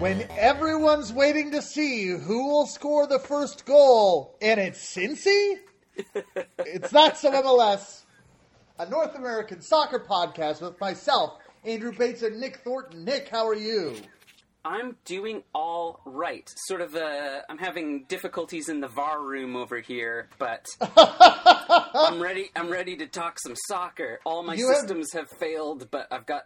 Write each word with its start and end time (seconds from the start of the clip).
when 0.00 0.26
everyone's 0.38 1.12
waiting 1.12 1.50
to 1.52 1.60
see 1.62 2.08
who 2.08 2.48
will 2.48 2.66
score 2.66 3.06
the 3.06 3.18
first 3.18 3.66
goal, 3.66 4.36
and 4.40 4.58
it's 4.58 4.94
Cincy? 4.94 5.56
it's 6.58 6.92
not 6.92 7.18
some 7.18 7.34
MLS, 7.34 8.02
a 8.78 8.88
North 8.88 9.14
American 9.14 9.60
soccer 9.60 9.98
podcast 10.00 10.62
with 10.62 10.80
myself, 10.80 11.38
Andrew 11.64 11.92
Bates, 11.92 12.22
and 12.22 12.40
Nick 12.40 12.58
Thornton. 12.64 13.04
Nick, 13.04 13.28
how 13.28 13.46
are 13.46 13.54
you? 13.54 13.94
I'm 14.64 14.96
doing 15.04 15.42
all 15.54 16.00
right. 16.04 16.48
Sort 16.66 16.80
of, 16.80 16.94
uh, 16.94 17.40
I'm 17.48 17.58
having 17.58 18.04
difficulties 18.08 18.68
in 18.68 18.80
the 18.80 18.88
VAR 18.88 19.22
room 19.22 19.56
over 19.56 19.80
here, 19.80 20.28
but 20.38 20.66
I'm 20.96 22.20
ready. 22.22 22.50
I'm 22.56 22.68
ready 22.70 22.96
to 22.98 23.06
talk 23.06 23.38
some 23.38 23.54
soccer. 23.68 24.20
All 24.24 24.42
my 24.42 24.54
You 24.54 24.68
have- 24.68 24.78
systems 24.80 25.12
have... 25.12 25.28
failed, 25.30 25.88
but 25.90 26.08
I've 26.10 26.26
got. 26.26 26.42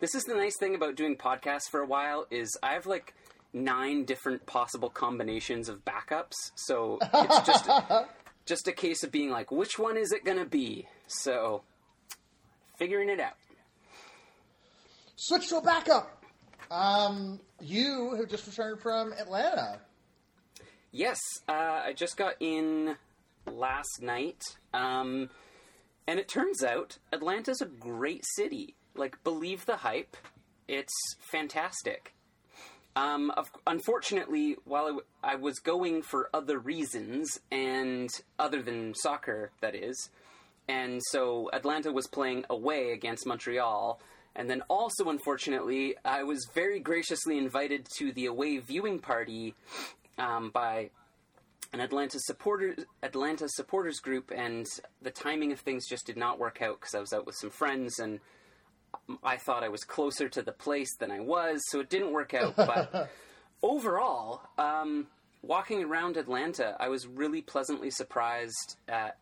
This 0.00 0.14
is 0.14 0.24
the 0.24 0.34
nice 0.34 0.56
thing 0.58 0.74
about 0.74 0.94
doing 0.94 1.16
podcasts 1.16 1.68
for 1.70 1.80
a 1.80 1.86
while 1.86 2.26
is 2.30 2.56
I 2.62 2.74
have 2.74 2.86
like 2.86 3.14
nine 3.52 4.04
different 4.04 4.46
possible 4.46 4.90
combinations 4.90 5.68
of 5.68 5.84
backups. 5.84 6.34
So 6.54 6.98
it's 7.02 7.46
just 7.46 7.70
just 8.46 8.68
a 8.68 8.72
case 8.72 9.02
of 9.02 9.10
being 9.10 9.30
like, 9.30 9.50
which 9.50 9.78
one 9.78 9.96
is 9.96 10.12
it 10.12 10.24
going 10.24 10.38
to 10.38 10.44
be? 10.44 10.86
So 11.08 11.62
figuring 12.78 13.08
it 13.08 13.20
out. 13.20 13.34
Switch 15.16 15.48
to 15.48 15.56
a 15.56 15.62
backup. 15.62 16.22
Um, 16.70 17.40
you 17.60 18.14
have 18.16 18.28
just 18.28 18.46
returned 18.46 18.80
from 18.80 19.12
Atlanta. 19.14 19.80
Yes, 20.92 21.18
uh, 21.48 21.82
I 21.86 21.92
just 21.92 22.16
got 22.16 22.34
in 22.40 22.96
last 23.46 24.00
night, 24.00 24.42
um, 24.72 25.28
and 26.06 26.18
it 26.18 26.28
turns 26.28 26.62
out 26.62 26.98
Atlanta's 27.12 27.60
a 27.60 27.66
great 27.66 28.24
city. 28.36 28.74
Like, 28.98 29.22
believe 29.24 29.64
the 29.64 29.76
hype, 29.76 30.16
it's 30.66 30.94
fantastic. 31.20 32.14
Um, 32.96 33.30
of, 33.36 33.50
unfortunately, 33.66 34.56
while 34.64 34.84
I, 34.84 34.88
w- 34.88 35.06
I 35.22 35.34
was 35.36 35.60
going 35.60 36.02
for 36.02 36.28
other 36.34 36.58
reasons, 36.58 37.38
and 37.50 38.10
other 38.38 38.60
than 38.60 38.94
soccer, 38.94 39.52
that 39.60 39.74
is, 39.74 40.10
and 40.68 41.00
so 41.10 41.48
Atlanta 41.52 41.92
was 41.92 42.06
playing 42.08 42.44
away 42.50 42.90
against 42.92 43.26
Montreal. 43.26 44.00
And 44.36 44.48
then 44.48 44.62
also, 44.68 45.08
unfortunately, 45.08 45.96
I 46.04 46.22
was 46.22 46.46
very 46.54 46.78
graciously 46.78 47.38
invited 47.38 47.86
to 47.98 48.12
the 48.12 48.26
away 48.26 48.58
viewing 48.58 49.00
party 49.00 49.54
um, 50.16 50.50
by 50.50 50.90
an 51.72 51.80
Atlanta 51.80 52.18
supporter 52.20 52.76
Atlanta 53.02 53.48
supporters 53.48 53.98
group, 53.98 54.30
and 54.34 54.66
the 55.02 55.10
timing 55.10 55.52
of 55.52 55.60
things 55.60 55.88
just 55.88 56.06
did 56.06 56.16
not 56.16 56.38
work 56.38 56.62
out 56.62 56.80
because 56.80 56.94
I 56.94 57.00
was 57.00 57.12
out 57.12 57.26
with 57.26 57.36
some 57.36 57.50
friends, 57.50 57.98
and 57.98 58.20
I 59.22 59.36
thought 59.36 59.64
I 59.64 59.68
was 59.68 59.84
closer 59.84 60.28
to 60.28 60.42
the 60.42 60.52
place 60.52 60.94
than 60.98 61.10
I 61.10 61.20
was, 61.20 61.62
so 61.68 61.80
it 61.80 61.88
didn't 61.88 62.12
work 62.12 62.34
out. 62.34 62.56
But 62.56 63.10
overall, 63.62 64.42
um, 64.58 65.06
walking 65.42 65.82
around 65.82 66.16
Atlanta, 66.16 66.76
I 66.78 66.88
was 66.88 67.06
really 67.06 67.42
pleasantly 67.42 67.90
surprised 67.90 68.76
at. 68.88 69.16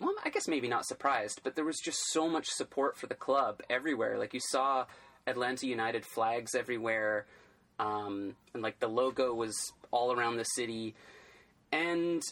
Well, 0.00 0.14
I 0.24 0.30
guess 0.30 0.48
maybe 0.48 0.66
not 0.66 0.86
surprised, 0.86 1.40
but 1.44 1.54
there 1.54 1.64
was 1.64 1.78
just 1.78 1.98
so 2.10 2.28
much 2.28 2.48
support 2.48 2.96
for 2.96 3.06
the 3.06 3.14
club 3.14 3.62
everywhere. 3.70 4.18
Like 4.18 4.34
you 4.34 4.40
saw 4.50 4.86
Atlanta 5.24 5.68
United 5.68 6.04
flags 6.04 6.56
everywhere, 6.56 7.26
um, 7.78 8.34
and 8.52 8.62
like 8.62 8.80
the 8.80 8.88
logo 8.88 9.32
was 9.32 9.54
all 9.92 10.12
around 10.12 10.36
the 10.36 10.44
city, 10.44 10.96
and 11.70 12.22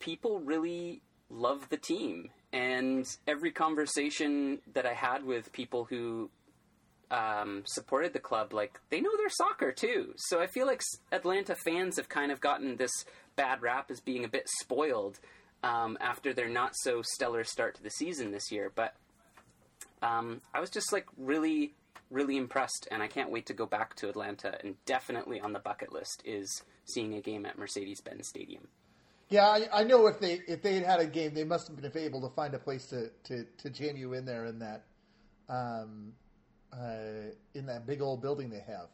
people 0.00 0.40
really 0.40 1.00
love 1.30 1.68
the 1.68 1.76
team. 1.76 2.30
And 2.56 3.06
every 3.26 3.50
conversation 3.50 4.60
that 4.72 4.86
I 4.86 4.94
had 4.94 5.24
with 5.24 5.52
people 5.52 5.84
who 5.84 6.30
um, 7.10 7.64
supported 7.66 8.14
the 8.14 8.18
club, 8.18 8.54
like 8.54 8.80
they 8.88 9.02
know 9.02 9.14
their 9.18 9.28
soccer 9.28 9.72
too. 9.72 10.14
So 10.16 10.40
I 10.40 10.46
feel 10.46 10.66
like 10.66 10.80
Atlanta 11.12 11.54
fans 11.54 11.98
have 11.98 12.08
kind 12.08 12.32
of 12.32 12.40
gotten 12.40 12.76
this 12.76 13.04
bad 13.36 13.60
rap 13.60 13.90
as 13.90 14.00
being 14.00 14.24
a 14.24 14.28
bit 14.28 14.48
spoiled 14.60 15.18
um, 15.62 15.98
after 16.00 16.32
their 16.32 16.48
not 16.48 16.72
so 16.76 17.02
stellar 17.02 17.44
start 17.44 17.74
to 17.74 17.82
the 17.82 17.90
season 17.90 18.32
this 18.32 18.50
year. 18.50 18.72
But 18.74 18.94
um, 20.00 20.40
I 20.54 20.60
was 20.60 20.70
just 20.70 20.94
like 20.94 21.06
really, 21.18 21.74
really 22.10 22.38
impressed, 22.38 22.88
and 22.90 23.02
I 23.02 23.06
can't 23.06 23.30
wait 23.30 23.44
to 23.46 23.54
go 23.54 23.66
back 23.66 23.96
to 23.96 24.08
Atlanta. 24.08 24.56
And 24.64 24.76
definitely 24.86 25.40
on 25.40 25.52
the 25.52 25.58
bucket 25.58 25.92
list 25.92 26.22
is 26.24 26.62
seeing 26.86 27.12
a 27.12 27.20
game 27.20 27.44
at 27.44 27.58
Mercedes-Benz 27.58 28.28
Stadium. 28.28 28.68
Yeah, 29.28 29.46
I, 29.46 29.80
I 29.80 29.84
know 29.84 30.06
if 30.06 30.20
they 30.20 30.40
if 30.46 30.62
they 30.62 30.74
had 30.74 30.84
had 30.84 31.00
a 31.00 31.06
game, 31.06 31.34
they 31.34 31.44
must 31.44 31.68
have 31.68 31.76
been 31.76 31.90
able 31.96 32.20
to 32.20 32.28
find 32.28 32.54
a 32.54 32.58
place 32.58 32.86
to, 32.86 33.10
to, 33.24 33.44
to 33.58 33.70
jam 33.70 33.96
you 33.96 34.12
in 34.12 34.24
there 34.24 34.46
in 34.46 34.58
that 34.60 34.84
um, 35.48 36.12
uh, 36.72 37.32
in 37.54 37.66
that 37.66 37.86
big 37.86 38.00
old 38.00 38.22
building 38.22 38.50
they 38.50 38.64
have. 38.66 38.88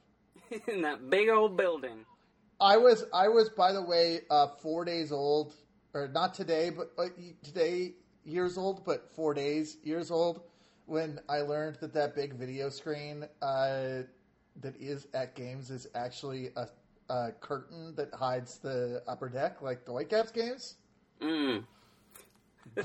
in 0.68 0.82
that 0.82 1.10
big 1.10 1.28
old 1.28 1.56
building. 1.56 2.04
I 2.60 2.76
was 2.76 3.04
I 3.12 3.28
was 3.28 3.50
by 3.50 3.72
the 3.72 3.82
way 3.82 4.20
uh, 4.30 4.46
four 4.46 4.84
days 4.84 5.12
old, 5.12 5.54
or 5.92 6.08
not 6.08 6.32
today, 6.32 6.70
but 6.70 6.92
uh, 6.96 7.08
today 7.42 7.92
years 8.24 8.56
old, 8.56 8.84
but 8.84 9.10
four 9.10 9.34
days 9.34 9.76
years 9.82 10.10
old 10.10 10.42
when 10.86 11.20
I 11.28 11.40
learned 11.40 11.76
that 11.80 11.92
that 11.94 12.14
big 12.14 12.34
video 12.34 12.68
screen 12.68 13.24
uh, 13.40 14.02
that 14.60 14.76
is 14.78 15.06
at 15.14 15.34
games 15.34 15.70
is 15.70 15.86
actually 15.94 16.50
a, 16.56 16.68
a 17.12 17.32
curtain 17.40 17.94
that 17.96 18.08
hides 18.14 18.58
the 18.58 19.02
upper 19.06 19.28
deck, 19.28 19.60
like 19.60 19.84
the 19.84 19.92
Whitecaps 19.92 20.32
games. 20.32 20.76
Mm. 21.20 21.64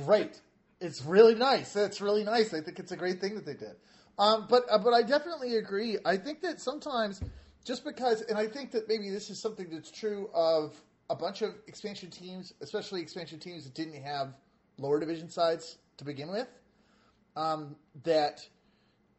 great. 0.06 0.42
It's 0.82 1.02
really 1.04 1.34
nice. 1.34 1.76
It's 1.76 2.02
really 2.02 2.24
nice. 2.24 2.54
I 2.54 2.62
think 2.62 2.78
it's 2.78 2.92
a 2.92 2.98
great 2.98 3.22
thing 3.22 3.36
that 3.36 3.46
they 3.46 3.54
did. 3.54 3.76
Um, 4.20 4.48
but 4.50 4.64
uh, 4.70 4.78
but 4.78 4.94
I 4.94 5.02
definitely 5.02 5.56
agree. 5.56 5.98
I 6.06 6.18
think 6.18 6.42
that 6.42 6.60
sometimes 6.60 7.22
just 7.64 7.86
because, 7.86 8.22
and 8.24 8.38
I 8.38 8.48
think 8.48 8.72
that 8.72 8.88
maybe 8.88 9.10
this 9.10 9.30
is 9.30 9.40
something 9.40 9.70
that's 9.72 9.92
true 9.92 10.30
of 10.34 10.80
a 11.10 11.16
bunch 11.16 11.42
of 11.42 11.56
expansion 11.68 12.10
teams, 12.10 12.54
especially 12.62 13.02
expansion 13.02 13.40
teams 13.40 13.64
that 13.64 13.74
didn't 13.74 14.02
have 14.02 14.36
lower 14.78 15.00
division 15.00 15.30
sides 15.30 15.78
to 15.98 16.04
begin 16.04 16.30
with. 16.30 16.48
Um, 17.36 17.76
that 18.04 18.46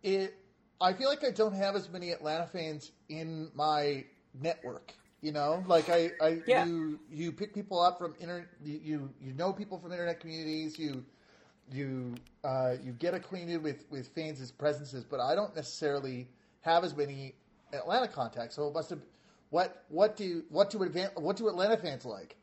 it, 0.02 0.34
I 0.80 0.92
feel 0.92 1.08
like 1.08 1.24
I 1.24 1.30
don't 1.30 1.54
have 1.54 1.76
as 1.76 1.88
many 1.88 2.10
Atlanta 2.10 2.46
fans 2.46 2.92
in 3.08 3.50
my 3.54 4.04
network. 4.34 4.92
You 5.20 5.32
know, 5.32 5.64
like 5.66 5.88
I, 5.88 6.12
I 6.20 6.42
Yeah. 6.46 6.64
you 6.64 7.00
you 7.10 7.32
pick 7.32 7.52
people 7.52 7.80
up 7.80 7.98
from 7.98 8.14
inter, 8.20 8.48
you, 8.64 8.80
you 8.82 9.10
you 9.20 9.32
know 9.34 9.52
people 9.52 9.78
from 9.78 9.90
internet 9.92 10.20
communities. 10.20 10.78
You 10.78 11.04
you 11.72 12.14
uh, 12.44 12.74
you 12.82 12.92
get 12.92 13.14
acquainted 13.14 13.62
with 13.62 13.84
with 13.90 14.08
fans' 14.08 14.50
presences, 14.52 15.04
but 15.04 15.20
I 15.20 15.34
don't 15.34 15.54
necessarily 15.56 16.28
have 16.60 16.84
as 16.84 16.96
many 16.96 17.34
Atlanta 17.72 18.06
contacts. 18.08 18.54
So 18.56 18.68
it 18.68 18.74
must 18.74 18.90
have. 18.90 19.00
What 19.50 19.84
what 19.88 20.16
do 20.16 20.44
what 20.50 20.70
do 20.70 20.78
Advan- 20.78 21.18
what 21.20 21.36
do 21.36 21.48
Atlanta 21.48 21.76
fans 21.76 22.04
like? 22.04 22.36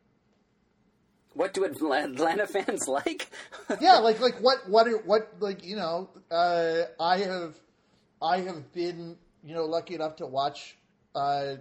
What 1.33 1.53
do 1.53 1.63
Atlanta 1.65 2.47
fans 2.47 2.87
like? 2.87 3.29
yeah, 3.79 3.97
like 3.99 4.19
like 4.19 4.35
what 4.41 4.67
what 4.69 4.87
are, 4.87 4.97
what 4.99 5.33
like 5.39 5.63
you 5.63 5.75
know, 5.75 6.09
uh, 6.31 6.83
I 6.99 7.17
have 7.19 7.55
I 8.21 8.39
have 8.39 8.71
been 8.73 9.17
you 9.43 9.53
know 9.53 9.65
lucky 9.65 9.95
enough 9.95 10.15
to 10.17 10.25
watch 10.25 10.77
uh, 11.13 11.55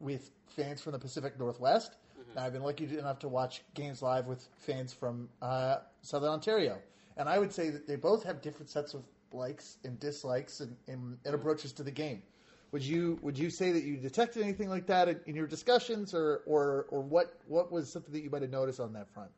with 0.00 0.30
fans 0.54 0.80
from 0.80 0.92
the 0.92 0.98
Pacific 0.98 1.38
Northwest. 1.38 1.96
And 2.30 2.44
I've 2.44 2.52
been 2.52 2.62
lucky 2.62 2.84
enough 2.98 3.18
to 3.20 3.28
watch 3.28 3.62
games 3.74 4.02
live 4.02 4.26
with 4.26 4.48
fans 4.58 4.92
from 4.92 5.28
uh, 5.40 5.76
Southern 6.02 6.30
Ontario, 6.30 6.78
and 7.16 7.28
I 7.28 7.38
would 7.38 7.52
say 7.52 7.70
that 7.70 7.86
they 7.86 7.96
both 7.96 8.24
have 8.24 8.42
different 8.42 8.70
sets 8.70 8.94
of 8.94 9.04
likes 9.32 9.78
and 9.84 9.98
dislikes 10.00 10.60
and, 10.60 10.76
and, 10.88 11.18
and 11.24 11.34
approaches 11.34 11.72
to 11.74 11.82
the 11.82 11.90
game. 11.90 12.22
Would 12.72 12.82
you 12.82 13.20
would 13.22 13.38
you 13.38 13.50
say 13.50 13.70
that 13.70 13.84
you 13.84 13.96
detected 13.96 14.42
anything 14.42 14.68
like 14.68 14.86
that 14.86 15.08
in, 15.08 15.20
in 15.26 15.36
your 15.36 15.46
discussions, 15.46 16.12
or, 16.12 16.42
or 16.44 16.86
or 16.90 17.02
what 17.02 17.38
what 17.46 17.70
was 17.70 17.92
something 17.92 18.12
that 18.12 18.22
you 18.22 18.30
might 18.30 18.42
have 18.42 18.50
noticed 18.50 18.80
on 18.80 18.92
that 18.94 19.08
front? 19.14 19.30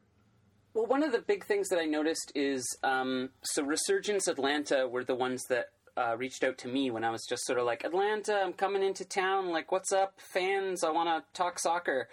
Well, 0.73 0.87
one 0.87 1.03
of 1.03 1.13
the 1.13 1.21
big 1.21 1.45
things 1.45 1.69
that 1.69 1.79
I 1.79 1.85
noticed 1.85 2.33
is 2.35 2.65
um, 2.83 3.31
so 3.43 3.63
Resurgence 3.63 4.27
Atlanta 4.27 4.89
were 4.89 5.05
the 5.05 5.15
ones 5.15 5.43
that 5.51 5.67
uh, 5.97 6.17
reached 6.17 6.45
out 6.45 6.59
to 6.59 6.69
me 6.69 6.91
when 6.91 7.05
I 7.05 7.11
was 7.11 7.25
just 7.27 7.47
sort 7.47 7.59
of 7.59 7.65
like, 7.65 7.85
Atlanta, 7.85 8.43
I'm 8.45 8.53
coming 8.53 8.83
into 8.83 9.05
town. 9.05 9.51
Like, 9.51 9.73
what's 9.73 9.93
up, 9.93 10.15
fans? 10.19 10.85
I 10.85 10.91
want 10.91 11.09
to 11.09 11.39
talk 11.39 11.59
soccer. 11.59 12.09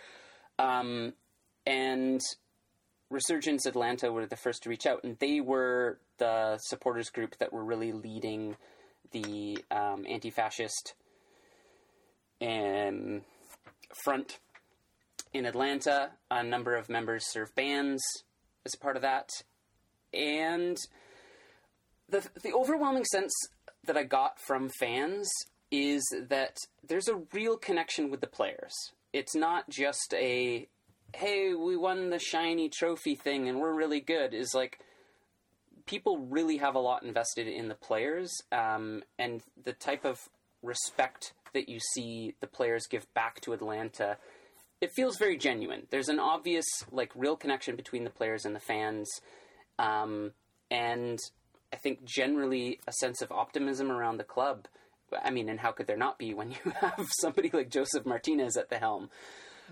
Um, 0.57 1.13
and 1.65 2.21
Resurgence 3.09 3.65
Atlanta 3.65 4.11
were 4.11 4.25
the 4.25 4.35
first 4.35 4.63
to 4.63 4.69
reach 4.69 4.85
out, 4.85 5.03
and 5.03 5.17
they 5.19 5.41
were 5.41 5.99
the 6.17 6.57
supporters 6.61 7.09
group 7.09 7.37
that 7.37 7.51
were 7.51 7.63
really 7.63 7.91
leading 7.91 8.55
the 9.11 9.63
um, 9.69 10.05
anti 10.09 10.29
fascist 10.29 10.93
um, 12.41 13.21
front 14.03 14.39
in 15.33 15.45
Atlanta. 15.45 16.11
A 16.31 16.43
number 16.43 16.75
of 16.75 16.89
members 16.89 17.25
serve 17.29 17.53
bands 17.55 18.01
as 18.65 18.75
part 18.75 18.95
of 18.95 19.01
that. 19.01 19.29
And 20.13 20.77
the, 22.09 22.27
the 22.41 22.53
overwhelming 22.53 23.05
sense 23.05 23.33
that 23.85 23.97
I 23.97 24.03
got 24.03 24.39
from 24.39 24.69
fans 24.79 25.29
is 25.71 26.03
that 26.29 26.55
there's 26.87 27.07
a 27.07 27.21
real 27.33 27.57
connection 27.57 28.11
with 28.11 28.21
the 28.21 28.27
players. 28.27 28.73
It's 29.11 29.35
not 29.35 29.69
just 29.69 30.13
a, 30.13 30.67
hey, 31.15 31.53
we 31.53 31.75
won 31.75 32.09
the 32.09 32.19
shiny 32.19 32.69
trophy 32.69 33.15
thing 33.15 33.49
and 33.49 33.59
we're 33.59 33.73
really 33.73 33.99
good. 33.99 34.33
Is 34.33 34.53
like, 34.53 34.79
people 35.85 36.17
really 36.17 36.57
have 36.57 36.75
a 36.75 36.79
lot 36.79 37.03
invested 37.03 37.47
in 37.47 37.67
the 37.67 37.75
players 37.75 38.31
um, 38.51 39.03
and 39.19 39.41
the 39.63 39.73
type 39.73 40.05
of 40.05 40.19
respect 40.61 41.33
that 41.53 41.69
you 41.69 41.79
see 41.93 42.35
the 42.39 42.47
players 42.47 42.87
give 42.87 43.11
back 43.13 43.41
to 43.41 43.53
Atlanta, 43.53 44.17
it 44.81 44.91
feels 44.91 45.17
very 45.17 45.37
genuine. 45.37 45.87
There's 45.91 46.09
an 46.09 46.19
obvious, 46.19 46.65
like, 46.91 47.11
real 47.15 47.35
connection 47.35 47.75
between 47.75 48.03
the 48.03 48.09
players 48.09 48.45
and 48.45 48.55
the 48.55 48.59
fans, 48.59 49.09
um, 49.79 50.31
and 50.71 51.19
I 51.73 51.75
think 51.75 52.05
generally 52.05 52.79
a 52.87 52.93
sense 52.93 53.23
of 53.23 53.31
optimism 53.31 53.91
around 53.91 54.17
the 54.17 54.23
club. 54.23 54.67
I 55.23 55.31
mean, 55.31 55.49
and 55.49 55.59
how 55.59 55.71
could 55.71 55.87
there 55.87 55.97
not 55.97 56.19
be 56.19 56.35
when 56.35 56.51
you 56.51 56.71
have 56.81 57.07
somebody 57.19 57.49
like 57.51 57.69
Josef 57.69 58.05
Martinez 58.05 58.55
at 58.57 58.69
the 58.69 58.77
helm? 58.77 59.09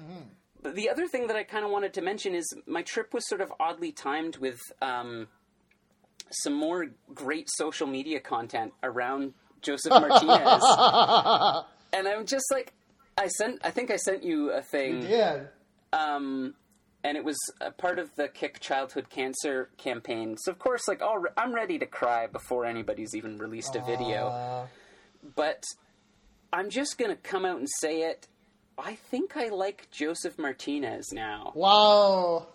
Mm-hmm. 0.01 0.24
But 0.63 0.75
the 0.75 0.89
other 0.89 1.07
thing 1.07 1.27
that 1.27 1.36
I 1.36 1.44
kind 1.44 1.63
of 1.63 1.71
wanted 1.71 1.94
to 1.94 2.01
mention 2.01 2.33
is 2.33 2.51
my 2.65 2.81
trip 2.81 3.13
was 3.13 3.27
sort 3.27 3.42
of 3.42 3.53
oddly 3.59 3.92
timed 3.92 4.38
with 4.38 4.59
um, 4.81 5.27
some 6.31 6.53
more 6.53 6.88
great 7.13 7.50
social 7.51 7.88
media 7.88 8.19
content 8.19 8.74
around 8.81 9.33
Josef 9.62 9.92
Martinez. 9.92 10.63
and 11.94 12.07
I'm 12.07 12.25
just 12.25 12.45
like, 12.51 12.74
I 13.18 13.27
sent, 13.27 13.62
I 13.63 13.69
think 13.71 13.92
I 13.92 13.97
sent 13.97 14.24
you 14.24 14.51
a 14.51 14.62
thing. 14.62 15.04
Yeah. 15.04 15.44
Um, 15.94 16.56
and 17.03 17.18
it 17.18 17.24
was 17.24 17.38
a 17.59 17.71
part 17.71 18.00
of 18.00 18.13
the 18.15 18.27
Kick 18.27 18.59
Childhood 18.59 19.09
Cancer 19.09 19.69
campaign. 19.77 20.38
So 20.38 20.51
of 20.51 20.59
course, 20.59 20.88
like, 20.88 21.01
oh, 21.01 21.25
I'm 21.38 21.53
ready 21.53 21.80
to 21.80 21.86
cry 21.86 22.27
before 22.27 22.65
anybody's 22.65 23.15
even 23.15 23.38
released 23.38 23.75
a 23.75 23.81
video. 23.81 24.27
Uh, 24.27 24.68
But 25.36 25.63
I'm 26.53 26.69
just 26.69 26.98
gonna 26.98 27.15
come 27.15 27.45
out 27.45 27.57
and 27.59 27.68
say 27.80 28.01
it. 28.03 28.27
I 28.77 28.95
think 28.95 29.36
I 29.38 29.50
like 29.50 29.89
Josef 29.92 30.38
Martinez 30.39 31.12
now. 31.12 31.51
wow. 31.56 32.48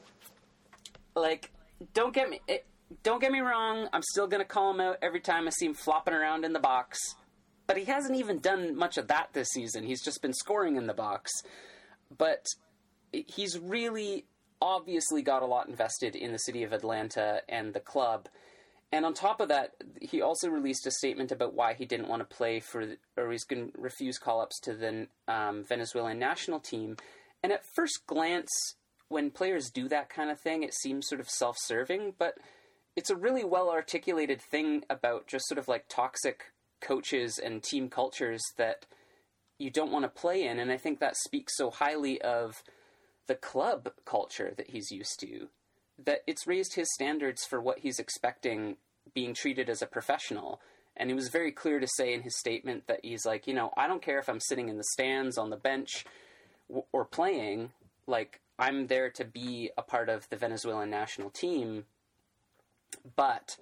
Like, 1.15 1.51
don't 1.95 2.13
get 2.15 2.29
me, 2.29 2.41
it, 2.47 2.67
don't 3.03 3.21
get 3.21 3.33
me 3.33 3.41
wrong. 3.41 3.89
I'm 3.93 4.03
still 4.03 4.27
gonna 4.27 4.45
call 4.45 4.71
him 4.73 4.81
out 4.81 4.99
every 5.03 5.21
time 5.21 5.47
I 5.47 5.51
see 5.51 5.67
him 5.67 5.75
flopping 5.75 6.15
around 6.15 6.45
in 6.45 6.53
the 6.53 6.61
box. 6.61 6.99
But 7.67 7.77
he 7.79 7.85
hasn't 7.85 8.17
even 8.17 8.39
done 8.39 8.77
much 8.77 8.97
of 8.97 9.09
that 9.09 9.31
this 9.33 9.49
season. 9.49 9.83
He's 9.85 10.03
just 10.05 10.23
been 10.23 10.33
scoring 10.35 10.77
in 10.77 10.87
the 10.87 10.95
box. 10.95 11.33
But 12.17 12.47
he's 13.13 13.59
really 13.59 14.27
obviously 14.61 15.23
got 15.23 15.43
a 15.43 15.47
lot 15.47 15.69
invested 15.69 16.17
in 16.17 16.33
the 16.33 16.39
city 16.39 16.63
of 16.63 16.73
Atlanta 16.73 17.43
and 17.49 17.75
the 17.75 17.81
club. 17.81 18.29
And 18.93 19.05
on 19.05 19.15
top 19.15 19.41
of 19.41 19.49
that, 19.49 19.73
he 20.01 20.23
also 20.23 20.49
released 20.49 20.87
a 20.87 20.91
statement 20.91 21.33
about 21.33 21.55
why 21.55 21.75
he 21.75 21.85
didn't 21.85 22.09
want 22.09 22.29
to 22.29 22.37
play 22.37 22.61
for, 22.61 22.95
or 23.17 23.33
he's 23.33 23.45
going 23.45 23.73
to 23.73 23.81
refuse 23.81 24.19
call 24.19 24.41
ups 24.41 24.61
to 24.61 24.75
the 24.75 25.09
um, 25.27 25.65
Venezuelan 25.65 26.19
national 26.19 26.61
team. 26.61 26.97
And 27.43 27.53
at 27.53 27.65
first 27.75 28.07
glance, 28.07 28.51
when 29.09 29.31
players 29.31 29.71
do 29.71 29.89
that 29.89 30.09
kind 30.09 30.31
of 30.31 30.41
thing, 30.41 30.63
it 30.63 30.75
seems 30.75 31.09
sort 31.09 31.21
of 31.21 31.29
self 31.29 31.57
serving, 31.59 32.15
but 32.19 32.35
it's 32.95 33.11
a 33.11 33.17
really 33.17 33.45
well 33.45 33.71
articulated 33.71 34.41
thing 34.41 34.85
about 34.89 35.27
just 35.27 35.47
sort 35.47 35.59
of 35.59 35.69
like 35.69 35.85
toxic 35.89 36.45
coaches 36.81 37.39
and 37.39 37.63
team 37.63 37.89
cultures 37.89 38.43
that 38.57 38.87
you 39.59 39.71
don't 39.71 39.93
want 39.93 40.05
to 40.05 40.09
play 40.09 40.45
in. 40.45 40.59
And 40.59 40.71
I 40.71 40.77
think 40.77 41.01
that 41.01 41.17
speaks 41.17 41.57
so 41.57 41.71
highly 41.71 42.21
of 42.23 42.63
the 43.27 43.35
club 43.35 43.91
culture 44.05 44.53
that 44.57 44.71
he's 44.71 44.91
used 44.91 45.19
to 45.21 45.49
that 46.05 46.21
it's 46.27 46.47
raised 46.47 46.75
his 46.75 46.93
standards 46.95 47.45
for 47.45 47.61
what 47.61 47.81
he's 47.81 47.99
expecting 47.99 48.77
being 49.15 49.35
treated 49.35 49.69
as 49.71 49.83
a 49.83 49.87
professional. 49.87 50.61
And 50.97 51.11
he 51.11 51.15
was 51.15 51.29
very 51.29 51.53
clear 51.53 51.81
to 51.81 51.89
say 51.97 52.13
in 52.13 52.23
his 52.23 52.39
statement 52.39 52.87
that 52.87 53.01
he's 53.03 53.25
like, 53.25 53.47
you 53.47 53.55
know, 53.55 53.73
I 53.77 53.87
don't 53.87 54.03
care 54.03 54.19
if 54.19 54.29
I'm 54.29 54.41
sitting 54.41 54.69
in 54.69 54.77
the 54.77 54.85
stands, 54.93 55.39
on 55.39 55.51
the 55.51 55.57
bench, 55.57 56.05
w- 56.69 56.87
or 56.93 57.05
playing. 57.05 57.71
Like, 58.07 58.41
I'm 58.59 58.87
there 58.87 59.11
to 59.11 59.25
be 59.25 59.71
a 59.77 59.83
part 59.83 60.09
of 60.09 60.29
the 60.31 60.37
Venezuelan 60.37 60.91
national 60.91 61.31
team. 61.31 61.85
But, 63.15 63.57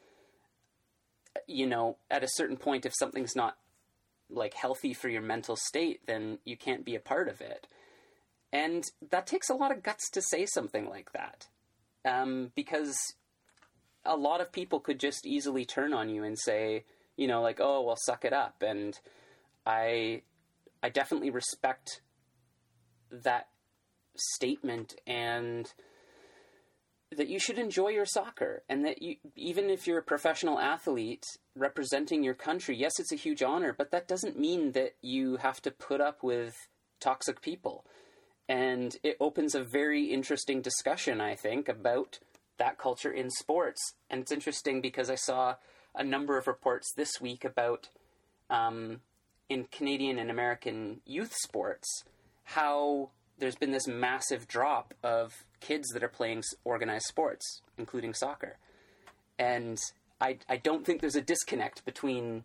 you 1.47 1.67
know, 1.67 1.97
at 2.11 2.25
a 2.25 2.29
certain 2.29 2.57
point, 2.57 2.87
if 2.87 2.95
something's 2.97 3.35
not 3.35 3.57
like 4.31 4.55
healthy 4.55 4.95
for 4.95 5.09
your 5.09 5.23
mental 5.23 5.57
state, 5.57 6.07
then 6.07 6.39
you 6.45 6.57
can't 6.57 6.85
be 6.85 6.95
a 6.95 7.01
part 7.01 7.29
of 7.29 7.41
it. 7.41 7.67
And 8.55 8.85
that 9.11 9.27
takes 9.27 9.51
a 9.51 9.55
lot 9.55 9.73
of 9.73 9.83
guts 9.83 10.09
to 10.11 10.23
say 10.23 10.47
something 10.47 10.89
like 10.89 11.11
that 11.13 11.49
um, 12.05 12.53
because 12.55 12.97
a 14.05 14.17
lot 14.17 14.41
of 14.41 14.53
people 14.53 14.79
could 14.79 15.01
just 15.01 15.27
easily 15.27 15.65
turn 15.65 15.93
on 15.93 16.09
you 16.09 16.23
and 16.23 16.39
say, 16.39 16.85
you 17.17 17.27
know, 17.27 17.43
like, 17.43 17.59
oh, 17.61 17.83
well, 17.83 17.99
suck 18.07 18.25
it 18.25 18.33
up. 18.33 18.63
And 18.63 18.97
I, 19.67 20.23
I 20.85 20.89
definitely 20.89 21.31
respect 21.31 22.01
that 23.11 23.49
statement 24.17 24.95
and 25.05 25.73
that 27.11 27.29
you 27.29 27.41
should 27.41 27.59
enjoy 27.59 27.89
your 27.89 28.07
soccer 28.07 28.63
and 28.69 28.85
that 28.85 29.03
you 29.03 29.17
even 29.37 29.69
if 29.69 29.87
you're 29.87 29.99
a 29.99 30.03
professional 30.03 30.59
athlete 30.59 31.25
representing 31.57 32.23
your 32.23 32.35
country 32.35 32.77
yes 32.77 32.99
it's 32.99 33.13
a 33.13 33.17
huge 33.17 33.43
honor 33.43 33.73
but 33.77 33.91
that 33.91 34.09
doesn't 34.09 34.39
mean 34.39 34.73
that 34.73 34.95
you 35.01 35.37
have 35.37 35.61
to 35.61 35.71
put 35.71 36.01
up 36.01 36.23
with 36.23 36.55
toxic 37.01 37.41
people 37.41 37.85
and 38.49 38.97
it 39.03 39.17
opens 39.21 39.55
a 39.55 39.63
very 39.63 40.07
interesting 40.07 40.61
discussion, 40.61 41.21
I 41.21 41.35
think, 41.35 41.69
about 41.69 42.19
that 42.59 42.79
culture 42.79 43.11
in 43.11 43.31
sports. 43.31 43.81
And 44.11 44.21
it's 44.21 44.33
interesting 44.33 44.81
because 44.81 45.11
I 45.11 45.15
saw 45.15 45.57
a 45.95 46.05
number 46.05 46.37
of 46.37 46.47
reports 46.47 46.93
this 46.97 47.21
week 47.21 47.45
about 47.45 47.89
um, 48.51 49.01
in 49.49 49.65
Canadian 49.65 50.19
and 50.19 50.31
American 50.31 51.01
youth 51.07 51.35
sports 51.43 52.05
how 52.45 53.11
there's 53.39 53.57
been 53.57 53.73
this 53.73 53.89
massive 53.89 54.47
drop 54.47 54.95
of 55.03 55.45
kids 55.61 55.89
that 55.93 56.03
are 56.03 56.09
playing 56.09 56.43
organized 56.65 57.07
sports, 57.07 57.63
including 57.79 58.15
soccer. 58.15 58.59
And 59.39 59.79
I, 60.21 60.39
I 60.49 60.59
don't 60.59 60.85
think 60.85 61.01
there's 61.01 61.17
a 61.17 61.23
disconnect 61.23 61.85
between 61.85 62.45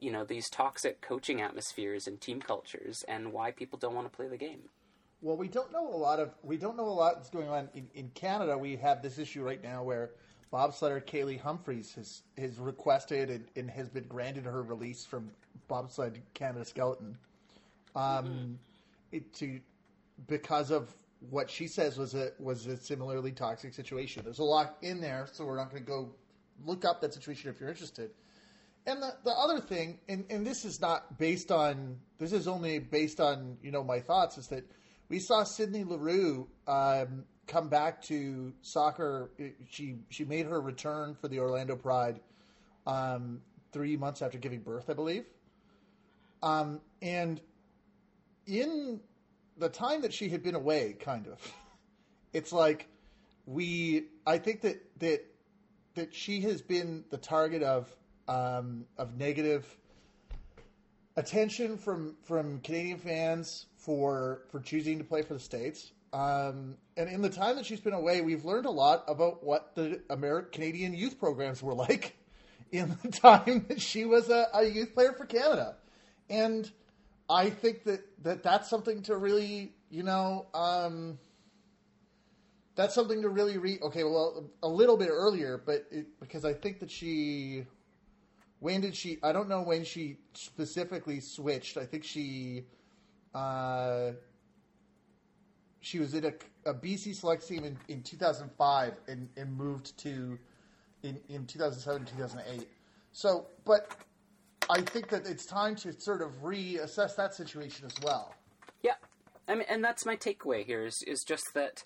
you 0.00 0.12
know 0.12 0.24
these 0.24 0.48
toxic 0.48 1.00
coaching 1.00 1.40
atmospheres 1.40 2.06
and 2.06 2.20
team 2.20 2.40
cultures 2.40 3.02
and 3.08 3.32
why 3.32 3.50
people 3.50 3.78
don't 3.78 3.94
want 3.94 4.10
to 4.10 4.16
play 4.16 4.28
the 4.28 4.36
game. 4.36 4.62
Well, 5.20 5.36
we 5.36 5.48
don't 5.48 5.72
know 5.72 5.88
a 5.88 5.96
lot 5.96 6.20
of 6.20 6.30
we 6.42 6.56
don't 6.56 6.76
know 6.76 6.86
a 6.86 6.90
lot 6.90 7.16
that's 7.16 7.30
going 7.30 7.48
on 7.48 7.68
in, 7.74 7.88
in 7.94 8.10
Canada. 8.14 8.56
We 8.56 8.76
have 8.76 9.02
this 9.02 9.18
issue 9.18 9.42
right 9.42 9.62
now 9.62 9.82
where 9.82 10.10
bobsledder 10.52 11.04
Kaillie 11.04 11.40
Humphries 11.40 11.94
has 11.94 12.22
has 12.36 12.58
requested 12.58 13.30
and, 13.30 13.44
and 13.56 13.70
has 13.70 13.88
been 13.88 14.04
granted 14.04 14.44
her 14.44 14.62
release 14.62 15.04
from 15.04 15.30
bobsled 15.66 16.20
Canada 16.34 16.64
Skeleton, 16.64 17.18
um, 17.94 18.02
mm-hmm. 18.02 18.52
it, 19.12 19.34
to 19.34 19.60
because 20.26 20.70
of 20.70 20.94
what 21.30 21.50
she 21.50 21.66
says 21.66 21.98
was 21.98 22.14
a 22.14 22.30
was 22.38 22.66
a 22.66 22.76
similarly 22.76 23.32
toxic 23.32 23.74
situation. 23.74 24.22
There's 24.24 24.38
a 24.38 24.44
lot 24.44 24.76
in 24.82 25.00
there, 25.00 25.28
so 25.32 25.44
we're 25.44 25.56
not 25.56 25.70
going 25.70 25.82
to 25.82 25.88
go 25.88 26.10
look 26.64 26.84
up 26.84 27.00
that 27.00 27.12
situation 27.12 27.50
if 27.50 27.60
you're 27.60 27.70
interested. 27.70 28.10
And 28.86 29.02
the, 29.02 29.14
the 29.22 29.32
other 29.32 29.60
thing, 29.60 29.98
and, 30.08 30.24
and 30.30 30.46
this 30.46 30.64
is 30.64 30.80
not 30.80 31.18
based 31.18 31.50
on 31.50 31.98
this 32.18 32.32
is 32.32 32.48
only 32.48 32.78
based 32.78 33.20
on 33.20 33.56
you 33.62 33.70
know 33.70 33.84
my 33.84 34.00
thoughts, 34.00 34.38
is 34.38 34.46
that 34.48 34.64
we 35.08 35.18
saw 35.18 35.42
Sydney 35.44 35.84
Leroux 35.84 36.46
um, 36.66 37.24
come 37.46 37.68
back 37.68 38.02
to 38.02 38.52
soccer. 38.62 39.30
She 39.68 39.96
she 40.10 40.24
made 40.24 40.46
her 40.46 40.60
return 40.60 41.14
for 41.14 41.28
the 41.28 41.40
Orlando 41.40 41.76
Pride 41.76 42.20
um, 42.86 43.40
three 43.72 43.96
months 43.96 44.22
after 44.22 44.38
giving 44.38 44.60
birth, 44.60 44.90
I 44.90 44.94
believe. 44.94 45.24
Um, 46.42 46.80
and 47.02 47.40
in 48.46 49.00
the 49.56 49.68
time 49.68 50.02
that 50.02 50.12
she 50.12 50.28
had 50.28 50.42
been 50.42 50.54
away, 50.54 50.96
kind 51.00 51.26
of, 51.26 51.52
it's 52.32 52.52
like 52.52 52.86
we. 53.46 54.04
I 54.26 54.38
think 54.38 54.60
that 54.62 54.82
that 55.00 55.24
that 55.94 56.14
she 56.14 56.40
has 56.42 56.62
been 56.62 57.04
the 57.10 57.18
target 57.18 57.62
of 57.62 57.94
um, 58.28 58.84
of 58.98 59.16
negative 59.16 59.66
attention 61.16 61.76
from 61.76 62.14
from 62.22 62.60
Canadian 62.60 62.98
fans 62.98 63.66
for 63.88 64.42
for 64.50 64.60
choosing 64.60 64.98
to 64.98 65.04
play 65.04 65.22
for 65.22 65.32
the 65.32 65.40
states. 65.40 65.92
Um, 66.12 66.76
and 66.98 67.08
in 67.08 67.22
the 67.22 67.30
time 67.30 67.56
that 67.56 67.64
she's 67.64 67.80
been 67.80 67.94
away, 67.94 68.20
we've 68.20 68.44
learned 68.44 68.66
a 68.66 68.70
lot 68.70 69.02
about 69.08 69.42
what 69.42 69.74
the 69.76 70.02
American 70.10 70.50
Canadian 70.52 70.92
youth 70.92 71.18
programs 71.18 71.62
were 71.62 71.72
like 71.86 72.14
in 72.70 72.98
the 73.02 73.10
time 73.10 73.64
that 73.68 73.80
she 73.80 74.04
was 74.04 74.28
a, 74.28 74.46
a 74.52 74.64
youth 74.64 74.92
player 74.92 75.14
for 75.14 75.24
Canada. 75.24 75.76
And 76.28 76.70
I 77.30 77.48
think 77.48 77.84
that, 77.84 78.02
that 78.24 78.42
that's 78.42 78.68
something 78.68 79.00
to 79.04 79.16
really, 79.16 79.72
you 79.88 80.02
know, 80.02 80.48
um, 80.52 81.18
that's 82.74 82.94
something 82.94 83.22
to 83.22 83.30
really 83.30 83.56
read. 83.56 83.80
Okay, 83.80 84.04
well, 84.04 84.50
a 84.62 84.68
little 84.68 84.98
bit 84.98 85.08
earlier, 85.10 85.62
but 85.64 85.86
it, 85.90 86.20
because 86.20 86.44
I 86.44 86.52
think 86.52 86.80
that 86.80 86.90
she, 86.90 87.64
when 88.58 88.82
did 88.82 88.94
she? 88.94 89.16
I 89.22 89.32
don't 89.32 89.48
know 89.48 89.62
when 89.62 89.82
she 89.82 90.18
specifically 90.34 91.20
switched. 91.20 91.78
I 91.78 91.86
think 91.86 92.04
she 92.04 92.66
uh, 93.38 94.12
she 95.80 95.98
was 95.98 96.14
in 96.14 96.24
a, 96.24 96.32
a 96.66 96.74
BC 96.74 97.14
select 97.14 97.46
team 97.46 97.64
in, 97.64 97.78
in 97.88 98.02
2005 98.02 98.94
and, 99.06 99.28
and 99.36 99.56
moved 99.56 99.96
to 99.98 100.38
in, 101.02 101.20
in 101.28 101.46
2007 101.46 102.04
2008. 102.04 102.68
So, 103.12 103.46
but 103.64 103.96
I 104.68 104.80
think 104.80 105.08
that 105.08 105.26
it's 105.26 105.46
time 105.46 105.76
to 105.76 105.98
sort 106.00 106.20
of 106.20 106.42
reassess 106.42 107.16
that 107.16 107.34
situation 107.34 107.86
as 107.86 107.94
well. 108.02 108.34
Yeah, 108.82 108.94
I 109.46 109.54
mean, 109.54 109.64
and 109.68 109.82
that's 109.82 110.04
my 110.04 110.16
takeaway 110.16 110.64
here 110.64 110.84
is 110.84 111.02
is 111.06 111.24
just 111.26 111.44
that 111.54 111.84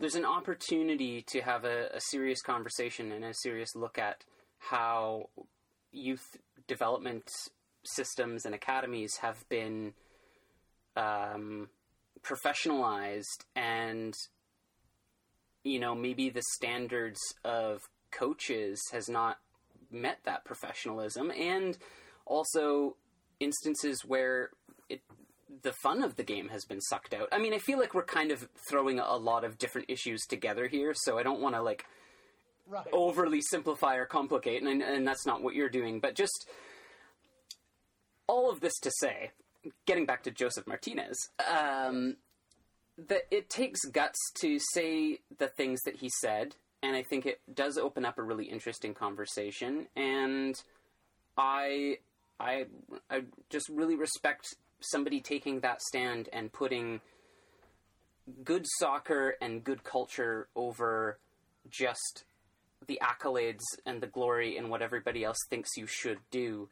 there's 0.00 0.14
an 0.14 0.24
opportunity 0.24 1.22
to 1.28 1.40
have 1.40 1.64
a, 1.64 1.88
a 1.94 2.00
serious 2.00 2.42
conversation 2.42 3.12
and 3.12 3.24
a 3.24 3.34
serious 3.34 3.74
look 3.74 3.98
at 3.98 4.24
how 4.58 5.28
youth 5.92 6.36
development 6.66 7.30
systems 7.84 8.44
and 8.44 8.54
academies 8.54 9.18
have 9.22 9.48
been 9.48 9.92
um, 10.96 11.68
professionalized 12.22 13.44
and 13.54 14.14
you 15.64 15.78
know 15.78 15.94
maybe 15.94 16.30
the 16.30 16.42
standards 16.54 17.20
of 17.44 17.80
coaches 18.10 18.80
has 18.92 19.08
not 19.08 19.38
met 19.90 20.18
that 20.24 20.44
professionalism 20.44 21.30
and 21.30 21.78
also 22.24 22.96
instances 23.40 24.04
where 24.04 24.50
it 24.88 25.00
the 25.62 25.72
fun 25.72 26.02
of 26.02 26.16
the 26.16 26.22
game 26.22 26.48
has 26.48 26.64
been 26.64 26.80
sucked 26.80 27.14
out. 27.14 27.28
I 27.32 27.38
mean, 27.38 27.54
I 27.54 27.58
feel 27.58 27.78
like 27.78 27.94
we're 27.94 28.04
kind 28.04 28.30
of 28.30 28.48
throwing 28.68 28.98
a 28.98 29.16
lot 29.16 29.44
of 29.44 29.58
different 29.58 29.88
issues 29.88 30.22
together 30.26 30.66
here, 30.66 30.92
so 30.94 31.18
I 31.18 31.22
don't 31.22 31.40
want 31.40 31.54
to 31.54 31.62
like 31.62 31.84
Right. 32.68 32.86
overly 32.92 33.40
simplify 33.42 33.94
or 33.94 34.06
complicate, 34.06 34.62
and, 34.64 34.82
and 34.82 35.06
that's 35.06 35.24
not 35.24 35.40
what 35.40 35.54
you're 35.54 35.68
doing. 35.68 36.00
But 36.00 36.16
just 36.16 36.48
all 38.26 38.50
of 38.50 38.60
this 38.60 38.74
to 38.80 38.90
say, 38.98 39.30
getting 39.86 40.06
back 40.06 40.22
to 40.24 40.30
Josef 40.30 40.66
Martinez, 40.66 41.16
um, 41.50 42.16
that 43.08 43.22
it 43.30 43.48
takes 43.50 43.84
guts 43.84 44.18
to 44.40 44.58
say 44.72 45.20
the 45.38 45.48
things 45.48 45.80
that 45.84 45.96
he 45.96 46.10
said, 46.20 46.54
and 46.82 46.96
I 46.96 47.02
think 47.02 47.26
it 47.26 47.40
does 47.52 47.78
open 47.78 48.04
up 48.04 48.18
a 48.18 48.22
really 48.22 48.46
interesting 48.46 48.94
conversation. 48.94 49.86
And 49.96 50.54
I, 51.36 51.98
I, 52.38 52.66
I 53.10 53.24
just 53.50 53.68
really 53.68 53.96
respect 53.96 54.54
somebody 54.80 55.20
taking 55.20 55.60
that 55.60 55.82
stand 55.82 56.28
and 56.32 56.52
putting 56.52 57.00
good 58.44 58.66
soccer 58.78 59.34
and 59.40 59.62
good 59.62 59.84
culture 59.84 60.48
over 60.54 61.18
just 61.68 62.24
the 62.86 63.00
accolades 63.02 63.62
and 63.84 64.00
the 64.00 64.06
glory 64.06 64.56
and 64.56 64.70
what 64.70 64.82
everybody 64.82 65.24
else 65.24 65.38
thinks 65.48 65.76
you 65.76 65.86
should 65.86 66.18
do. 66.30 66.68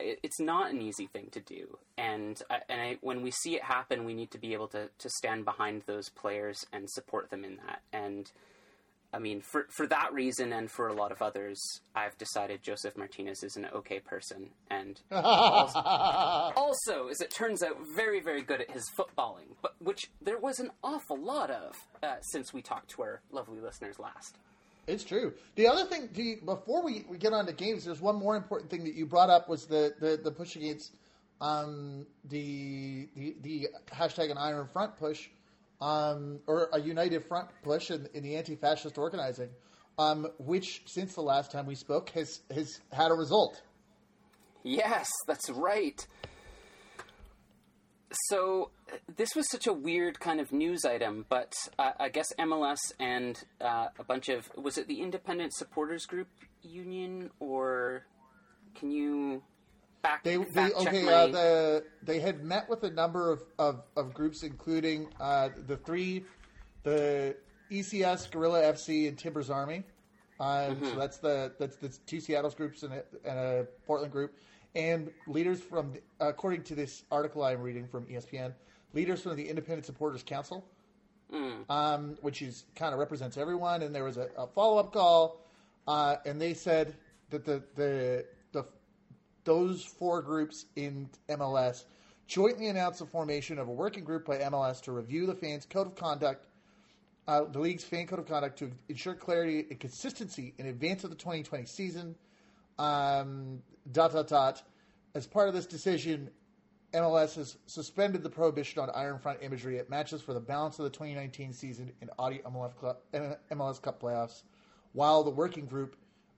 It, 0.00 0.20
it's 0.22 0.40
not 0.40 0.70
an 0.70 0.80
easy 0.80 1.06
thing 1.06 1.28
to 1.32 1.40
do, 1.40 1.78
and 1.96 2.40
I, 2.50 2.58
and 2.68 2.80
I, 2.80 2.98
when 3.00 3.22
we 3.22 3.30
see 3.30 3.56
it 3.56 3.62
happen, 3.64 4.04
we 4.04 4.14
need 4.14 4.30
to 4.32 4.38
be 4.38 4.52
able 4.52 4.68
to 4.68 4.88
to 4.98 5.10
stand 5.10 5.44
behind 5.44 5.82
those 5.86 6.08
players 6.08 6.64
and 6.72 6.88
support 6.90 7.30
them 7.30 7.44
in 7.44 7.56
that. 7.56 7.82
And 7.92 8.30
I 9.12 9.18
mean, 9.18 9.40
for 9.40 9.66
for 9.70 9.86
that 9.86 10.12
reason 10.12 10.52
and 10.52 10.70
for 10.70 10.88
a 10.88 10.92
lot 10.92 11.12
of 11.12 11.22
others, 11.22 11.60
I've 11.94 12.18
decided 12.18 12.62
Josef 12.62 12.96
Martinez 12.96 13.42
is 13.42 13.56
an 13.56 13.66
okay 13.74 14.00
person, 14.00 14.50
and 14.70 15.00
also, 15.10 17.08
as 17.08 17.20
it 17.20 17.30
turns 17.30 17.62
out, 17.62 17.78
very 17.96 18.20
very 18.20 18.42
good 18.42 18.60
at 18.60 18.70
his 18.70 18.84
footballing, 18.96 19.56
but 19.62 19.74
which 19.78 20.10
there 20.20 20.38
was 20.38 20.58
an 20.58 20.70
awful 20.84 21.18
lot 21.18 21.50
of 21.50 21.74
uh, 22.02 22.20
since 22.20 22.52
we 22.52 22.60
talked 22.60 22.90
to 22.90 23.02
our 23.02 23.20
lovely 23.32 23.60
listeners 23.60 23.98
last. 23.98 24.36
It's 24.88 25.04
true. 25.04 25.34
The 25.54 25.68
other 25.68 25.84
thing, 25.84 26.40
before 26.44 26.82
we, 26.82 27.04
we 27.08 27.18
get 27.18 27.34
on 27.34 27.44
to 27.46 27.52
games, 27.52 27.84
there's 27.84 28.00
one 28.00 28.16
more 28.16 28.36
important 28.36 28.70
thing 28.70 28.84
that 28.84 28.94
you 28.94 29.04
brought 29.04 29.28
up 29.28 29.46
was 29.46 29.66
the, 29.66 29.94
the, 30.00 30.18
the 30.22 30.30
push 30.30 30.56
against 30.56 30.94
um, 31.42 32.06
the, 32.24 33.08
the 33.14 33.36
the 33.42 33.68
hashtag 33.92 34.30
an 34.30 34.38
Iron 34.38 34.66
Front 34.66 34.96
push, 34.96 35.28
um, 35.80 36.40
or 36.46 36.68
a 36.72 36.80
united 36.80 37.24
front 37.26 37.48
push 37.62 37.90
in, 37.90 38.08
in 38.14 38.22
the 38.22 38.34
anti-fascist 38.34 38.98
organizing, 38.98 39.50
um, 39.98 40.26
which 40.38 40.82
since 40.86 41.14
the 41.14 41.20
last 41.20 41.52
time 41.52 41.66
we 41.66 41.74
spoke 41.74 42.08
has 42.10 42.40
has 42.52 42.80
had 42.90 43.10
a 43.10 43.14
result. 43.14 43.62
Yes, 44.64 45.08
that's 45.26 45.50
right. 45.50 46.04
So 48.10 48.70
this 49.16 49.30
was 49.36 49.50
such 49.50 49.66
a 49.66 49.72
weird 49.72 50.18
kind 50.18 50.40
of 50.40 50.52
news 50.52 50.84
item, 50.84 51.26
but 51.28 51.52
uh, 51.78 51.92
I 51.98 52.08
guess 52.08 52.32
MLS 52.38 52.78
and 52.98 53.42
uh, 53.60 53.88
a 53.98 54.04
bunch 54.04 54.28
of 54.28 54.48
was 54.56 54.78
it 54.78 54.88
the 54.88 55.02
Independent 55.02 55.52
Supporters 55.52 56.06
Group 56.06 56.28
Union 56.62 57.30
or 57.38 58.06
can 58.74 58.90
you 58.90 59.42
back, 60.02 60.24
They, 60.24 60.36
check 60.36 60.74
okay. 60.76 61.02
my 61.02 61.12
Uh, 61.12 61.26
the 61.26 61.84
they 62.02 62.20
had 62.20 62.44
met 62.44 62.68
with 62.68 62.82
a 62.84 62.90
number 62.90 63.30
of, 63.30 63.42
of, 63.58 63.82
of 63.96 64.14
groups, 64.14 64.42
including 64.42 65.08
uh, 65.20 65.50
the 65.66 65.76
three, 65.76 66.24
the 66.84 67.36
ECS, 67.70 68.30
Gorilla 68.30 68.62
FC, 68.62 69.08
and 69.08 69.18
Timbers 69.18 69.50
Army. 69.50 69.84
Um, 70.40 70.78
So 70.84 70.94
that's 70.94 71.18
the 71.18 71.52
that's 71.58 71.76
the 71.76 71.88
two 72.06 72.20
Seattle's 72.20 72.54
groups 72.54 72.84
and 72.84 72.94
a, 72.94 73.02
and 73.24 73.38
a 73.38 73.66
Portland 73.86 74.12
group, 74.12 74.34
and 74.74 75.10
leaders 75.26 75.60
from 75.60 75.92
the, 75.92 76.00
according 76.20 76.62
to 76.64 76.74
this 76.74 77.04
article 77.10 77.42
I'm 77.44 77.60
reading 77.60 77.86
from 77.86 78.06
ESPN, 78.06 78.52
leaders 78.94 79.22
from 79.22 79.36
the 79.36 79.48
Independent 79.48 79.86
Supporters 79.86 80.22
Council, 80.22 80.64
um, 81.68 82.16
which 82.20 82.42
is 82.42 82.64
kind 82.74 82.92
of 82.92 83.00
represents 83.00 83.36
everyone. 83.36 83.82
And 83.82 83.94
there 83.94 84.04
was 84.04 84.16
a, 84.16 84.28
a 84.36 84.46
follow 84.46 84.78
up 84.78 84.92
call, 84.92 85.40
uh, 85.86 86.16
and 86.24 86.40
they 86.40 86.54
said 86.54 86.96
that 87.30 87.44
the 87.44 87.62
the 87.74 88.24
the 88.52 88.64
those 89.44 89.84
four 89.84 90.22
groups 90.22 90.66
in 90.76 91.08
MLS 91.28 91.84
jointly 92.26 92.68
announced 92.68 92.98
the 92.98 93.06
formation 93.06 93.58
of 93.58 93.68
a 93.68 93.72
working 93.72 94.04
group 94.04 94.26
by 94.26 94.36
MLS 94.38 94.82
to 94.82 94.92
review 94.92 95.26
the 95.26 95.34
fans' 95.34 95.66
code 95.68 95.86
of 95.86 95.96
conduct, 95.96 96.46
uh, 97.26 97.44
the 97.44 97.58
league's 97.58 97.84
fan 97.84 98.06
code 98.06 98.18
of 98.18 98.26
conduct 98.26 98.58
to 98.58 98.70
ensure 98.88 99.14
clarity 99.14 99.66
and 99.70 99.80
consistency 99.80 100.54
in 100.58 100.66
advance 100.66 101.04
of 101.04 101.10
the 101.10 101.16
2020 101.16 101.64
season. 101.64 102.14
Um, 102.78 103.62
dot 103.92 104.12
dot 104.12 104.28
dot. 104.28 104.62
As 105.14 105.26
part 105.26 105.48
of 105.48 105.54
this 105.54 105.66
decision, 105.66 106.30
MLS 106.94 107.34
has 107.36 107.56
suspended 107.66 108.22
the 108.22 108.30
prohibition 108.30 108.80
on 108.80 108.90
Iron 108.94 109.18
Front 109.18 109.40
imagery 109.42 109.78
at 109.78 109.90
matches 109.90 110.22
for 110.22 110.32
the 110.32 110.40
balance 110.40 110.78
of 110.78 110.84
the 110.84 110.90
2019 110.90 111.52
season 111.52 111.92
in 112.00 112.08
Audi 112.18 112.40
MLS, 112.46 112.74
Club, 112.76 112.96
MLS 113.50 113.82
Cup 113.82 114.00
playoffs, 114.00 114.42
while 114.92 115.22
the 115.22 115.30
working 115.30 115.66
group 115.66 115.96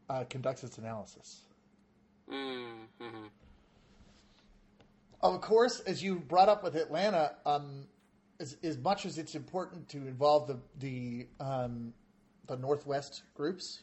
uh, 0.08 0.24
conducts 0.28 0.64
its 0.64 0.78
analysis. 0.78 1.42
Mm, 2.32 2.86
mhm. 3.00 3.28
Of 5.22 5.40
course, 5.40 5.80
as 5.80 6.02
you 6.02 6.16
brought 6.16 6.48
up 6.48 6.64
with 6.64 6.74
Atlanta, 6.74 7.36
um, 7.44 7.86
as, 8.40 8.56
as 8.62 8.78
much 8.78 9.04
as 9.04 9.18
it's 9.18 9.34
important 9.34 9.88
to 9.90 9.98
involve 9.98 10.48
the 10.48 10.58
the 10.78 11.26
um, 11.38 11.92
the 12.46 12.56
Northwest 12.56 13.22
groups, 13.34 13.82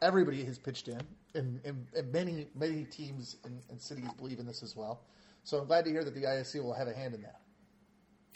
everybody 0.00 0.44
has 0.44 0.58
pitched 0.58 0.88
in, 0.88 1.00
and, 1.34 1.60
and, 1.64 1.86
and 1.96 2.12
many 2.12 2.46
many 2.54 2.84
teams 2.84 3.36
and, 3.44 3.60
and 3.70 3.80
cities 3.80 4.08
believe 4.16 4.38
in 4.38 4.46
this 4.46 4.62
as 4.62 4.74
well. 4.76 5.02
So 5.44 5.58
I'm 5.58 5.66
glad 5.66 5.84
to 5.84 5.90
hear 5.90 6.04
that 6.04 6.14
the 6.14 6.22
ISC 6.22 6.62
will 6.62 6.74
have 6.74 6.88
a 6.88 6.94
hand 6.94 7.14
in 7.14 7.22
that. 7.22 7.40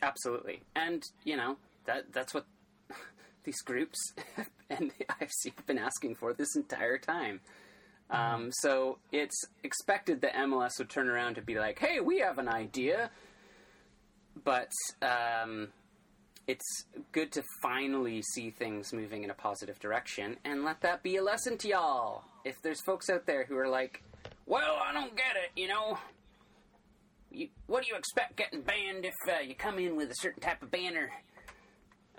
Absolutely, 0.03 0.63
and 0.75 1.03
you 1.25 1.37
know 1.37 1.57
that 1.85 2.13
that's 2.13 2.35
what 2.35 2.47
these 3.45 3.61
groups 3.63 3.99
and 4.71 4.93
the 4.99 5.05
IFC 5.05 5.55
have 5.57 5.67
been 5.67 5.79
asking 5.79 6.17
for 6.17 6.33
this 6.33 6.57
entire 6.57 6.99
time. 6.99 7.41
Um, 8.11 8.51
so 8.53 8.99
it's 9.11 9.43
expected 9.63 10.21
that 10.21 10.35
MLS 10.35 10.73
would 10.79 10.91
turn 10.91 11.09
around 11.09 11.37
to 11.37 11.43
be 11.43 11.59
like, 11.59 11.79
"Hey, 11.79 12.01
we 12.01 12.19
have 12.19 12.39
an 12.39 12.49
idea," 12.49 13.11
but 14.45 14.71
um, 15.01 15.69
it's 16.53 16.85
good 17.13 17.33
to 17.33 17.43
finally 17.63 18.21
see 18.21 18.51
things 18.51 18.93
moving 18.93 19.25
in 19.25 19.31
a 19.31 19.35
positive 19.35 19.79
direction, 19.79 20.37
and 20.45 20.65
let 20.65 20.83
that 20.83 21.03
be 21.03 21.17
a 21.17 21.23
lesson 21.23 21.57
to 21.59 21.69
y'all. 21.69 22.25
If 22.45 22.61
there's 22.63 22.83
folks 22.83 23.09
out 23.09 23.25
there 23.25 23.47
who 23.47 23.57
are 23.57 23.69
like, 23.69 24.03
"Well, 24.45 24.77
I 24.87 24.93
don't 24.93 25.17
get 25.17 25.35
it," 25.43 25.59
you 25.59 25.69
know, 25.69 25.99
you, 27.31 27.49
what 27.67 27.83
do 27.83 27.89
you 27.89 27.97
expect 27.97 28.37
getting 28.37 28.61
banned 28.61 29.07
if 29.07 29.15
uh, 29.27 29.41
you 29.41 29.55
come 29.55 29.79
in 29.79 29.97
with 29.97 30.11
a 30.11 30.15
certain 30.17 30.43
type 30.43 30.63
of 30.63 30.71
banner? 30.71 31.11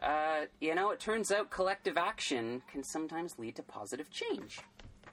Uh, 0.01 0.45
you 0.59 0.73
know, 0.73 0.89
it 0.89 0.99
turns 0.99 1.31
out 1.31 1.51
collective 1.51 1.95
action 1.95 2.63
can 2.71 2.83
sometimes 2.83 3.37
lead 3.37 3.55
to 3.57 3.63
positive 3.63 4.09
change. 4.09 4.59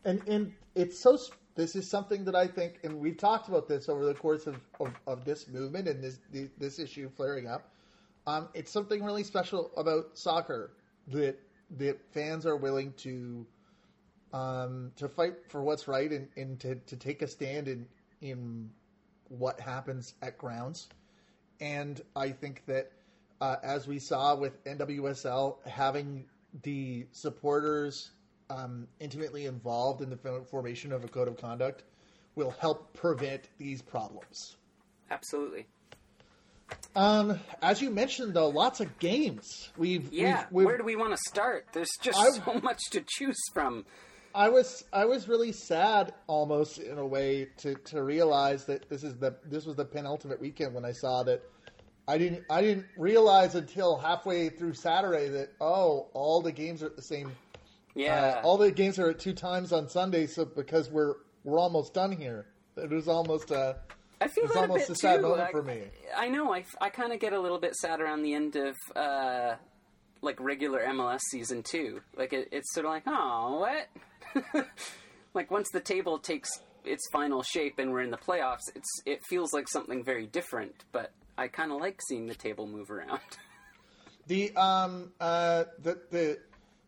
And 0.05 0.27
and 0.27 0.53
it's 0.75 1.03
so. 1.03 1.19
This 1.57 1.77
is 1.77 1.91
something 1.91 2.25
that 2.25 2.35
I 2.35 2.47
think, 2.47 2.79
and 2.85 2.99
we've 2.99 3.19
talked 3.19 3.49
about 3.49 3.69
this 3.69 3.89
over 3.91 4.07
the 4.07 4.15
course 4.15 4.47
of, 4.47 4.57
of, 4.79 4.93
of 5.07 5.25
this 5.27 5.47
movement 5.49 5.89
and 5.89 6.03
this 6.03 6.19
this 6.59 6.79
issue 6.79 7.11
flaring 7.17 7.49
up. 7.49 7.69
Um, 8.27 8.49
it's 8.55 8.71
something 8.71 9.03
really 9.03 9.25
special 9.25 9.71
about 9.77 10.17
soccer 10.19 10.73
that 11.09 11.39
that 11.79 12.01
fans 12.13 12.47
are 12.47 12.57
willing 12.57 12.93
to 12.99 13.47
um, 14.33 14.93
to 14.97 15.09
fight 15.09 15.35
for 15.49 15.63
what's 15.63 15.89
right 15.89 16.11
and, 16.11 16.29
and 16.37 16.61
to, 16.61 16.77
to 16.77 16.97
take 16.97 17.23
a 17.23 17.27
stand 17.27 17.69
in 17.69 17.87
in 18.21 18.71
what 19.29 19.59
happens 19.61 20.15
at 20.23 20.37
grounds. 20.39 20.89
And 21.61 22.01
I 22.17 22.31
think 22.31 22.65
that 22.67 22.93
uh, 23.41 23.57
as 23.63 23.87
we 23.87 23.99
saw 23.99 24.35
with 24.35 24.63
NWSL, 24.65 25.67
having 25.67 26.27
the 26.63 27.07
supporters 27.13 28.11
um, 28.51 28.89
intimately 28.99 29.47
involved 29.47 30.03
in 30.03 30.11
the 30.11 30.43
formation 30.51 30.93
of 30.93 31.05
a 31.05 31.09
code 31.09 31.29
of 31.29 31.37
conduct 31.37 31.85
will 32.35 32.51
help 32.51 32.93
prevent 32.93 33.49
these 33.59 33.81
problems. 33.83 34.57
Absolutely. 35.11 35.67
Um, 36.97 37.39
as 37.63 37.81
you 37.81 37.91
mentioned, 37.91 38.35
though, 38.35 38.49
lots 38.49 38.81
of 38.81 38.99
games. 38.99 39.71
We've 39.77 40.13
Yeah. 40.13 40.45
We've, 40.51 40.53
we've, 40.53 40.67
Where 40.67 40.79
do 40.79 40.85
we 40.85 40.97
want 40.97 41.13
to 41.13 41.23
start? 41.29 41.67
There's 41.73 41.91
just 42.03 42.19
I- 42.19 42.31
so 42.31 42.61
much 42.63 42.81
to 42.91 43.03
choose 43.07 43.39
from. 43.53 43.85
I 44.33 44.49
was 44.49 44.85
I 44.93 45.07
was 45.07 45.27
really 45.29 45.51
sad, 45.53 46.15
almost 46.29 46.79
in 46.79 46.99
a 46.99 47.07
way, 47.07 47.49
to, 47.59 47.75
to 47.87 48.03
realize 48.05 48.65
that 48.67 48.89
this 48.89 49.03
is 49.03 49.17
the 49.17 49.35
this 49.45 49.67
was 49.67 49.75
the 49.77 49.85
penultimate 49.85 50.41
weekend 50.41 50.75
when 50.75 50.85
I 50.85 50.93
saw 50.93 51.25
that. 51.25 51.43
I 52.07 52.17
didn't 52.19 52.45
I 52.51 52.61
didn't 52.61 52.87
realize 52.97 53.55
until 53.57 53.97
halfway 53.97 54.49
through 54.49 54.75
Saturday 54.75 55.29
that 55.29 55.51
oh 55.61 56.09
all 56.13 56.43
the 56.43 56.53
games 56.53 56.83
are 56.83 56.87
at 56.87 56.97
the 56.97 57.03
same 57.03 57.33
Yeah. 57.95 58.37
Uh, 58.39 58.43
all 58.43 58.57
the 58.57 58.71
games 58.71 58.99
are 59.01 59.11
at 59.11 59.19
two 59.19 59.33
times 59.33 59.73
on 59.73 59.89
Sunday, 59.89 60.27
so 60.27 60.45
because 60.45 60.91
we're 60.91 61.15
we're 61.43 61.59
almost 61.59 61.93
done 61.95 62.13
here. 62.13 62.47
It 62.77 62.91
was 62.91 63.09
almost 63.09 63.51
a. 63.51 63.79
I 64.21 64.29
feel 64.29 64.45
It's 64.45 64.57
almost 64.57 64.85
a, 64.85 64.89
bit 64.89 64.91
a 64.91 64.95
sad 64.97 65.23
moment 65.23 65.41
I, 65.41 65.51
for 65.51 65.63
me. 65.63 65.83
I 66.17 66.29
know. 66.29 66.53
I, 66.53 66.65
I 66.81 66.91
kind 66.91 67.13
of 67.13 67.21
get 67.21 67.33
a 67.33 67.41
little 67.41 67.59
bit 67.59 67.75
sad 67.75 68.01
around 68.01 68.23
the 68.23 68.35
end 68.35 68.57
of 68.57 68.77
uh, 68.95 69.55
like 70.21 70.39
regular 70.41 70.81
MLS 70.81 71.21
season 71.31 71.63
two. 71.63 72.03
Like 72.17 72.33
it, 72.33 72.49
it's 72.53 72.73
sort 72.75 72.87
of 72.87 72.93
like, 72.93 73.05
oh, 73.07 73.67
what? 74.35 74.67
like 75.35 75.51
once 75.51 75.69
the 75.73 75.81
table 75.81 76.19
takes 76.19 76.51
its 76.85 77.03
final 77.13 77.43
shape 77.43 77.79
and 77.79 77.91
we're 77.93 78.03
in 78.03 78.11
the 78.11 78.19
playoffs, 78.19 78.69
it's 78.75 78.89
it 79.07 79.21
feels 79.29 79.53
like 79.53 79.69
something 79.69 80.05
very 80.05 80.27
different. 80.27 80.85
But 80.93 81.13
I 81.39 81.49
kind 81.49 81.73
of 81.73 81.81
like 81.81 82.01
seeing 82.07 82.27
the 82.27 82.35
table 82.35 82.67
move 82.67 82.91
around. 82.91 83.21
The 84.27 84.55
um 84.55 85.11
uh 85.19 85.65
the 85.83 85.99
the 86.11 86.39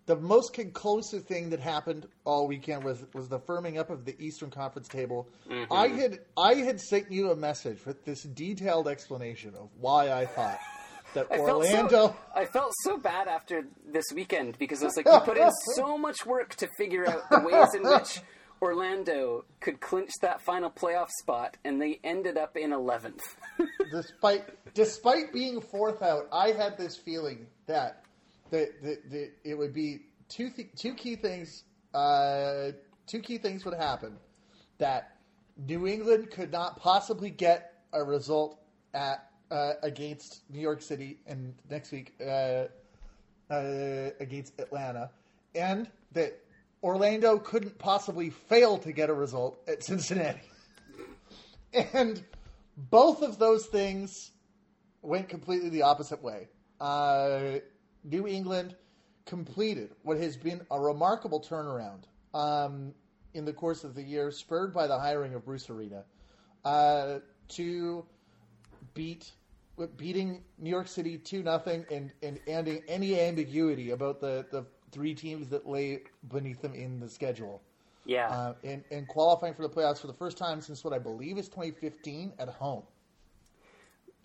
the 0.06 0.16
most 0.16 0.52
conclusive 0.52 1.24
thing 1.24 1.50
that 1.50 1.60
happened 1.60 2.06
all 2.24 2.46
weekend 2.46 2.84
was 2.84 3.04
was 3.14 3.28
the 3.28 3.38
firming 3.38 3.78
up 3.78 3.90
of 3.90 4.04
the 4.04 4.16
Eastern 4.18 4.50
Conference 4.50 4.88
table. 4.88 5.28
Mm-hmm. 5.48 5.72
I 5.72 5.88
had 5.88 6.18
I 6.36 6.54
had 6.54 6.80
sent 6.80 7.10
you 7.10 7.30
a 7.30 7.36
message 7.36 7.84
with 7.86 8.04
this 8.04 8.22
detailed 8.22 8.88
explanation 8.88 9.54
of 9.54 9.68
why 9.78 10.10
I 10.10 10.26
thought 10.26 10.58
that 11.14 11.26
I 11.30 11.36
felt 11.36 11.64
Orlando. 11.64 12.08
so, 12.08 12.16
I 12.34 12.44
felt 12.46 12.72
so 12.82 12.96
bad 12.96 13.28
after 13.28 13.64
this 13.86 14.06
weekend 14.14 14.58
because 14.58 14.82
I 14.82 14.86
was 14.86 14.96
like, 14.96 15.06
you 15.12 15.20
put 15.20 15.38
in 15.38 15.50
so 15.76 15.96
much 15.96 16.26
work 16.26 16.54
to 16.56 16.68
figure 16.76 17.08
out 17.08 17.30
the 17.30 17.40
ways 17.40 17.68
in 17.74 17.82
which 17.84 18.20
Orlando 18.60 19.44
could 19.60 19.80
clinch 19.80 20.10
that 20.20 20.40
final 20.40 20.70
playoff 20.70 21.10
spot, 21.20 21.56
and 21.64 21.80
they 21.80 22.00
ended 22.02 22.36
up 22.36 22.56
in 22.56 22.72
eleventh. 22.72 23.22
despite 23.92 24.44
despite 24.74 25.32
being 25.32 25.60
fourth 25.60 26.02
out, 26.02 26.28
I 26.32 26.48
had 26.52 26.76
this 26.76 26.96
feeling 26.96 27.46
that 27.66 28.04
the, 28.52 28.70
the, 28.82 28.98
the 29.08 29.30
it 29.44 29.58
would 29.58 29.72
be 29.72 30.02
two 30.28 30.50
th- 30.50 30.68
two 30.76 30.94
key 30.94 31.16
things. 31.16 31.64
Uh, 31.92 32.72
two 33.06 33.20
key 33.20 33.38
things 33.38 33.64
would 33.64 33.74
happen 33.74 34.16
that 34.78 35.16
New 35.66 35.86
England 35.86 36.30
could 36.30 36.52
not 36.52 36.78
possibly 36.78 37.30
get 37.30 37.82
a 37.92 38.04
result 38.04 38.60
at 38.94 39.30
uh, 39.50 39.72
against 39.82 40.42
New 40.50 40.60
York 40.60 40.82
City 40.82 41.18
and 41.26 41.54
next 41.70 41.92
week 41.92 42.14
uh, 42.20 42.66
uh, 43.50 44.10
against 44.20 44.60
Atlanta, 44.60 45.10
and 45.54 45.90
that 46.12 46.38
Orlando 46.82 47.38
couldn't 47.38 47.78
possibly 47.78 48.30
fail 48.30 48.76
to 48.78 48.92
get 48.92 49.08
a 49.08 49.14
result 49.14 49.58
at 49.66 49.82
Cincinnati. 49.82 50.40
and 51.94 52.22
both 52.76 53.22
of 53.22 53.38
those 53.38 53.66
things 53.66 54.30
went 55.00 55.28
completely 55.28 55.70
the 55.70 55.82
opposite 55.82 56.22
way. 56.22 56.48
Uh, 56.80 57.60
New 58.04 58.26
England 58.26 58.76
completed 59.26 59.94
what 60.02 60.16
has 60.18 60.36
been 60.36 60.60
a 60.70 60.80
remarkable 60.80 61.40
turnaround 61.40 62.04
um, 62.34 62.94
in 63.34 63.44
the 63.44 63.52
course 63.52 63.84
of 63.84 63.94
the 63.94 64.02
year, 64.02 64.30
spurred 64.30 64.72
by 64.72 64.86
the 64.86 64.98
hiring 64.98 65.34
of 65.34 65.44
Bruce 65.44 65.68
Arena, 65.70 66.04
uh, 66.64 67.18
to 67.48 68.04
beat 68.94 69.32
beating 69.96 70.42
New 70.58 70.70
York 70.70 70.86
City 70.88 71.18
two 71.18 71.42
nothing 71.42 71.84
and 71.90 72.12
and 72.22 72.38
ending 72.46 72.82
any 72.88 73.18
ambiguity 73.18 73.90
about 73.90 74.20
the 74.20 74.46
the 74.50 74.64
three 74.90 75.14
teams 75.14 75.48
that 75.48 75.66
lay 75.68 76.02
beneath 76.28 76.60
them 76.60 76.74
in 76.74 77.00
the 77.00 77.08
schedule. 77.08 77.62
Yeah, 78.04 78.28
Uh, 78.28 78.54
and, 78.64 78.84
and 78.90 79.06
qualifying 79.08 79.54
for 79.54 79.62
the 79.62 79.68
playoffs 79.68 80.00
for 80.00 80.06
the 80.06 80.12
first 80.12 80.38
time 80.38 80.60
since 80.60 80.84
what 80.84 80.92
I 80.92 80.98
believe 80.98 81.38
is 81.38 81.48
2015 81.48 82.32
at 82.38 82.48
home. 82.48 82.82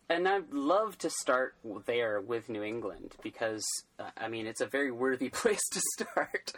And 0.10 0.28
I'd 0.28 0.52
love 0.52 0.98
to 1.00 1.10
start 1.10 1.56
there 1.86 2.22
with 2.22 2.50
New 2.50 2.64
England 2.64 3.16
because 3.22 3.66
uh, 4.00 4.10
I 4.18 4.28
mean 4.28 4.48
it's 4.48 4.62
a 4.62 4.66
very 4.66 4.92
worthy 4.92 5.30
place 5.34 5.68
to 5.72 5.82
start. 5.96 6.54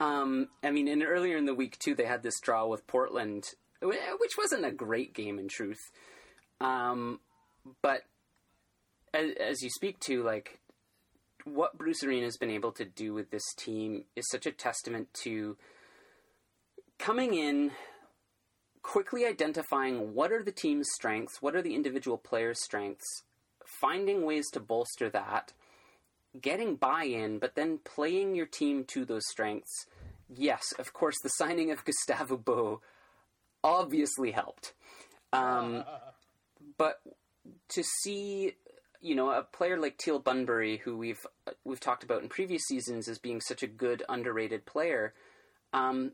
Um, 0.00 0.48
I 0.62 0.70
mean, 0.70 0.88
and 0.88 1.02
earlier 1.02 1.36
in 1.36 1.46
the 1.46 1.54
week 1.54 1.78
too, 1.78 1.94
they 1.94 2.04
had 2.04 2.22
this 2.22 2.40
draw 2.40 2.66
with 2.66 2.86
Portland, 2.86 3.44
which 3.80 4.32
wasn't 4.36 4.64
a 4.64 4.72
great 4.72 5.14
game 5.14 5.38
in 5.38 5.48
truth. 5.48 5.80
Um, 6.60 7.20
but 7.82 8.02
as, 9.14 9.30
as 9.40 9.62
you 9.62 9.70
speak 9.70 10.00
to, 10.00 10.22
like 10.22 10.60
what 11.44 11.78
Bruce 11.78 12.02
Arena 12.02 12.24
has 12.24 12.36
been 12.36 12.50
able 12.50 12.72
to 12.72 12.84
do 12.84 13.14
with 13.14 13.30
this 13.30 13.54
team 13.56 14.04
is 14.16 14.28
such 14.30 14.46
a 14.46 14.52
testament 14.52 15.08
to 15.22 15.56
coming 16.98 17.34
in 17.34 17.72
quickly 18.82 19.24
identifying 19.24 20.14
what 20.14 20.32
are 20.32 20.42
the 20.42 20.52
team's 20.52 20.88
strengths, 20.94 21.40
what 21.40 21.54
are 21.54 21.62
the 21.62 21.74
individual 21.74 22.18
players' 22.18 22.62
strengths, 22.62 23.22
finding 23.64 24.24
ways 24.24 24.50
to 24.50 24.60
bolster 24.60 25.08
that, 25.10 25.52
getting 26.40 26.76
buy 26.76 27.04
in, 27.04 27.38
but 27.38 27.54
then 27.54 27.78
playing 27.78 28.34
your 28.34 28.46
team 28.46 28.84
to 28.84 29.04
those 29.04 29.26
strengths. 29.28 29.86
Yes, 30.28 30.62
of 30.78 30.92
course, 30.92 31.16
the 31.22 31.28
signing 31.28 31.70
of 31.70 31.84
Gustavo 31.84 32.36
Bo 32.36 32.80
obviously 33.62 34.32
helped. 34.32 34.72
Um, 35.32 35.84
but 36.78 37.00
to 37.70 37.82
see, 38.02 38.52
you 39.00 39.14
know, 39.14 39.30
a 39.30 39.42
player 39.42 39.78
like 39.78 39.98
Teal 39.98 40.18
Bunbury, 40.18 40.78
who 40.78 40.96
we've 40.96 41.24
we've 41.64 41.80
talked 41.80 42.04
about 42.04 42.22
in 42.22 42.28
previous 42.28 42.62
seasons 42.64 43.08
as 43.08 43.18
being 43.18 43.40
such 43.40 43.62
a 43.62 43.66
good 43.66 44.02
underrated 44.08 44.64
player, 44.64 45.12
um, 45.72 46.12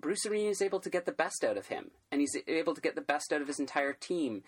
Bruce 0.00 0.24
Arena 0.26 0.50
is 0.50 0.62
able 0.62 0.80
to 0.80 0.90
get 0.90 1.06
the 1.06 1.12
best 1.12 1.44
out 1.44 1.56
of 1.56 1.66
him, 1.66 1.90
and 2.10 2.20
he's 2.20 2.36
able 2.46 2.74
to 2.74 2.80
get 2.80 2.94
the 2.94 3.00
best 3.00 3.32
out 3.32 3.40
of 3.40 3.48
his 3.48 3.58
entire 3.58 3.92
team. 3.92 4.42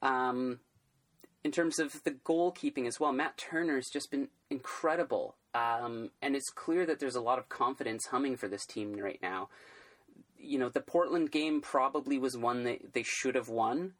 Um, 0.00 0.60
in 1.44 1.50
terms 1.50 1.78
of 1.78 2.02
the 2.04 2.10
goalkeeping 2.10 2.86
as 2.86 3.00
well, 3.00 3.12
Matt 3.12 3.36
Turner 3.36 3.76
has 3.76 3.88
just 3.92 4.10
been 4.10 4.28
incredible, 4.50 5.36
um, 5.54 6.10
and 6.20 6.36
it's 6.36 6.50
clear 6.50 6.86
that 6.86 7.00
there's 7.00 7.16
a 7.16 7.20
lot 7.20 7.38
of 7.38 7.48
confidence 7.48 8.06
humming 8.06 8.36
for 8.36 8.48
this 8.48 8.66
team 8.66 8.94
right 8.94 9.20
now. 9.22 9.48
You 10.38 10.58
know, 10.58 10.68
the 10.68 10.80
Portland 10.80 11.30
game 11.30 11.60
probably 11.60 12.18
was 12.18 12.36
one 12.36 12.64
that 12.64 12.92
they 12.94 13.04
should 13.04 13.34
have 13.34 13.48
won, 13.48 13.92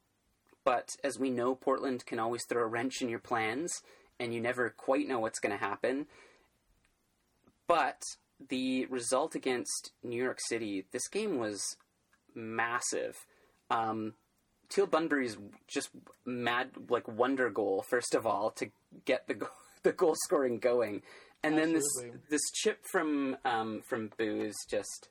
but 0.65 0.91
as 1.03 1.19
we 1.19 1.31
know, 1.31 1.55
Portland 1.55 2.07
can 2.07 2.19
always 2.19 2.45
throw 2.49 2.63
a 2.63 2.67
wrench 2.67 3.03
in 3.03 3.09
your 3.09 3.19
plans, 3.19 3.73
and 4.21 4.33
you 4.33 4.41
never 4.41 4.71
quite 4.71 5.09
know 5.09 5.19
what's 5.19 5.41
going 5.41 5.57
to 5.57 5.65
happen. 5.65 6.07
But 7.67 8.03
the 8.49 8.87
result 8.87 9.35
against 9.35 9.93
New 10.03 10.23
York 10.23 10.39
City, 10.49 10.85
this 10.93 11.09
game 11.09 11.39
was 11.39 11.77
massive. 12.35 13.17
Um, 13.71 14.15
Teal 14.69 14.87
Bunbury's 14.87 15.37
just 15.69 15.91
mad, 16.25 16.71
like 16.89 17.07
wonder 17.09 17.51
goal. 17.51 17.85
First 17.89 18.15
of 18.15 18.27
all, 18.27 18.51
to 18.53 18.71
get 19.05 19.27
the 19.29 19.35
go- 19.35 19.49
the 19.83 19.93
goal 19.93 20.15
scoring 20.25 20.59
going, 20.59 21.03
and 21.43 21.59
then 21.59 21.73
this 21.73 21.85
this 22.31 22.51
chip 22.55 22.85
from 22.91 23.37
um, 23.45 23.83
from 23.89 24.11
Boo 24.17 24.41
is 24.41 24.57
just 24.71 25.09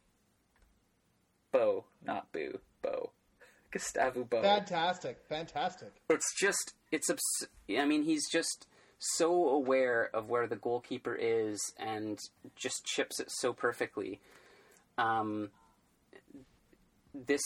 Bo, 1.51 1.85
not 2.03 2.31
Boo, 2.31 2.59
Bo, 2.81 3.11
Gustavo 3.71 4.23
Bo. 4.23 4.41
Fantastic, 4.41 5.19
fantastic. 5.27 5.91
It's 6.09 6.33
just 6.39 6.73
it's 6.91 7.09
abs- 7.09 7.47
I 7.77 7.85
mean, 7.85 8.03
he's 8.03 8.29
just 8.31 8.67
so 9.01 9.49
aware 9.49 10.09
of 10.13 10.29
where 10.29 10.47
the 10.47 10.55
goalkeeper 10.55 11.15
is 11.15 11.59
and 11.79 12.19
just 12.55 12.85
chips 12.85 13.19
it 13.19 13.31
so 13.31 13.51
perfectly. 13.51 14.19
Um, 14.97 15.49
this 17.13 17.41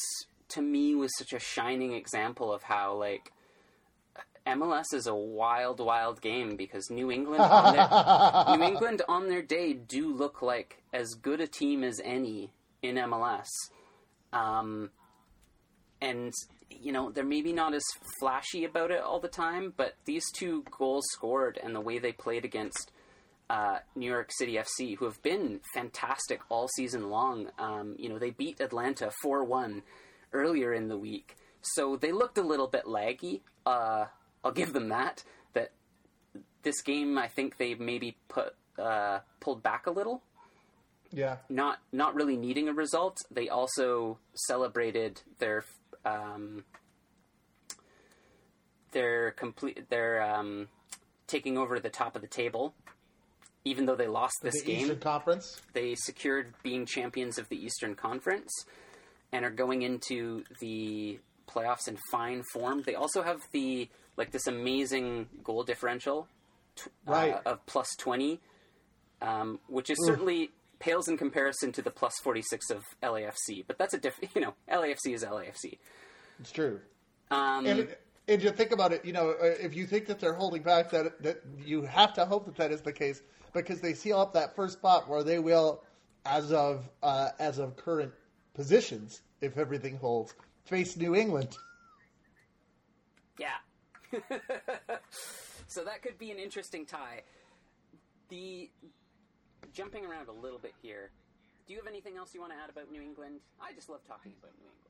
to 0.50 0.62
me 0.62 0.96
was 0.96 1.18
such 1.18 1.34
a 1.34 1.40
shining 1.40 1.94
example 1.94 2.54
of 2.54 2.64
how 2.64 2.96
like 2.96 3.32
MLS 4.46 4.94
is 4.94 5.08
a 5.08 5.16
wild, 5.16 5.80
wild 5.80 6.22
game 6.22 6.56
because 6.56 6.90
New 6.92 7.10
England 7.10 7.42
on 7.42 7.74
their, 7.74 8.58
New 8.58 8.64
England 8.64 9.02
on 9.08 9.30
their 9.30 9.42
day 9.42 9.74
do 9.74 10.14
look 10.14 10.42
like 10.42 10.84
as 10.94 11.14
good 11.16 11.40
a 11.42 11.48
team 11.48 11.84
as 11.84 12.00
any 12.04 12.52
in 12.84 12.96
MLS. 12.96 13.48
Um, 14.34 14.92
and 16.02 16.34
you 16.70 16.92
know 16.92 17.12
they're 17.12 17.24
maybe 17.24 17.54
not 17.54 17.74
as 17.74 17.84
flashy 18.20 18.66
about 18.66 18.92
it 18.92 19.02
all 19.02 19.20
the 19.20 19.28
time, 19.28 19.74
but 19.76 19.96
these 20.06 20.24
two 20.32 20.64
goals 20.78 21.06
scored 21.12 21.60
and 21.62 21.76
the 21.76 21.82
way 21.82 22.00
they 22.00 22.12
played 22.12 22.46
against 22.46 22.92
uh, 23.50 23.78
New 23.96 24.10
York 24.10 24.32
City 24.38 24.56
FC, 24.56 24.98
who 24.98 25.06
have 25.06 25.22
been 25.22 25.60
fantastic 25.74 26.42
all 26.50 26.68
season 26.76 27.10
long. 27.10 27.48
Um, 27.60 27.96
you 28.00 28.10
know 28.10 28.20
they 28.20 28.32
beat 28.32 28.60
Atlanta 28.60 29.12
four 29.22 29.44
one 29.44 29.84
earlier 30.34 30.74
in 30.74 30.88
the 30.88 30.98
week, 30.98 31.36
so 31.62 31.96
they 31.96 32.12
looked 32.12 32.38
a 32.38 32.44
little 32.44 32.68
bit 32.68 32.86
laggy. 32.86 33.42
Uh, 33.66 34.06
I'll 34.44 34.52
give 34.52 34.74
them 34.74 34.90
that. 34.90 35.24
That 35.54 35.72
this 36.64 36.82
game, 36.82 37.18
I 37.18 37.28
think 37.28 37.58
they 37.58 37.76
maybe 37.76 38.18
put 38.28 38.56
uh, 38.78 39.20
pulled 39.40 39.64
back 39.64 39.88
a 39.88 39.92
little 39.92 40.22
Yeah. 41.12 41.38
not 41.50 41.80
not 41.92 42.14
really 42.16 42.36
needing 42.36 42.68
a 42.68 42.74
result, 42.74 43.18
they 43.32 43.48
also 43.50 44.18
celebrated 44.34 45.22
their 45.40 45.64
um, 46.06 46.64
their 48.92 49.32
complete 49.32 49.90
their 49.90 50.22
um, 50.22 50.68
taking 51.28 51.58
over 51.58 51.80
the 51.80 51.90
top 51.90 52.16
of 52.16 52.22
the 52.22 52.28
table. 52.28 52.74
Even 53.68 53.88
though 53.88 53.96
they 53.96 54.08
lost 54.08 54.36
this 54.44 54.62
the 54.62 54.68
game, 54.68 54.82
Eastern 54.82 55.00
Conference. 55.00 55.60
they 55.74 55.96
secured 55.96 56.54
being 56.62 56.86
champions 56.86 57.40
of 57.40 57.50
the 57.50 57.56
Eastern 57.56 57.96
Conference 57.96 58.52
and 59.34 59.44
are 59.44 59.50
going 59.50 59.82
into 59.82 60.44
the 60.62 61.20
playoffs 61.50 61.88
in 61.88 61.98
fine 62.12 62.44
form. 62.54 62.84
They 62.86 62.94
also 62.94 63.24
have 63.24 63.40
the 63.52 63.90
like 64.18 64.30
this 64.32 64.46
amazing 64.46 65.28
goal 65.44 65.64
differential 65.64 66.28
tw- 66.76 66.88
Right. 67.08 67.34
uh, 67.34 67.42
of 67.54 67.66
plus 67.66 67.88
twenty, 67.98 68.40
um, 69.22 69.60
which 69.68 69.90
is 69.90 69.98
certainly 70.06 70.52
pales 70.86 71.08
in 71.08 71.18
comparison 71.18 71.72
to 71.72 71.82
the 71.82 71.90
plus 71.92 72.14
forty 72.24 72.44
six 72.44 72.70
of 72.70 72.84
LAFC. 73.02 73.66
But 73.68 73.78
that's 73.78 73.94
a 73.94 73.98
different, 73.98 74.32
you 74.36 74.42
know, 74.42 74.54
LAFC 74.72 75.14
is 75.14 75.24
LAFC. 75.24 75.80
It's 76.40 76.52
true. 76.52 76.80
Um, 77.32 77.66
And, 77.66 77.96
and 78.28 78.44
you 78.44 78.52
think 78.52 78.72
about 78.72 78.92
it, 78.92 79.04
you 79.04 79.14
know, 79.14 79.32
uh, 79.32 79.46
if 79.60 79.76
you 79.76 79.86
think 79.88 80.06
that 80.08 80.20
they're 80.20 80.34
holding 80.34 80.62
back, 80.62 80.92
that 80.92 81.22
that 81.24 81.42
you 81.64 81.82
have 81.84 82.14
to 82.14 82.26
hope 82.26 82.46
that 82.46 82.56
that 82.58 82.72
is 82.72 82.82
the 82.82 82.94
case 82.94 83.22
because 83.54 83.82
they 83.82 83.94
seal 83.94 84.20
up 84.20 84.34
that 84.34 84.56
first 84.56 84.74
spot 84.78 85.10
where 85.10 85.24
they 85.24 85.40
will, 85.40 85.84
as 86.26 86.52
of 86.52 86.90
uh, 87.02 87.30
as 87.40 87.58
of 87.58 87.76
current 87.78 88.12
positions, 88.54 89.22
if 89.42 89.58
everything 89.58 89.98
holds, 89.98 90.34
face 90.66 90.96
New 90.98 91.16
England. 91.16 91.58
Yeah. 93.40 93.58
so 95.68 95.84
that 95.84 96.02
could 96.02 96.18
be 96.18 96.32
an 96.32 96.38
interesting 96.38 96.86
tie. 96.86 97.24
The 98.30 98.70
jumping 99.74 100.06
around 100.06 100.28
a 100.30 100.32
little 100.32 100.60
bit 100.60 100.74
here. 100.82 101.12
Do 101.68 101.74
you 101.74 101.80
have 101.80 101.88
anything 101.88 102.18
else 102.18 102.34
you 102.34 102.42
want 102.42 102.54
to 102.54 102.58
add 102.58 102.70
about 102.70 102.92
New 102.92 103.02
England? 103.02 103.40
I 103.60 103.74
just 103.74 103.90
love 103.90 104.04
talking 104.08 104.34
about 104.40 104.52
New 104.60 104.66
England. 104.66 104.86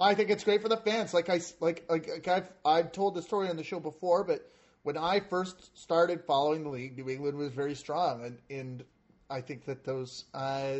I 0.00 0.14
think 0.14 0.30
it's 0.30 0.44
great 0.44 0.62
for 0.62 0.68
the 0.68 0.76
fans. 0.76 1.12
Like 1.12 1.28
I 1.28 1.40
like 1.60 1.84
like, 1.88 2.08
like 2.08 2.28
I've 2.28 2.50
I've 2.64 2.92
told 2.92 3.14
the 3.14 3.22
story 3.22 3.48
on 3.48 3.56
the 3.56 3.64
show 3.64 3.80
before, 3.80 4.24
but 4.24 4.50
when 4.82 4.96
I 4.96 5.20
first 5.20 5.76
started 5.76 6.24
following 6.24 6.62
the 6.62 6.70
league, 6.70 6.96
New 6.96 7.08
England 7.08 7.36
was 7.36 7.52
very 7.52 7.74
strong, 7.74 8.24
and 8.24 8.38
and 8.50 8.84
I 9.28 9.40
think 9.40 9.64
that 9.66 9.84
those 9.84 10.24
uh, 10.34 10.78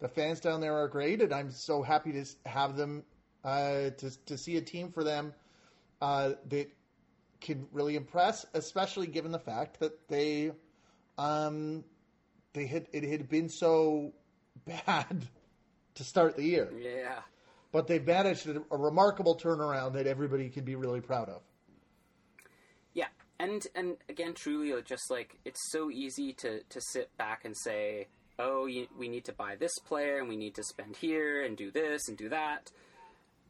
the 0.00 0.08
fans 0.08 0.40
down 0.40 0.60
there 0.60 0.76
are 0.76 0.88
great, 0.88 1.20
and 1.20 1.32
I'm 1.32 1.50
so 1.50 1.82
happy 1.82 2.12
to 2.12 2.24
have 2.46 2.76
them 2.76 3.04
uh, 3.44 3.90
to 3.90 4.24
to 4.26 4.38
see 4.38 4.56
a 4.56 4.62
team 4.62 4.92
for 4.92 5.02
them 5.02 5.34
uh, 6.00 6.32
that 6.48 6.70
can 7.40 7.66
really 7.72 7.96
impress, 7.96 8.46
especially 8.54 9.06
given 9.06 9.32
the 9.32 9.38
fact 9.38 9.80
that 9.80 10.08
they 10.08 10.52
um 11.18 11.84
they 12.52 12.66
had 12.66 12.86
it 12.92 13.04
had 13.04 13.28
been 13.28 13.48
so 13.48 14.12
bad 14.66 15.26
to 15.94 16.04
start 16.04 16.36
the 16.36 16.42
year 16.44 16.70
Yeah. 16.78 17.20
but 17.72 17.86
they've 17.86 18.04
managed 18.06 18.48
a, 18.48 18.62
a 18.70 18.76
remarkable 18.76 19.36
turnaround 19.36 19.92
that 19.94 20.06
everybody 20.06 20.48
can 20.48 20.64
be 20.64 20.74
really 20.74 21.00
proud 21.00 21.28
of. 21.28 21.42
Yeah, 22.94 23.06
and 23.38 23.64
and 23.74 23.96
again, 24.08 24.34
truly, 24.34 24.72
just 24.82 25.10
like 25.10 25.38
it's 25.44 25.70
so 25.70 25.90
easy 25.90 26.32
to 26.34 26.62
to 26.62 26.80
sit 26.80 27.16
back 27.16 27.44
and 27.44 27.56
say, 27.56 28.08
"Oh, 28.38 28.66
you, 28.66 28.88
we 28.98 29.08
need 29.08 29.24
to 29.26 29.32
buy 29.32 29.54
this 29.56 29.78
player, 29.86 30.18
and 30.18 30.28
we 30.28 30.36
need 30.36 30.54
to 30.56 30.64
spend 30.64 30.96
here, 30.96 31.44
and 31.44 31.56
do 31.56 31.70
this, 31.70 32.08
and 32.08 32.16
do 32.18 32.28
that." 32.30 32.70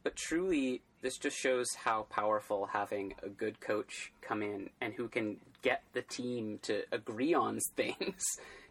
But 0.03 0.15
truly, 0.15 0.81
this 1.01 1.17
just 1.17 1.37
shows 1.37 1.67
how 1.75 2.03
powerful 2.09 2.69
having 2.73 3.13
a 3.23 3.29
good 3.29 3.59
coach 3.59 4.11
come 4.21 4.41
in 4.41 4.69
and 4.79 4.93
who 4.93 5.07
can 5.07 5.37
get 5.61 5.83
the 5.93 6.01
team 6.01 6.59
to 6.63 6.83
agree 6.91 7.33
on 7.33 7.59
things 7.75 8.23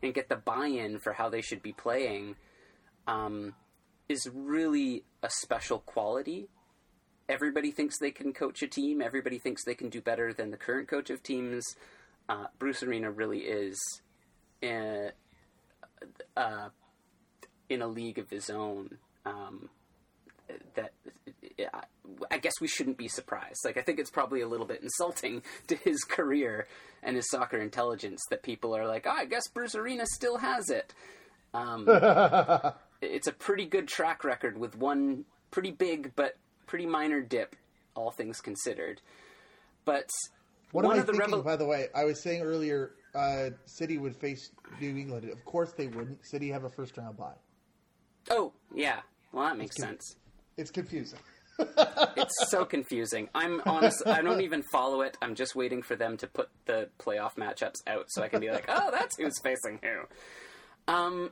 and 0.03 0.15
get 0.15 0.29
the 0.29 0.37
buy-in 0.37 0.99
for 0.99 1.13
how 1.13 1.29
they 1.29 1.41
should 1.41 1.63
be 1.63 1.73
playing 1.73 2.37
um, 3.07 3.55
is 4.09 4.29
really 4.33 5.05
a 5.23 5.31
special 5.31 5.79
quality 5.79 6.49
everybody 7.31 7.71
thinks 7.71 7.99
they 7.99 8.11
can 8.11 8.33
coach 8.33 8.61
a 8.63 8.67
team. 8.67 9.01
Everybody 9.01 9.39
thinks 9.39 9.65
they 9.65 9.75
can 9.75 9.89
do 9.89 10.01
better 10.01 10.35
than 10.35 10.51
the 10.51 10.57
current 10.57 10.89
coach 10.89 11.11
of 11.11 11.23
teams. 11.23 11.65
Uh, 12.29 12.47
Bruce 12.59 12.83
Arena 12.83 13.11
really 13.11 13.41
is 13.41 13.79
in, 14.61 15.13
uh, 16.37 16.69
in 17.69 17.83
a 17.83 17.87
league 17.87 18.19
of 18.19 18.29
his 18.29 18.51
own. 18.51 18.99
Um, 19.25 19.71
that 20.75 20.93
I 22.31 22.39
guess 22.39 22.55
we 22.61 22.69
shouldn't 22.69 22.97
be 22.97 23.09
surprised. 23.09 23.61
Like 23.65 23.77
I 23.77 23.83
think 23.83 23.99
it's 23.99 24.11
probably 24.11 24.41
a 24.41 24.49
little 24.49 24.67
bit 24.67 24.83
insulting 24.83 25.43
to 25.69 25.77
his 25.77 26.03
career 26.05 26.67
and 27.03 27.17
his 27.17 27.29
soccer 27.31 27.59
intelligence 27.59 28.21
that 28.31 28.43
people 28.43 28.77
are 28.77 28.87
like, 28.87 29.07
oh, 29.07 29.11
I 29.11 29.25
guess 29.27 29.49
Bruce 29.49 29.75
Arena 29.75 30.05
still 30.07 30.39
has 30.39 30.71
it. 30.71 30.95
Um, 31.55 31.85
it's 33.01 33.27
a 33.27 33.33
pretty 33.33 33.67
good 33.67 33.89
track 33.89 34.25
record 34.25 34.59
with 34.59 34.77
one 34.77 35.25
pretty 35.51 35.71
big 35.71 36.13
but 36.15 36.37
pretty 36.67 36.87
minor 36.87 37.21
dip, 37.21 37.57
all 37.95 38.11
things 38.11 38.41
considered. 38.41 39.01
But 39.85 40.09
What 40.73 40.85
one 40.85 40.95
am 40.95 40.99
I 40.99 41.01
of 41.01 41.07
the 41.07 41.13
thinking, 41.15 41.31
revel- 41.33 41.43
by 41.45 41.57
the 41.57 41.67
way? 41.67 41.89
I 41.95 42.05
was 42.05 42.23
saying 42.23 42.43
earlier, 42.43 42.93
uh, 43.15 43.51
City 43.67 43.99
would 43.99 44.15
face 44.17 44.51
New 44.81 44.97
England. 44.97 45.29
Of 45.31 45.45
course 45.45 45.73
they 45.73 45.89
wouldn't. 45.89 46.25
City 46.25 46.49
have 46.51 46.65
a 46.65 46.69
first 46.71 46.97
round 46.97 47.17
bye. 47.17 47.33
oh 48.31 48.53
yeah, 48.75 49.01
well 49.33 49.45
that 49.45 49.57
makes 49.59 49.77
good. 49.77 49.87
sense. 49.87 50.17
It's 50.57 50.71
confusing. 50.71 51.19
It's 51.59 52.51
so 52.51 52.65
confusing. 52.65 53.29
I'm 53.35 53.61
honest. 53.67 54.03
I 54.07 54.23
don't 54.23 54.41
even 54.41 54.63
follow 54.73 55.03
it. 55.03 55.17
I'm 55.23 55.35
just 55.35 55.55
waiting 55.55 55.83
for 55.83 55.97
them 55.97 56.17
to 56.19 56.27
put 56.27 56.49
the 56.67 56.89
playoff 56.99 57.37
matchups 57.37 57.77
out 57.87 58.07
so 58.09 58.23
I 58.23 58.29
can 58.29 58.41
be 58.41 58.51
like, 58.51 58.65
oh, 58.69 58.91
that's 58.91 59.17
who's 59.17 59.39
facing 59.43 59.79
who. 59.83 60.93
Um, 60.93 61.31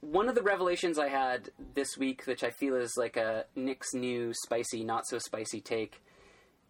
one 0.00 0.28
of 0.28 0.34
the 0.34 0.42
revelations 0.42 0.98
I 0.98 1.08
had 1.08 1.50
this 1.74 1.96
week, 1.96 2.24
which 2.26 2.44
I 2.44 2.50
feel 2.50 2.76
is 2.76 2.94
like 2.96 3.16
a 3.16 3.46
Nick's 3.54 3.94
new 3.94 4.32
spicy, 4.44 4.84
not 4.84 5.06
so 5.06 5.18
spicy 5.18 5.60
take, 5.60 6.02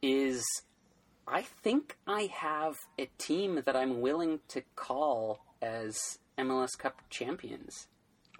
is 0.02 0.44
I 1.26 1.42
think 1.42 1.96
I 2.06 2.30
have 2.32 2.76
a 2.98 3.08
team 3.18 3.62
that 3.64 3.76
I'm 3.76 4.00
willing 4.00 4.40
to 4.48 4.62
call 4.76 5.44
as 5.60 5.98
MLS 6.38 6.78
Cup 6.78 7.02
champions. 7.10 7.88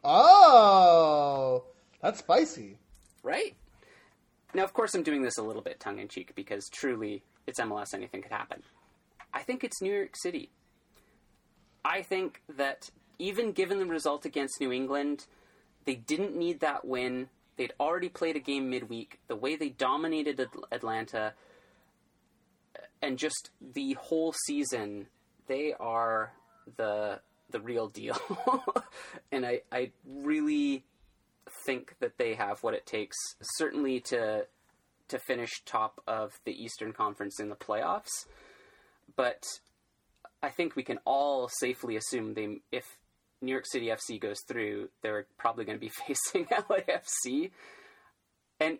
Oh, 0.05 1.65
that's 2.01 2.21
spicy. 2.21 2.79
right? 3.23 3.57
Now, 4.57 4.65
of 4.65 4.73
course, 4.73 4.95
I'm 4.95 5.03
doing 5.03 5.21
this 5.21 5.37
a 5.37 5.43
little 5.43 5.61
bit 5.61 5.79
tongue 5.81 5.99
in 5.99 6.09
cheek 6.09 6.35
because 6.35 6.71
truly, 6.71 7.23
it's 7.47 7.61
MLS, 7.61 7.93
anything 7.93 8.23
could 8.23 8.33
happen. 8.33 8.63
I 9.35 9.43
think 9.43 9.63
it's 9.63 9.83
New 9.83 9.93
York 9.93 10.17
City. 10.17 10.49
I 11.85 12.01
think 12.01 12.41
that 12.57 12.89
even 13.19 13.53
given 13.53 13.79
the 13.79 13.85
result 13.85 14.25
against 14.25 14.59
New 14.59 14.73
England, 14.73 15.27
they 15.85 15.95
didn't 15.95 16.35
need 16.35 16.61
that 16.61 16.87
win. 16.87 17.29
They'd 17.59 17.75
already 17.79 18.09
played 18.09 18.35
a 18.35 18.41
game 18.41 18.71
midweek. 18.71 19.21
The 19.29 19.37
way 19.37 19.57
they 19.57 19.69
dominated 19.69 20.41
At- 20.41 20.49
Atlanta 20.73 21.35
uh, 22.75 22.81
and 23.03 23.19
just 23.19 23.51
the 23.61 23.93
whole 24.01 24.33
season, 24.47 25.09
they 25.49 25.75
are 25.79 26.33
the 26.79 27.21
the 27.51 27.61
real 27.61 27.89
deal. 27.89 28.19
and 29.31 29.45
I, 29.45 29.61
I 29.71 29.91
really 30.07 30.87
think 31.65 31.95
that 32.01 32.19
they 32.19 32.35
have 32.35 32.63
what 32.63 32.75
it 32.75 32.87
takes, 32.87 33.17
certainly 33.43 34.01
to 34.01 34.47
to 35.09 35.19
finish 35.21 35.63
top 35.65 36.03
of 36.09 36.33
the 36.45 36.65
Eastern 36.65 36.93
Conference 36.93 37.39
in 37.39 37.49
the 37.49 37.55
playoffs. 37.55 38.27
But 39.15 39.45
I 40.43 40.49
think 40.49 40.75
we 40.75 40.83
can 40.83 40.99
all 41.05 41.49
safely 41.61 41.97
assume 41.97 42.35
they, 42.35 42.59
if 42.73 42.85
New 43.41 43.53
York 43.53 43.67
City 43.71 43.87
FC 43.87 44.21
goes 44.21 44.39
through, 44.49 44.89
they're 45.03 45.27
probably 45.39 45.65
going 45.65 45.79
to 45.79 45.81
be 45.81 45.93
facing 46.07 46.47
LAFC. 46.47 47.51
And 48.59 48.79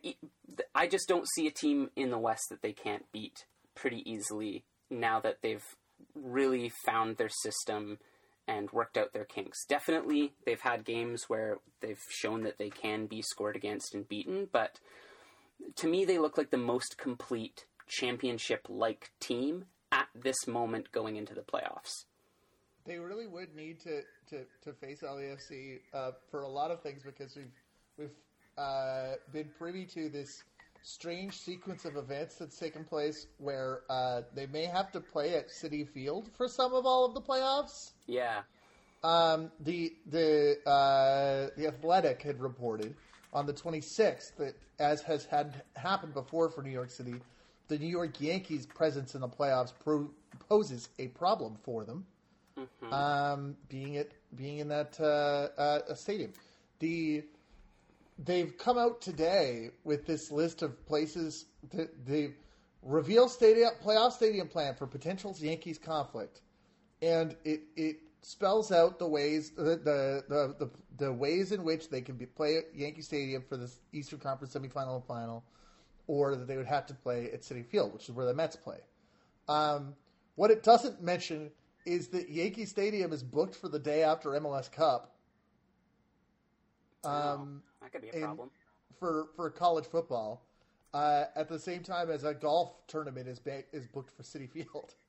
I 0.75 0.87
just 0.87 1.07
don't 1.07 1.29
see 1.35 1.47
a 1.47 1.51
team 1.51 1.91
in 1.97 2.11
the 2.11 2.19
West 2.19 2.47
that 2.51 2.63
they 2.63 2.73
can't 2.73 3.05
beat 3.13 3.45
pretty 3.75 4.03
easily 4.11 4.65
now 4.91 5.21
that 5.21 5.39
they've 5.43 5.65
really 6.15 6.73
found 6.85 7.17
their 7.17 7.29
system 7.29 7.99
and 8.49 8.71
worked 8.73 8.97
out 8.97 9.13
their 9.13 9.25
kinks. 9.25 9.65
Definitely, 9.67 10.33
they've 10.45 10.61
had 10.61 10.85
games 10.85 11.25
where 11.29 11.59
they've 11.81 12.01
shown 12.09 12.43
that 12.43 12.59
they 12.59 12.71
can 12.71 13.07
be 13.07 13.23
scored 13.23 13.57
against 13.57 13.95
and 13.95 14.09
beaten, 14.09 14.49
but 14.53 14.81
to 15.77 15.89
me, 15.89 16.05
they 16.05 16.19
look 16.19 16.37
like 16.37 16.51
the 16.51 16.57
most 16.57 16.99
complete 16.99 17.65
championship 17.89 18.67
like 18.69 19.11
team 19.21 19.65
at 19.93 20.09
this 20.15 20.47
moment 20.47 20.93
going 20.93 21.17
into 21.17 21.35
the 21.35 21.41
playoffs. 21.41 22.05
They 22.85 22.99
really 22.99 23.27
would 23.27 23.55
need 23.55 23.81
to, 23.81 24.03
to, 24.31 24.45
to 24.63 24.73
face 24.73 25.01
LAFC 25.03 25.81
uh, 25.93 26.13
for 26.31 26.43
a 26.43 26.49
lot 26.49 26.71
of 26.71 26.83
things 26.83 27.03
because 27.05 27.35
we've 27.37 27.53
we've 27.99 28.11
uh, 28.59 29.15
been 29.33 29.51
privy 29.59 29.87
to 29.87 30.09
this 30.09 30.29
strange 30.87 31.37
sequence 31.37 31.85
of 31.85 31.97
events 31.97 32.37
that's 32.37 32.57
taken 32.57 32.85
place 32.85 33.27
where 33.39 33.81
uh, 33.91 34.23
they 34.37 34.47
may 34.47 34.65
have 34.65 34.93
to 34.93 35.01
play 35.01 35.35
at 35.35 35.49
Citi 35.49 35.87
Field 35.87 36.31
for 36.37 36.47
some 36.47 36.73
of 36.73 36.87
all 36.87 37.05
of 37.05 37.13
the 37.13 37.21
playoffs. 37.21 37.91
Yeah. 38.07 38.43
Um, 39.03 39.51
the 39.61 39.95
the 40.07 40.59
uh, 40.65 41.51
the 41.57 41.67
Athletic 41.67 42.23
had 42.23 42.41
reported 42.41 42.95
on 43.33 43.47
the 43.47 43.53
26th 43.53 44.37
that, 44.37 44.55
as 44.79 45.03
has 45.03 45.25
had 45.25 45.63
happened 45.75 46.15
before 46.15 46.49
for 46.49 46.63
New 46.63 46.71
York 46.71 46.91
City, 46.91 47.17
the 47.67 47.79
New 47.79 47.89
York 47.89 48.21
Yankees' 48.21 48.65
presence 48.65 49.17
in 49.17 49.21
the 49.21 49.29
playoffs 49.29 49.73
pro- 49.83 50.11
poses 50.49 50.89
a 51.01 51.09
problem 51.09 51.57
for 51.65 51.85
them. 51.85 52.07
Um, 52.93 53.57
being 53.69 53.95
it 53.95 54.13
being 54.37 54.59
in 54.59 54.69
that 54.69 54.99
uh, 55.01 55.49
uh, 55.61 55.95
stadium, 55.95 56.33
the 56.79 57.25
they've 58.19 58.57
come 58.57 58.79
out 58.79 59.01
today 59.01 59.71
with 59.85 60.07
this 60.07 60.31
list 60.31 60.63
of 60.63 60.87
places 60.87 61.47
that 61.73 62.07
they 62.07 62.31
reveal 62.83 63.29
stadium 63.29 63.71
playoff 63.83 64.13
stadium 64.13 64.49
plan 64.49 64.75
for 64.75 64.87
potential 64.87 65.35
Yankees 65.39 65.79
conflict, 65.79 66.41
and 67.03 67.37
it 67.45 67.63
it 67.77 67.97
spells 68.23 68.73
out 68.73 68.99
the 68.99 69.07
ways 69.07 69.51
the 69.51 69.63
the 69.63 70.25
the, 70.29 70.55
the, 70.59 70.71
the 70.99 71.13
ways 71.13 71.53
in 71.53 71.63
which 71.63 71.91
they 71.91 72.01
can 72.01 72.17
be, 72.17 72.27
play 72.27 72.57
at 72.57 72.65
Yankee 72.75 73.03
Stadium 73.03 73.43
for 73.49 73.57
the 73.57 73.71
Eastern 73.93 74.19
Conference 74.19 74.55
semifinal 74.55 74.97
and 74.97 75.05
final, 75.05 75.45
or 76.07 76.35
that 76.37 76.47
they 76.47 76.57
would 76.57 76.67
have 76.67 76.87
to 76.87 76.95
play 76.95 77.31
at 77.33 77.43
Citi 77.43 77.65
Field, 77.65 77.93
which 77.93 78.09
is 78.09 78.15
where 78.15 78.27
the 78.27 78.35
Mets 78.35 78.57
play. 78.57 78.79
Um, 79.49 79.95
what 80.37 80.51
it 80.51 80.63
doesn't 80.63 81.03
mention 81.03 81.51
is 81.85 82.09
that 82.09 82.29
Yankee 82.29 82.67
Stadium 82.67 83.13
is 83.13 83.23
booked 83.23 83.55
for 83.55 83.69
the 83.69 83.79
day 83.79 84.03
after 84.03 84.31
MLS 84.31 84.71
Cup. 84.71 85.16
Um, 87.07 87.63
that 87.83 87.93
could 87.93 88.03
be 88.03 88.09
a 88.11 88.21
problem. 88.21 88.51
for 88.99 89.29
for 89.37 89.51
college 89.51 89.87
football. 89.87 90.43
uh, 90.95 91.25
at 91.35 91.49
the 91.49 91.59
same 91.59 91.83
time 91.83 92.11
as 92.11 92.25
a 92.25 92.33
golf 92.33 92.87
tournament 92.87 93.29
is 93.29 93.39
ba- 93.39 93.65
is 93.73 93.87
booked 93.87 94.11
for 94.17 94.23
Citi 94.23 94.51
Field. 94.51 94.95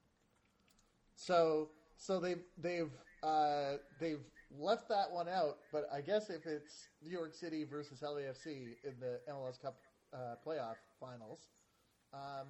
So 1.19 1.69
so 1.97 2.19
they've 2.19 2.43
they've 2.60 2.91
uh, 3.23 3.77
they've 3.99 4.21
left 4.51 4.88
that 4.89 5.12
one 5.12 5.27
out, 5.27 5.57
but 5.71 5.89
I 5.91 5.99
guess 6.01 6.29
if 6.29 6.45
it's 6.45 6.89
New 7.03 7.10
York 7.10 7.33
City 7.33 7.63
versus 7.63 8.01
LAFC 8.01 8.75
in 8.83 8.93
the 8.99 9.19
MLS 9.31 9.60
Cup 9.60 9.77
uh, 10.13 10.36
playoff 10.45 10.75
finals, 10.99 11.47
um, 12.13 12.47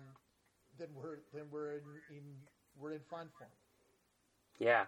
then 0.77 0.89
we're 0.93 1.19
then 1.33 1.45
we're 1.49 1.75
in, 1.75 1.83
in 2.09 2.23
we're 2.77 2.91
in 2.91 2.99
fine 3.09 3.29
form. 3.37 3.49
Yeah. 4.59 4.85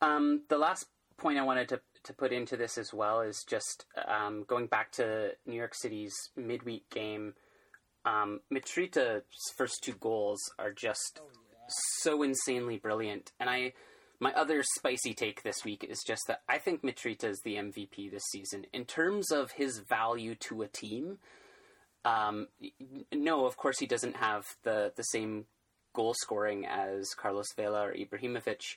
Um, 0.00 0.42
the 0.48 0.58
last 0.58 0.86
point 1.18 1.38
I 1.38 1.42
wanted 1.42 1.68
to 1.70 1.80
to 2.04 2.12
put 2.12 2.32
into 2.32 2.56
this 2.56 2.78
as 2.78 2.94
well 2.94 3.20
is 3.20 3.44
just 3.48 3.84
um, 4.06 4.44
going 4.46 4.66
back 4.66 4.92
to 4.92 5.32
New 5.44 5.56
York 5.56 5.74
City's 5.74 6.14
midweek 6.36 6.88
game. 6.90 7.34
Um, 8.04 8.40
Mitrita's 8.52 9.24
first 9.56 9.82
two 9.82 9.94
goals 9.94 10.38
are 10.58 10.70
just 10.70 11.20
so 12.00 12.22
insanely 12.22 12.76
brilliant, 12.78 13.32
and 13.40 13.50
I 13.50 13.72
my 14.20 14.32
other 14.32 14.62
spicy 14.76 15.14
take 15.14 15.42
this 15.42 15.64
week 15.64 15.84
is 15.84 16.02
just 16.06 16.22
that 16.28 16.42
I 16.48 16.58
think 16.58 16.82
Mitrita 16.82 17.24
is 17.24 17.40
the 17.44 17.56
MVP 17.56 18.10
this 18.10 18.24
season 18.30 18.64
in 18.72 18.84
terms 18.84 19.30
of 19.30 19.52
his 19.52 19.80
value 19.80 20.34
to 20.36 20.62
a 20.62 20.68
team. 20.68 21.18
Um, 22.04 22.46
no, 23.12 23.46
of 23.46 23.56
course 23.56 23.78
he 23.78 23.86
doesn't 23.86 24.16
have 24.16 24.44
the 24.62 24.92
the 24.96 25.02
same 25.02 25.46
goal 25.92 26.14
scoring 26.14 26.66
as 26.66 27.08
Carlos 27.16 27.52
Vela 27.56 27.88
or 27.88 27.94
Ibrahimovic 27.94 28.76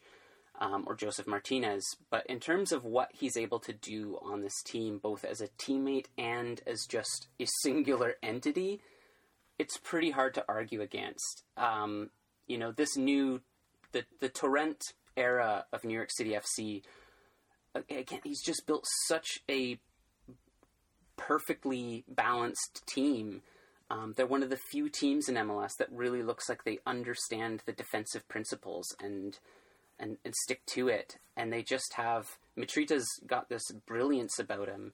um, 0.60 0.84
or 0.86 0.95
Josef 0.95 1.26
Martinez, 1.26 1.84
but 2.12 2.26
in 2.28 2.39
terms 2.39 2.72
of 2.72 2.84
what 2.84 3.10
he's 3.13 3.38
able 3.38 3.60
to 3.60 3.74
do 3.74 4.19
on 4.22 4.41
this 4.41 4.62
team, 4.63 5.00
both 5.02 5.24
as 5.24 5.41
a 5.41 5.48
teammate 5.58 6.08
and 6.17 6.62
as 6.67 6.86
just 6.86 7.28
a 7.39 7.48
singular 7.63 8.15
entity, 8.22 8.82
it's 9.58 9.78
pretty 9.78 10.12
hard 10.12 10.34
to 10.34 10.45
argue 10.48 10.82
against. 10.82 11.43
Um, 11.56 12.10
you 12.48 12.58
know, 12.58 12.72
this 12.72 12.98
new 12.98 13.41
the 13.93 14.04
the 14.19 14.30
Torrent 14.30 14.82
era 15.15 15.65
of 15.72 15.84
New 15.84 15.93
York 15.93 16.10
City 16.12 16.32
FC. 16.32 16.84
Again, 17.76 18.22
he's 18.24 18.41
just 18.43 18.65
built 18.65 18.86
such 19.08 19.39
a 19.50 19.80
perfectly 21.17 22.04
balanced 22.08 22.82
team. 22.88 23.41
Um, 23.91 24.13
they're 24.15 24.26
one 24.26 24.43
of 24.43 24.50
the 24.50 24.60
few 24.72 24.89
teams 24.89 25.30
in 25.30 25.36
MLS 25.36 25.72
that 25.78 25.91
really 25.91 26.24
looks 26.24 26.50
like 26.50 26.63
they 26.63 26.80
understand 26.86 27.62
the 27.65 27.72
defensive 27.72 28.28
principles 28.28 28.88
and 29.02 29.38
and, 30.00 30.18
and 30.24 30.34
stick 30.36 30.66
to 30.68 30.88
it. 30.88 31.18
And 31.36 31.52
they 31.52 31.64
just 31.64 31.94
have 31.94 32.38
Mitrita's 32.58 33.08
got 33.26 33.50
this 33.50 33.64
brilliance 33.86 34.40
about 34.40 34.68
him, 34.68 34.94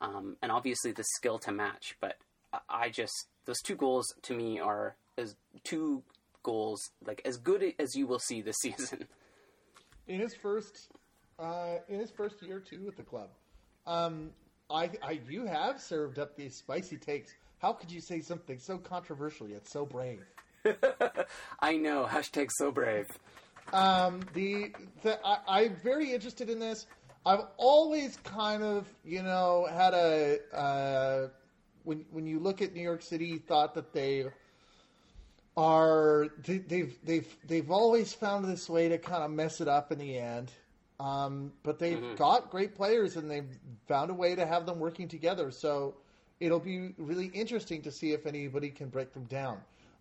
um, 0.00 0.36
and 0.42 0.52
obviously 0.52 0.92
the 0.92 1.04
skill 1.16 1.38
to 1.40 1.52
match. 1.52 1.96
But 2.00 2.16
I 2.68 2.90
just 2.90 3.28
those 3.46 3.60
two 3.62 3.76
goals 3.76 4.12
to 4.22 4.34
me 4.34 4.58
are 4.58 4.96
as 5.16 5.36
two 5.64 6.02
goals 6.42 6.80
like 7.04 7.22
as 7.24 7.36
good 7.38 7.74
as 7.78 7.94
you 7.94 8.06
will 8.06 8.18
see 8.18 8.42
this 8.42 8.56
season. 8.62 9.06
In 10.06 10.20
his 10.20 10.34
first, 10.34 10.88
uh, 11.38 11.78
in 11.88 11.98
his 11.98 12.10
first 12.10 12.42
year 12.42 12.60
too 12.60 12.82
with 12.84 12.96
the 12.96 13.02
club, 13.02 13.30
um, 13.86 14.30
I, 14.70 14.90
I 15.02 15.20
you 15.28 15.46
have 15.46 15.80
served 15.80 16.18
up 16.18 16.36
these 16.36 16.56
spicy 16.56 16.96
takes. 16.96 17.34
How 17.58 17.72
could 17.72 17.90
you 17.90 18.00
say 18.00 18.20
something 18.20 18.58
so 18.58 18.78
controversial 18.78 19.48
yet 19.48 19.66
so 19.66 19.86
brave? 19.86 20.22
I 21.60 21.76
know. 21.76 22.04
Hashtag 22.04 22.50
so 22.52 22.70
brave. 22.70 23.06
Um, 23.72 24.28
the, 24.32 24.74
the 25.02 25.18
I, 25.24 25.38
I'm 25.48 25.76
very 25.76 26.12
interested 26.12 26.48
in 26.50 26.58
this. 26.58 26.86
I've 27.24 27.44
always 27.56 28.16
kind 28.18 28.62
of, 28.62 28.92
you 29.04 29.22
know, 29.22 29.66
had 29.70 29.94
a 29.94 30.38
uh, 30.54 31.28
when 31.84 32.04
when 32.10 32.26
you 32.26 32.38
look 32.38 32.62
at 32.62 32.72
New 32.74 32.82
York 32.82 33.02
City, 33.02 33.38
thought 33.38 33.74
that 33.74 33.92
they 33.92 34.26
are 35.56 36.28
they, 36.44 36.58
they've 36.58 36.98
they've 37.04 37.36
they've 37.46 37.70
always 37.70 38.12
found 38.12 38.44
this 38.44 38.68
way 38.68 38.88
to 38.88 38.98
kind 38.98 39.22
of 39.22 39.30
mess 39.30 39.60
it 39.60 39.68
up 39.68 39.92
in 39.92 39.98
the 39.98 40.16
end. 40.18 40.52
Um, 40.98 41.52
but 41.62 41.78
they've 41.78 42.02
Mm-hmm. 42.02 42.14
got 42.14 42.50
great 42.50 42.74
players 42.74 43.16
and 43.16 43.30
they've 43.30 43.48
found 43.86 44.10
a 44.10 44.14
way 44.14 44.34
to 44.34 44.46
have 44.46 44.66
them 44.66 44.78
working 44.78 45.08
together. 45.08 45.50
So 45.50 45.96
it'll 46.40 46.60
be 46.60 46.94
really 46.98 47.26
interesting 47.26 47.82
to 47.82 47.90
see 47.90 48.12
if 48.12 48.26
anybody 48.26 48.70
can 48.70 48.88
break 48.88 49.12
them 49.12 49.24
down. 49.24 49.58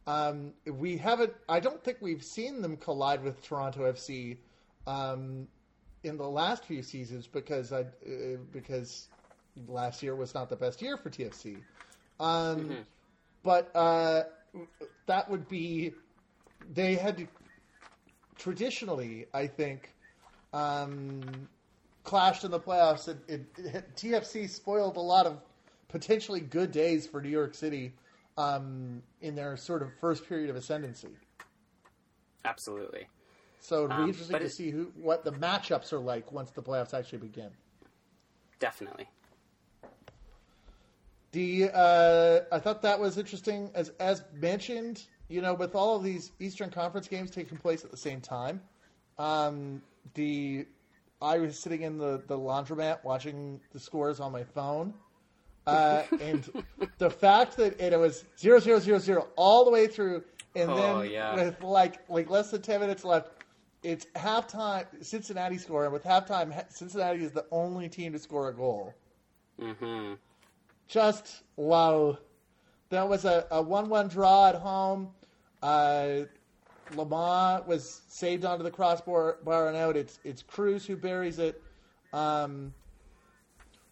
Um, 0.07 0.53
we 0.71 0.97
haven't. 0.97 1.33
I 1.49 1.59
don't 1.59 1.83
think 1.83 1.97
we've 2.01 2.23
seen 2.23 2.61
them 2.61 2.77
collide 2.77 3.23
with 3.23 3.41
Toronto 3.41 3.91
FC 3.91 4.37
um, 4.85 5.47
in 6.03 6.17
the 6.17 6.27
last 6.27 6.65
few 6.65 6.83
seasons 6.83 7.27
because 7.27 7.73
I, 7.73 7.81
uh, 7.81 8.37
because 8.51 9.07
last 9.67 10.03
year 10.03 10.15
was 10.15 10.33
not 10.33 10.49
the 10.49 10.55
best 10.55 10.81
year 10.81 10.97
for 10.97 11.09
TFC. 11.09 11.57
Um, 12.19 12.69
But 13.43 13.75
uh, 13.75 14.23
that 15.07 15.29
would 15.29 15.47
be 15.47 15.93
they 16.73 16.95
had 16.95 17.17
to, 17.17 17.27
traditionally, 18.37 19.25
I 19.33 19.47
think, 19.47 19.93
um, 20.53 21.47
clashed 22.03 22.43
in 22.43 22.51
the 22.51 22.59
playoffs. 22.59 23.07
And 23.07 23.19
it, 23.27 23.45
it, 23.57 23.95
TFC 23.95 24.49
spoiled 24.49 24.97
a 24.97 25.01
lot 25.01 25.25
of 25.25 25.39
potentially 25.89 26.39
good 26.39 26.71
days 26.71 27.05
for 27.07 27.21
New 27.21 27.29
York 27.29 27.53
City 27.53 27.93
um, 28.37 29.01
in 29.21 29.35
their 29.35 29.55
sort 29.57 29.81
of 29.81 29.89
first 29.99 30.27
period 30.27 30.49
of 30.49 30.55
ascendancy. 30.55 31.09
Absolutely. 32.43 33.07
So 33.59 33.85
it'll 33.85 33.87
be 33.97 34.03
Um, 34.03 34.09
interesting 34.09 34.39
to 34.39 34.45
it- 34.45 34.49
see 34.49 34.69
who 34.69 34.85
what 34.95 35.23
the 35.23 35.31
matchups 35.31 35.91
are 35.93 35.99
like 35.99 36.31
once 36.31 36.51
the 36.51 36.61
playoffs 36.61 36.93
actually 36.93 37.19
begin. 37.19 37.49
Definitely. 38.59 39.09
The 41.31 41.69
uh, 41.73 42.41
I 42.51 42.59
thought 42.59 42.81
that 42.83 42.99
was 42.99 43.17
interesting 43.17 43.71
as 43.73 43.89
as 43.99 44.23
mentioned. 44.33 45.03
You 45.27 45.41
know, 45.41 45.55
with 45.55 45.73
all 45.73 45.95
of 45.95 46.03
these 46.03 46.31
Eastern 46.39 46.69
Conference 46.69 47.07
games 47.07 47.31
taking 47.31 47.57
place 47.57 47.83
at 47.83 47.89
the 47.89 47.97
same 47.97 48.21
time, 48.21 48.61
um, 49.17 49.81
the 50.13 50.67
I 51.21 51.39
was 51.39 51.57
sitting 51.57 51.81
in 51.81 51.97
the 51.97 52.21
the 52.27 52.37
laundromat 52.37 53.03
watching 53.03 53.59
the 53.73 53.79
scores 53.79 54.19
on 54.19 54.31
my 54.31 54.43
phone, 54.43 54.93
uh, 55.67 56.03
and 56.19 56.49
the 56.97 57.09
fact 57.09 57.57
that 57.57 57.79
it 57.81 57.97
was 57.99 58.25
zero 58.37 58.59
zero 58.59 58.79
zero 58.79 58.99
zero 58.99 59.27
all 59.35 59.65
the 59.65 59.71
way 59.71 59.87
through, 59.87 60.23
and 60.55 60.75
Oh, 60.75 60.75
then 60.75 61.03
yeah. 61.03 61.29
with 61.29 61.61
like 61.61 61.99
like 62.09 62.29
less 62.29 62.51
than 62.51 62.61
ten 62.61 62.79
minutes 62.81 63.03
left. 63.03 63.29
It's 63.83 64.05
halftime. 64.15 64.85
Cincinnati 65.03 65.57
score, 65.57 65.83
and 65.85 65.93
with 65.93 66.03
halftime, 66.03 66.53
Cincinnati 66.71 67.23
is 67.23 67.31
the 67.31 67.45
only 67.51 67.89
team 67.89 68.13
to 68.13 68.19
score 68.19 68.49
a 68.49 68.53
goal 68.55 68.97
hmm 69.59 70.13
just 70.87 71.43
wow. 71.55 72.17
That 72.89 73.07
was 73.09 73.25
a, 73.25 73.45
a 73.51 73.61
1 73.61 73.89
1 73.89 74.07
draw 74.09 74.47
at 74.49 74.55
home. 74.55 75.09
Uh, 75.61 76.21
Lamah 76.91 77.65
was 77.67 78.03
saved 78.07 78.45
onto 78.45 78.63
the 78.63 78.71
crossbar 78.71 79.39
bar 79.43 79.67
and 79.67 79.77
out. 79.77 79.97
It's 79.97 80.19
it's 80.23 80.41
Cruz 80.43 80.85
who 80.85 80.95
buries 80.95 81.39
it. 81.39 81.61
Um, 82.13 82.73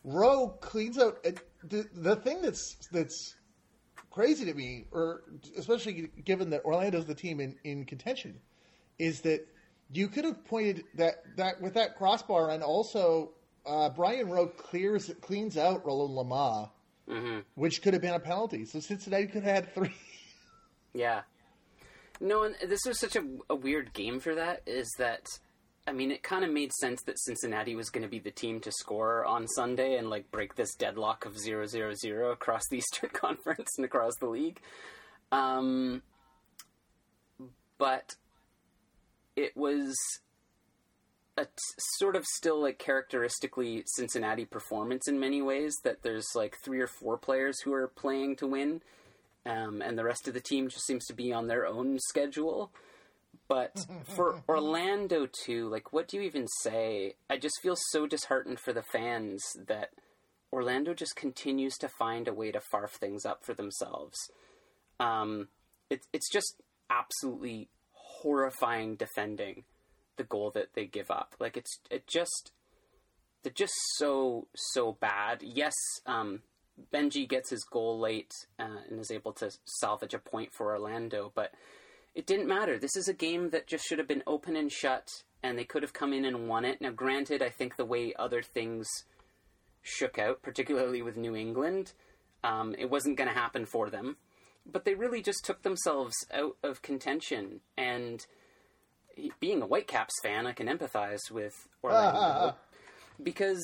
Rowe 0.03 0.49
cleans 0.61 0.97
out 0.97 1.19
it, 1.23 1.47
the 1.69 1.87
the 1.93 2.15
thing 2.15 2.41
that's 2.41 2.77
that's 2.91 3.35
crazy 4.11 4.45
to 4.45 4.53
me, 4.53 4.85
or 4.91 5.23
especially 5.57 6.09
given 6.23 6.49
that 6.51 6.63
Orlando's 6.65 7.05
the 7.05 7.15
team 7.15 7.39
in, 7.39 7.55
in 7.63 7.85
contention, 7.85 8.39
is 8.99 9.21
that 9.21 9.47
you 9.91 10.07
could 10.07 10.25
have 10.25 10.45
pointed 10.45 10.83
that 10.95 11.23
that 11.37 11.61
with 11.61 11.73
that 11.75 11.97
crossbar 11.97 12.49
and 12.49 12.63
also 12.63 13.31
uh, 13.65 13.89
Brian 13.89 14.29
Rowe 14.29 14.47
clears 14.47 15.11
cleans 15.21 15.57
out 15.57 15.85
Roland 15.85 16.15
Lamah, 16.17 16.69
hmm 17.07 17.39
which 17.55 17.81
could 17.81 17.93
have 17.93 18.01
been 18.01 18.13
a 18.13 18.19
penalty. 18.19 18.65
So 18.65 18.79
Cincinnati 18.79 19.27
could 19.27 19.43
have 19.43 19.55
had 19.55 19.73
three. 19.73 19.93
Yeah. 20.93 21.21
No, 22.21 22.43
and 22.43 22.55
this 22.67 22.81
was 22.85 22.99
such 22.99 23.15
a, 23.15 23.23
a 23.49 23.55
weird 23.55 23.93
game 23.93 24.19
for 24.19 24.35
that. 24.35 24.61
Is 24.67 24.87
that, 24.99 25.25
I 25.85 25.91
mean, 25.91 26.11
it 26.11 26.23
kind 26.23 26.45
of 26.45 26.51
made 26.51 26.71
sense 26.73 27.01
that 27.03 27.19
Cincinnati 27.19 27.75
was 27.75 27.89
going 27.89 28.03
to 28.03 28.09
be 28.09 28.19
the 28.19 28.31
team 28.31 28.61
to 28.61 28.71
score 28.71 29.25
on 29.25 29.47
Sunday 29.47 29.97
and 29.97 30.09
like 30.09 30.31
break 30.31 30.55
this 30.55 30.75
deadlock 30.75 31.25
of 31.25 31.35
0-0-0 31.35 32.31
across 32.31 32.63
the 32.69 32.77
Eastern 32.79 33.09
Conference 33.09 33.69
and 33.77 33.85
across 33.85 34.13
the 34.19 34.27
league. 34.27 34.59
Um, 35.31 36.01
but 37.77 38.15
it 39.35 39.57
was 39.57 39.93
a 41.35 41.45
t- 41.45 41.51
sort 41.97 42.15
of 42.15 42.23
still 42.25 42.61
like 42.61 42.77
characteristically 42.77 43.83
Cincinnati 43.87 44.45
performance 44.45 45.07
in 45.07 45.19
many 45.19 45.41
ways 45.41 45.75
that 45.83 46.03
there's 46.03 46.27
like 46.35 46.55
three 46.63 46.79
or 46.79 46.87
four 46.87 47.17
players 47.17 47.59
who 47.61 47.73
are 47.73 47.87
playing 47.87 48.35
to 48.37 48.47
win 48.47 48.81
um, 49.45 49.81
and 49.81 49.97
the 49.97 50.03
rest 50.03 50.27
of 50.27 50.33
the 50.33 50.39
team 50.39 50.69
just 50.69 50.85
seems 50.85 51.05
to 51.05 51.13
be 51.13 51.33
on 51.33 51.47
their 51.47 51.65
own 51.65 51.99
schedule. 51.99 52.71
But 53.47 53.85
for 54.15 54.41
Orlando 54.47 55.27
too, 55.45 55.69
like 55.69 55.93
what 55.93 56.07
do 56.07 56.17
you 56.17 56.23
even 56.23 56.47
say? 56.61 57.15
I 57.29 57.37
just 57.37 57.55
feel 57.61 57.77
so 57.91 58.07
disheartened 58.07 58.59
for 58.59 58.73
the 58.73 58.83
fans 58.83 59.43
that 59.67 59.89
Orlando 60.51 60.93
just 60.93 61.15
continues 61.15 61.75
to 61.77 61.89
find 61.89 62.27
a 62.27 62.33
way 62.33 62.51
to 62.51 62.61
farf 62.73 62.91
things 62.91 63.25
up 63.25 63.43
for 63.43 63.53
themselves. 63.53 64.17
Um, 64.99 65.47
it's 65.89 66.07
it's 66.13 66.31
just 66.31 66.61
absolutely 66.89 67.69
horrifying 67.91 68.95
defending 68.95 69.63
the 70.17 70.23
goal 70.23 70.51
that 70.51 70.73
they 70.75 70.85
give 70.85 71.09
up. 71.09 71.35
Like 71.39 71.57
it's 71.57 71.79
it 71.89 72.07
just 72.07 72.51
they're 73.43 73.51
just 73.51 73.73
so 73.95 74.47
so 74.55 74.93
bad. 74.93 75.41
Yes, 75.41 75.73
um, 76.05 76.41
Benji 76.93 77.27
gets 77.27 77.49
his 77.49 77.63
goal 77.63 77.99
late 77.99 78.31
uh, 78.59 78.79
and 78.89 78.99
is 78.99 79.11
able 79.11 79.33
to 79.33 79.51
salvage 79.65 80.13
a 80.13 80.19
point 80.19 80.53
for 80.53 80.71
Orlando, 80.71 81.31
but 81.35 81.51
it 82.15 82.25
didn't 82.25 82.47
matter. 82.47 82.77
This 82.77 82.95
is 82.95 83.07
a 83.07 83.13
game 83.13 83.49
that 83.49 83.67
just 83.67 83.85
should 83.85 83.97
have 83.97 84.07
been 84.07 84.23
open 84.27 84.55
and 84.55 84.71
shut, 84.71 85.07
and 85.41 85.57
they 85.57 85.63
could 85.63 85.81
have 85.83 85.93
come 85.93 86.13
in 86.13 86.25
and 86.25 86.47
won 86.47 86.65
it. 86.65 86.81
Now, 86.81 86.91
granted, 86.91 87.41
I 87.41 87.49
think 87.49 87.75
the 87.75 87.85
way 87.85 88.13
other 88.17 88.41
things 88.41 88.87
shook 89.81 90.19
out, 90.19 90.41
particularly 90.41 91.01
with 91.01 91.17
New 91.17 91.35
England, 91.35 91.93
um, 92.43 92.75
it 92.77 92.89
wasn't 92.89 93.17
going 93.17 93.29
to 93.29 93.33
happen 93.33 93.65
for 93.65 93.89
them. 93.89 94.17
But 94.65 94.85
they 94.85 94.93
really 94.93 95.21
just 95.21 95.43
took 95.43 95.63
themselves 95.63 96.15
out 96.33 96.55
of 96.63 96.81
contention. 96.81 97.61
And 97.77 98.25
being 99.39 99.61
a 99.61 99.65
Whitecaps 99.65 100.13
fan, 100.21 100.47
I 100.47 100.53
can 100.53 100.67
empathize 100.67 101.31
with 101.31 101.53
Orlando 101.83 102.55
because 103.23 103.61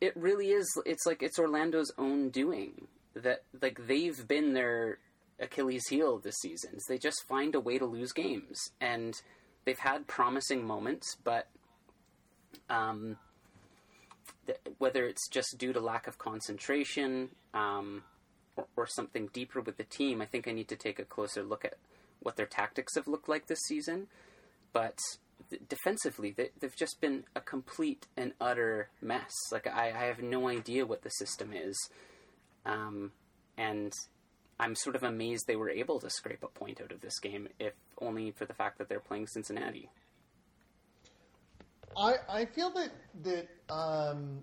it 0.00 0.16
really 0.16 0.50
is. 0.50 0.68
It's 0.84 1.06
like 1.06 1.22
it's 1.22 1.38
Orlando's 1.38 1.92
own 1.98 2.28
doing 2.28 2.86
that. 3.14 3.42
Like 3.60 3.86
they've 3.88 4.26
been 4.28 4.52
their 4.52 4.98
Achilles 5.40 5.88
heel 5.88 6.18
this 6.18 6.36
season. 6.40 6.78
They 6.88 6.98
just 6.98 7.26
find 7.28 7.54
a 7.54 7.60
way 7.60 7.78
to 7.78 7.86
lose 7.86 8.12
games, 8.12 8.70
and 8.80 9.14
they've 9.64 9.78
had 9.78 10.06
promising 10.06 10.66
moments, 10.66 11.16
but 11.22 11.48
um, 12.70 13.16
th- 14.46 14.58
whether 14.78 15.06
it's 15.06 15.28
just 15.28 15.56
due 15.58 15.72
to 15.72 15.80
lack 15.80 16.06
of 16.06 16.18
concentration 16.18 17.30
um, 17.54 18.02
or, 18.56 18.66
or 18.76 18.86
something 18.86 19.28
deeper 19.32 19.60
with 19.60 19.76
the 19.76 19.84
team, 19.84 20.20
I 20.20 20.26
think 20.26 20.48
I 20.48 20.52
need 20.52 20.68
to 20.68 20.76
take 20.76 20.98
a 20.98 21.04
closer 21.04 21.42
look 21.42 21.64
at 21.64 21.74
what 22.20 22.36
their 22.36 22.46
tactics 22.46 22.94
have 22.94 23.06
looked 23.06 23.28
like 23.28 23.46
this 23.46 23.60
season. 23.66 24.06
But 24.72 24.98
defensively, 25.68 26.32
they, 26.32 26.50
they've 26.58 26.76
just 26.76 27.00
been 27.00 27.24
a 27.34 27.40
complete 27.40 28.06
and 28.16 28.32
utter 28.40 28.88
mess. 29.00 29.32
Like 29.52 29.66
I, 29.66 29.88
I 29.88 30.04
have 30.06 30.22
no 30.22 30.48
idea 30.48 30.86
what 30.86 31.02
the 31.02 31.10
system 31.10 31.52
is, 31.52 31.76
um, 32.64 33.12
and 33.56 33.92
I'm 34.58 34.74
sort 34.74 34.96
of 34.96 35.02
amazed 35.02 35.46
they 35.46 35.56
were 35.56 35.70
able 35.70 36.00
to 36.00 36.08
scrape 36.08 36.42
a 36.42 36.48
point 36.48 36.80
out 36.80 36.92
of 36.92 37.00
this 37.00 37.18
game, 37.18 37.48
if 37.58 37.74
only 38.00 38.30
for 38.30 38.46
the 38.46 38.54
fact 38.54 38.78
that 38.78 38.88
they're 38.88 39.00
playing 39.00 39.26
Cincinnati. 39.26 39.90
I, 41.96 42.14
I 42.28 42.44
feel 42.44 42.70
that 42.70 42.90
that 43.22 43.48
um, 43.72 44.42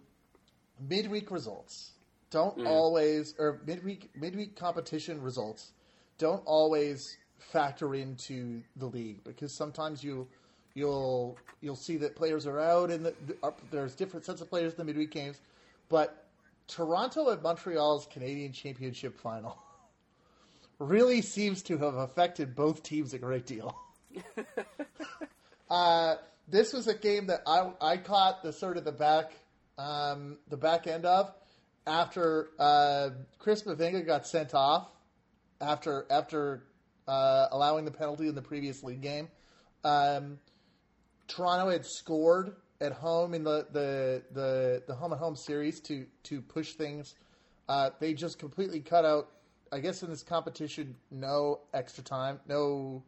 midweek 0.89 1.31
results 1.31 1.93
don't 2.29 2.65
always, 2.65 3.35
or 3.37 3.61
midweek 3.65 4.09
midweek 4.15 4.55
competition 4.55 5.21
results 5.21 5.71
don't 6.17 6.43
always 6.45 7.17
factor 7.37 7.93
into 7.93 8.61
the 8.77 8.85
league 8.85 9.23
because 9.23 9.55
sometimes 9.55 10.03
you 10.03 10.27
you'll 10.73 11.37
you'll 11.61 11.75
see 11.75 11.97
that 11.97 12.15
players 12.15 12.47
are 12.47 12.59
out 12.59 12.89
and 12.89 13.05
the, 13.05 13.13
the, 13.27 13.53
there's 13.69 13.95
different 13.95 14.25
sets 14.25 14.41
of 14.41 14.49
players 14.49 14.73
in 14.73 14.77
the 14.77 14.85
midweek 14.85 15.11
games, 15.11 15.41
but 15.89 16.27
Toronto 16.67 17.29
and 17.29 17.41
Montreal's 17.41 18.07
Canadian 18.11 18.51
Championship 18.51 19.19
final 19.19 19.57
really 20.83 21.21
seems 21.21 21.61
to 21.63 21.77
have 21.77 21.95
affected 21.95 22.55
both 22.55 22.83
teams 22.83 23.13
a 23.13 23.19
great 23.19 23.45
deal. 23.45 23.77
uh, 25.69 26.15
this 26.47 26.73
was 26.73 26.87
a 26.87 26.93
game 26.93 27.27
that 27.27 27.41
I, 27.47 27.71
I 27.81 27.97
caught 27.97 28.43
the 28.43 28.53
sort 28.53 28.77
of 28.77 28.85
the 28.85 28.91
back 28.91 29.33
um, 29.77 30.37
the 30.49 30.57
back 30.57 30.85
end 30.85 31.05
of 31.05 31.33
after 31.87 32.49
uh, 32.59 33.09
Chris 33.39 33.63
Mavinga 33.63 34.05
got 34.05 34.27
sent 34.27 34.53
off 34.53 34.89
after 35.59 36.05
after 36.09 36.63
uh, 37.07 37.47
allowing 37.51 37.85
the 37.85 37.91
penalty 37.91 38.27
in 38.27 38.35
the 38.35 38.41
previous 38.41 38.83
league 38.83 39.01
game. 39.01 39.29
Um, 39.83 40.39
Toronto 41.27 41.69
had 41.69 41.85
scored 41.85 42.55
at 42.81 42.91
home 42.91 43.33
in 43.33 43.43
the, 43.43 43.65
the, 43.71 44.23
the, 44.31 44.83
the 44.87 44.95
home 44.95 45.11
and 45.13 45.19
home 45.19 45.35
series 45.35 45.79
to 45.81 46.05
to 46.23 46.41
push 46.41 46.73
things. 46.73 47.15
Uh, 47.67 47.89
they 47.99 48.13
just 48.13 48.39
completely 48.39 48.79
cut 48.79 49.05
out. 49.05 49.29
I 49.73 49.79
guess 49.79 50.03
in 50.03 50.09
this 50.11 50.21
competition, 50.21 50.95
no 51.09 51.61
extra 51.73 52.03
time, 52.03 52.39
no 52.47 53.03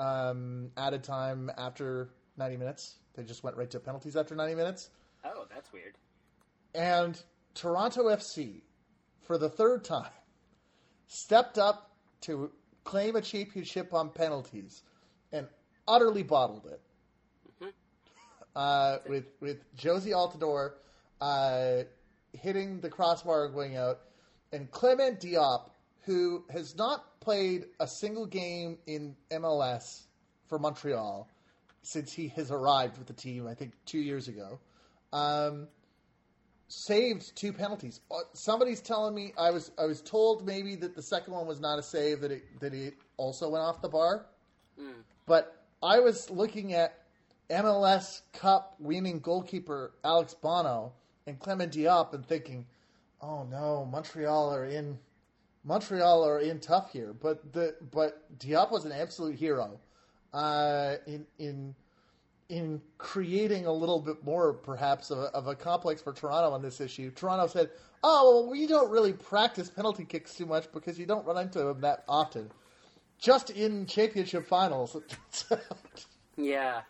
um, 0.00 0.72
added 0.76 1.04
time 1.04 1.48
after 1.56 2.10
90 2.36 2.56
minutes. 2.56 2.96
They 3.14 3.22
just 3.22 3.44
went 3.44 3.56
right 3.56 3.70
to 3.70 3.78
penalties 3.78 4.16
after 4.16 4.34
90 4.34 4.56
minutes. 4.56 4.90
Oh, 5.24 5.46
that's 5.48 5.72
weird. 5.72 5.94
And 6.74 7.22
Toronto 7.54 8.08
FC, 8.08 8.62
for 9.20 9.38
the 9.38 9.48
third 9.48 9.84
time, 9.84 10.10
stepped 11.06 11.56
up 11.56 11.92
to 12.22 12.50
claim 12.82 13.14
a 13.14 13.20
championship 13.20 13.94
on 13.94 14.10
penalties 14.10 14.82
and 15.30 15.46
utterly 15.86 16.24
bottled 16.24 16.66
it. 16.66 16.80
Uh, 18.54 18.98
with 19.08 19.24
with 19.40 19.64
Jozy 19.76 20.10
Altidore 20.12 20.72
uh, 21.22 21.84
hitting 22.32 22.80
the 22.80 22.90
crossbar 22.90 23.46
and 23.46 23.54
going 23.54 23.76
out, 23.76 24.00
and 24.52 24.70
Clement 24.70 25.20
Diop, 25.20 25.70
who 26.04 26.44
has 26.50 26.76
not 26.76 27.20
played 27.20 27.66
a 27.80 27.86
single 27.86 28.26
game 28.26 28.78
in 28.86 29.16
MLS 29.30 30.02
for 30.48 30.58
Montreal 30.58 31.28
since 31.82 32.12
he 32.12 32.28
has 32.28 32.50
arrived 32.50 32.98
with 32.98 33.06
the 33.06 33.12
team, 33.12 33.46
I 33.46 33.54
think 33.54 33.72
two 33.86 33.98
years 33.98 34.28
ago, 34.28 34.58
um, 35.12 35.68
saved 36.68 37.34
two 37.36 37.52
penalties. 37.52 38.00
Uh, 38.10 38.20
Somebody's 38.32 38.80
telling 38.80 39.14
me 39.14 39.32
I 39.38 39.50
was 39.50 39.70
I 39.78 39.84
was 39.84 40.00
told 40.00 40.46
maybe 40.46 40.74
that 40.76 40.94
the 40.94 41.02
second 41.02 41.34
one 41.34 41.46
was 41.46 41.60
not 41.60 41.78
a 41.78 41.82
save 41.82 42.20
that 42.20 42.30
it 42.32 42.60
that 42.60 42.74
it 42.74 42.94
also 43.16 43.48
went 43.50 43.62
off 43.62 43.82
the 43.82 43.88
bar, 43.88 44.26
but 45.26 45.64
I 45.82 46.00
was 46.00 46.30
looking 46.30 46.72
at 46.72 46.98
MLS 47.50 48.22
Cup 48.32 48.74
winning 48.78 49.20
goalkeeper 49.20 49.92
Alex 50.04 50.34
Bono 50.34 50.92
and 51.26 51.38
Clement 51.38 51.72
Diop 51.72 52.14
and 52.14 52.24
thinking, 52.26 52.66
oh 53.20 53.44
no, 53.44 53.84
Montreal 53.90 54.54
are 54.54 54.64
in 54.64 54.98
Montreal 55.64 56.24
are 56.26 56.40
in 56.40 56.60
tough 56.60 56.92
here. 56.92 57.12
But 57.12 57.52
the 57.52 57.76
but 57.90 58.38
Diop 58.38 58.70
was 58.70 58.84
an 58.84 58.92
absolute 58.92 59.36
hero 59.36 59.78
uh, 60.32 60.96
in 61.06 61.26
in 61.38 61.74
in 62.48 62.82
creating 62.98 63.66
a 63.66 63.72
little 63.72 64.00
bit 64.00 64.24
more 64.24 64.52
perhaps 64.52 65.10
of 65.10 65.18
a, 65.18 65.22
of 65.34 65.46
a 65.46 65.54
complex 65.54 66.02
for 66.02 66.12
Toronto 66.12 66.50
on 66.50 66.62
this 66.62 66.80
issue. 66.80 67.10
Toronto 67.10 67.46
said, 67.46 67.70
"Oh, 68.02 68.42
well, 68.42 68.50
we 68.50 68.66
don't 68.66 68.90
really 68.90 69.12
practice 69.12 69.70
penalty 69.70 70.04
kicks 70.04 70.34
too 70.34 70.46
much 70.46 70.70
because 70.72 70.98
you 70.98 71.06
don't 71.06 71.24
run 71.26 71.38
into 71.38 71.60
them 71.60 71.80
that 71.80 72.04
often." 72.08 72.50
Just 73.18 73.50
in 73.50 73.86
championship 73.86 74.46
finals. 74.46 74.96
Yeah, 76.34 76.80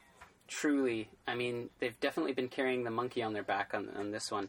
truly. 0.46 1.10
I 1.26 1.34
mean, 1.34 1.68
they've 1.80 1.98
definitely 1.98 2.32
been 2.32 2.48
carrying 2.48 2.84
the 2.84 2.92
monkey 2.92 3.24
on 3.24 3.32
their 3.32 3.42
back 3.42 3.72
on 3.74 3.88
on 3.96 4.12
this 4.12 4.30
one. 4.30 4.48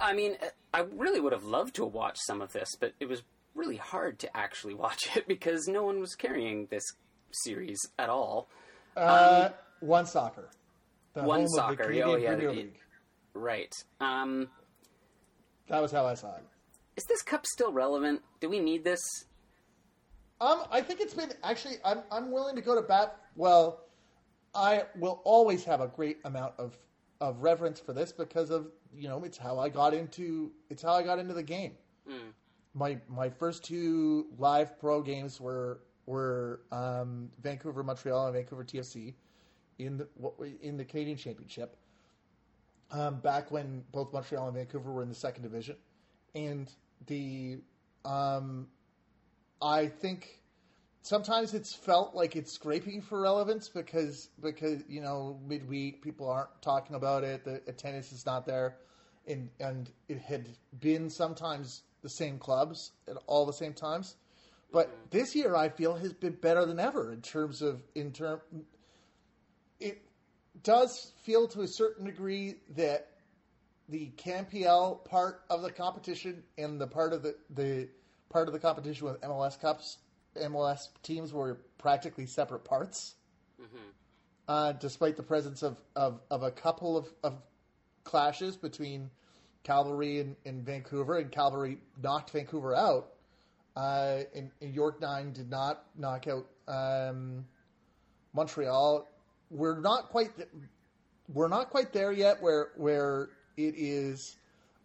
I- 0.00 0.12
mean, 0.14 0.36
I 0.72 0.80
really 0.80 1.20
would 1.20 1.32
have 1.32 1.44
loved 1.44 1.74
to 1.76 1.84
watch 1.84 2.18
some 2.26 2.40
of 2.40 2.52
this, 2.52 2.74
but 2.78 2.92
it 3.00 3.06
was 3.08 3.22
really 3.54 3.76
hard 3.76 4.18
to 4.20 4.36
actually 4.36 4.74
watch 4.84 5.16
it 5.16 5.26
because 5.28 5.66
no 5.68 5.82
one 5.84 6.00
was 6.00 6.14
carrying 6.14 6.66
this 6.70 6.84
series 7.44 7.78
at 7.98 8.08
all. 8.08 8.48
uh, 8.96 9.50
one 9.80 10.06
soccer. 10.06 10.48
The 11.14 11.22
One 11.22 11.38
home 11.40 11.44
of 11.46 11.50
the 11.50 11.56
Soccer, 11.56 11.82
Canadian 11.84 12.08
oh, 12.08 12.16
yeah, 12.16 12.28
Premier 12.30 12.48
the- 12.50 12.56
League. 12.56 12.78
Right. 13.34 13.72
Um, 14.00 14.48
That 15.68 15.80
was 15.82 15.92
how 15.92 16.06
I 16.06 16.14
saw 16.14 16.34
it. 16.36 16.42
is 16.96 17.04
this 17.04 17.22
cup 17.22 17.46
still 17.46 17.72
relevant? 17.72 18.22
Do 18.40 18.48
we 18.48 18.58
need 18.60 18.84
this? 18.84 19.00
Um, 20.40 20.62
I 20.70 20.80
think 20.82 21.00
it's 21.00 21.14
been 21.14 21.32
actually. 21.42 21.76
I'm 21.84 22.02
I'm 22.12 22.30
willing 22.30 22.54
to 22.56 22.62
go 22.62 22.74
to 22.74 22.82
bat. 22.82 23.16
Well, 23.36 23.80
I 24.54 24.84
will 24.96 25.20
always 25.24 25.64
have 25.64 25.80
a 25.80 25.88
great 25.88 26.18
amount 26.24 26.54
of 26.58 26.76
of 27.20 27.42
reverence 27.42 27.80
for 27.80 27.92
this 27.92 28.12
because 28.12 28.50
of 28.50 28.66
you 28.94 29.08
know 29.08 29.24
it's 29.24 29.38
how 29.38 29.58
I 29.58 29.68
got 29.68 29.94
into 29.94 30.52
it's 30.70 30.82
how 30.82 30.92
I 30.92 31.02
got 31.02 31.18
into 31.18 31.34
the 31.34 31.42
game. 31.42 31.72
My 32.74 32.98
my 33.08 33.28
first 33.28 33.64
two 33.64 34.26
live 34.38 34.78
pro 34.78 35.02
games 35.02 35.40
were 35.40 35.80
were 36.06 36.60
um, 36.72 37.30
Vancouver 37.42 37.82
Montreal 37.82 38.26
and 38.26 38.34
Vancouver 38.34 38.64
TFC 38.64 39.14
in 39.78 39.98
the 39.98 40.08
in 40.62 40.76
the 40.76 40.84
Canadian 40.84 41.16
Championship. 41.16 41.76
Um, 42.90 43.20
back 43.20 43.50
when 43.50 43.84
both 43.92 44.12
Montreal 44.12 44.46
and 44.46 44.56
Vancouver 44.56 44.90
were 44.90 45.02
in 45.02 45.10
the 45.10 45.14
second 45.14 45.42
division, 45.42 45.76
and 46.34 46.72
the 47.06 47.58
um, 48.04 48.68
I 49.60 49.86
think 49.86 50.42
sometimes 51.02 51.54
it's 51.54 51.74
felt 51.74 52.14
like 52.14 52.36
it's 52.36 52.52
scraping 52.52 53.00
for 53.00 53.20
relevance 53.20 53.68
because 53.68 54.28
because 54.42 54.82
you 54.88 55.00
know 55.00 55.38
midweek 55.46 56.02
people 56.02 56.28
aren't 56.28 56.50
talking 56.62 56.96
about 56.96 57.24
it, 57.24 57.44
the 57.44 57.62
attendance 57.66 58.12
is 58.12 58.26
not 58.26 58.46
there, 58.46 58.76
and 59.26 59.48
and 59.60 59.90
it 60.08 60.18
had 60.18 60.48
been 60.80 61.08
sometimes 61.08 61.82
the 62.02 62.08
same 62.08 62.38
clubs 62.38 62.92
at 63.08 63.16
all 63.26 63.44
the 63.44 63.52
same 63.52 63.72
times, 63.72 64.16
but 64.72 64.96
this 65.10 65.34
year 65.34 65.56
I 65.56 65.68
feel 65.68 65.94
has 65.96 66.12
been 66.12 66.34
better 66.34 66.64
than 66.64 66.78
ever 66.78 67.12
in 67.12 67.22
terms 67.22 67.62
of 67.62 67.82
in 67.94 68.12
term. 68.12 68.40
It 69.80 70.02
does 70.62 71.12
feel 71.22 71.46
to 71.48 71.62
a 71.62 71.68
certain 71.68 72.04
degree 72.04 72.56
that 72.76 73.08
the 73.88 74.10
CAMPL 74.16 75.04
part 75.04 75.42
of 75.48 75.62
the 75.62 75.70
competition 75.70 76.42
and 76.58 76.80
the 76.80 76.86
part 76.86 77.12
of 77.12 77.22
the, 77.22 77.36
the 77.50 77.88
part 78.28 78.46
of 78.46 78.52
the 78.52 78.58
competition 78.60 79.06
with 79.06 79.20
MLS 79.22 79.58
Cups, 79.58 79.98
MLS 80.40 80.88
teams 81.02 81.32
were 81.32 81.58
practically 81.78 82.26
separate 82.26 82.64
parts. 82.64 83.14
Uh, 84.48 84.72
despite 84.72 85.16
the 85.16 85.22
presence 85.22 85.62
of, 85.62 85.80
of, 85.94 86.20
of 86.30 86.42
a 86.42 86.50
couple 86.50 86.96
of, 86.96 87.06
of 87.22 87.42
clashes 88.04 88.56
between 88.56 89.10
Cavalry 89.62 90.20
and, 90.20 90.36
in 90.44 90.62
Vancouver, 90.62 91.18
and 91.18 91.30
Cavalry 91.30 91.78
knocked 92.02 92.30
Vancouver 92.30 92.74
out. 92.74 93.10
Uh, 93.76 94.20
and, 94.34 94.50
and 94.62 94.74
York 94.74 95.00
Nine 95.00 95.32
did 95.32 95.50
not 95.50 95.84
knock 95.96 96.26
out 96.26 96.46
um, 96.66 97.44
Montreal. 98.32 99.06
We're 99.50 99.78
not 99.78 100.08
quite 100.08 100.34
th- 100.36 100.48
we're 101.32 101.48
not 101.48 101.70
quite 101.70 101.92
there 101.92 102.10
yet, 102.10 102.42
where 102.42 102.70
where 102.76 103.28
it 103.56 103.74
is 103.76 104.36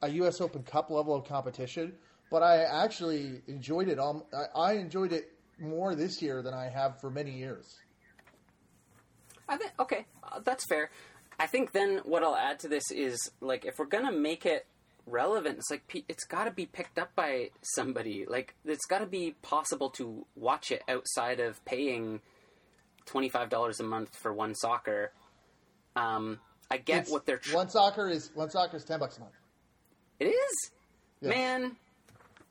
a 0.02 0.10
U.S. 0.10 0.42
Open 0.42 0.64
Cup 0.64 0.90
level 0.90 1.16
of 1.16 1.26
competition. 1.26 1.94
But 2.30 2.44
I 2.44 2.64
actually 2.64 3.42
enjoyed 3.48 3.88
it. 3.88 4.00
Um, 4.00 4.24
I, 4.34 4.60
I 4.60 4.74
enjoyed 4.74 5.14
it 5.14 5.33
more 5.60 5.96
this 5.96 6.22
year 6.22 6.42
than 6.42 6.54
I 6.54 6.70
have 6.70 7.00
for 7.00 7.10
many 7.10 7.32
years. 7.32 7.66
I 9.48 9.58
think 9.58 9.72
okay, 9.80 10.06
uh, 10.24 10.40
that's 10.44 10.66
fair. 10.66 10.90
I 11.40 11.48
think 11.48 11.72
then 11.72 12.00
what 12.06 12.24
I'll 12.24 12.36
add 12.36 12.60
to 12.60 12.68
this 12.68 12.84
is 12.92 13.18
like 13.42 13.66
if 13.66 13.78
we're 13.80 13.86
gonna 13.86 14.12
make 14.12 14.46
it 14.46 14.66
relevant, 15.06 15.58
it's 15.58 15.70
like 15.70 16.06
it's 16.08 16.24
got 16.26 16.46
to 16.46 16.52
be 16.52 16.66
picked 16.66 16.98
up 16.98 17.14
by 17.16 17.50
somebody. 17.62 18.26
Like 18.28 18.56
it's 18.66 18.86
got 18.86 19.00
to 19.00 19.06
be 19.06 19.36
possible 19.42 19.90
to 19.92 20.26
watch 20.36 20.72
it 20.72 20.82
outside 20.88 21.40
of 21.40 21.64
paying 21.66 22.22
twenty 23.06 23.30
five 23.30 23.50
dollars 23.50 23.80
a 23.80 23.84
month 23.84 24.16
for 24.16 24.32
one 24.34 24.56
soccer. 24.56 25.12
Um, 25.96 26.40
I 26.72 26.78
get 26.78 26.96
It's- 27.02 27.12
what 27.12 27.26
they're 27.26 27.38
tr- 27.38 27.56
one 27.56 27.70
soccer 27.70 28.08
is 28.08 28.32
one 28.34 28.50
soccer 28.50 28.78
is 28.78 28.86
ten 28.86 29.00
bucks 29.00 29.18
a 29.18 29.22
month. 29.22 29.34
It 30.20 30.26
is? 30.28 30.72
Yeah. 31.22 31.30
Man, 31.30 31.76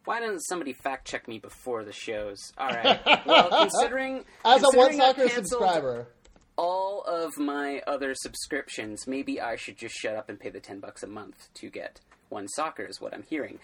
why 0.05 0.20
didn't 0.20 0.40
somebody 0.40 0.72
fact 0.72 1.07
check 1.07 1.28
me 1.28 1.38
before 1.38 1.84
the 1.84 1.92
shows? 1.92 2.38
All 2.59 2.68
right. 2.68 3.00
Well, 3.26 3.48
considering 3.68 4.24
As 4.44 4.62
a 4.62 4.76
one 4.76 4.94
soccer 4.94 5.28
subscriber, 5.28 6.09
all 6.57 7.03
of 7.03 7.36
my 7.38 7.80
other 7.86 8.14
subscriptions, 8.14 9.07
maybe 9.07 9.40
I 9.40 9.57
should 9.57 9.76
just 9.78 9.94
shut 9.94 10.16
up 10.16 10.28
and 10.28 10.38
pay 10.38 10.50
the 10.50 10.61
ten 10.61 10.80
bucks 10.80 11.03
a 11.03 11.07
month 11.07 11.48
to 11.55 11.70
get 11.70 12.00
one 12.28 12.48
soccer. 12.48 12.84
Is 12.84 13.00
what 13.00 13.14
I'm 13.14 13.22
hearing. 13.22 13.59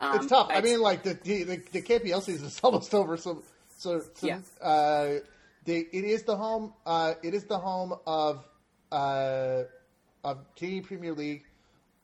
Um, 0.00 0.16
it's 0.16 0.26
tough. 0.26 0.48
I 0.50 0.56
I'd- 0.56 0.68
mean, 0.68 0.80
like 0.80 1.02
the 1.04 1.14
the, 1.14 1.44
the, 1.44 1.62
the 1.72 1.82
KPL 1.82 2.22
season 2.22 2.46
is 2.48 2.58
almost 2.62 2.92
over. 2.94 3.16
So 3.16 3.42
so, 3.78 4.00
so 4.14 4.26
Yeah. 4.26 4.40
uh, 4.60 5.20
they 5.64 5.78
it 5.78 6.04
is 6.04 6.24
the 6.24 6.36
home. 6.36 6.74
Uh, 6.84 7.14
it 7.22 7.34
is 7.34 7.44
the 7.44 7.58
home 7.58 7.94
of 8.06 8.44
uh, 8.92 9.62
of 10.24 10.38
Canadian 10.56 10.84
Premier 10.84 11.12
League. 11.12 11.44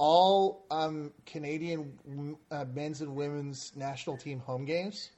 All 0.03 0.65
um, 0.71 1.13
Canadian 1.27 2.39
uh, 2.51 2.65
men's 2.73 3.03
and 3.03 3.15
women's 3.15 3.73
national 3.77 4.17
team 4.17 4.39
home 4.41 4.65
games, 4.65 5.11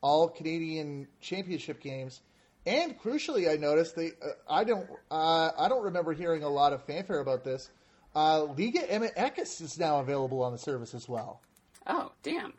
all 0.00 0.30
Canadian 0.30 1.06
championship 1.20 1.78
games, 1.78 2.22
and 2.64 2.98
crucially, 2.98 3.52
I 3.52 3.56
noticed 3.56 3.96
they. 3.96 4.12
Uh, 4.22 4.30
I 4.48 4.64
don't. 4.64 4.88
Uh, 5.10 5.50
I 5.58 5.68
don't 5.68 5.84
remember 5.84 6.14
hearing 6.14 6.42
a 6.42 6.48
lot 6.48 6.72
of 6.72 6.82
fanfare 6.84 7.20
about 7.20 7.44
this. 7.44 7.68
Uh, 8.14 8.44
Liga 8.44 8.80
MX 8.80 9.60
is 9.60 9.78
now 9.78 10.00
available 10.00 10.42
on 10.42 10.52
the 10.52 10.58
service 10.58 10.94
as 10.94 11.06
well. 11.06 11.42
oh, 11.86 12.10
damn. 12.22 12.54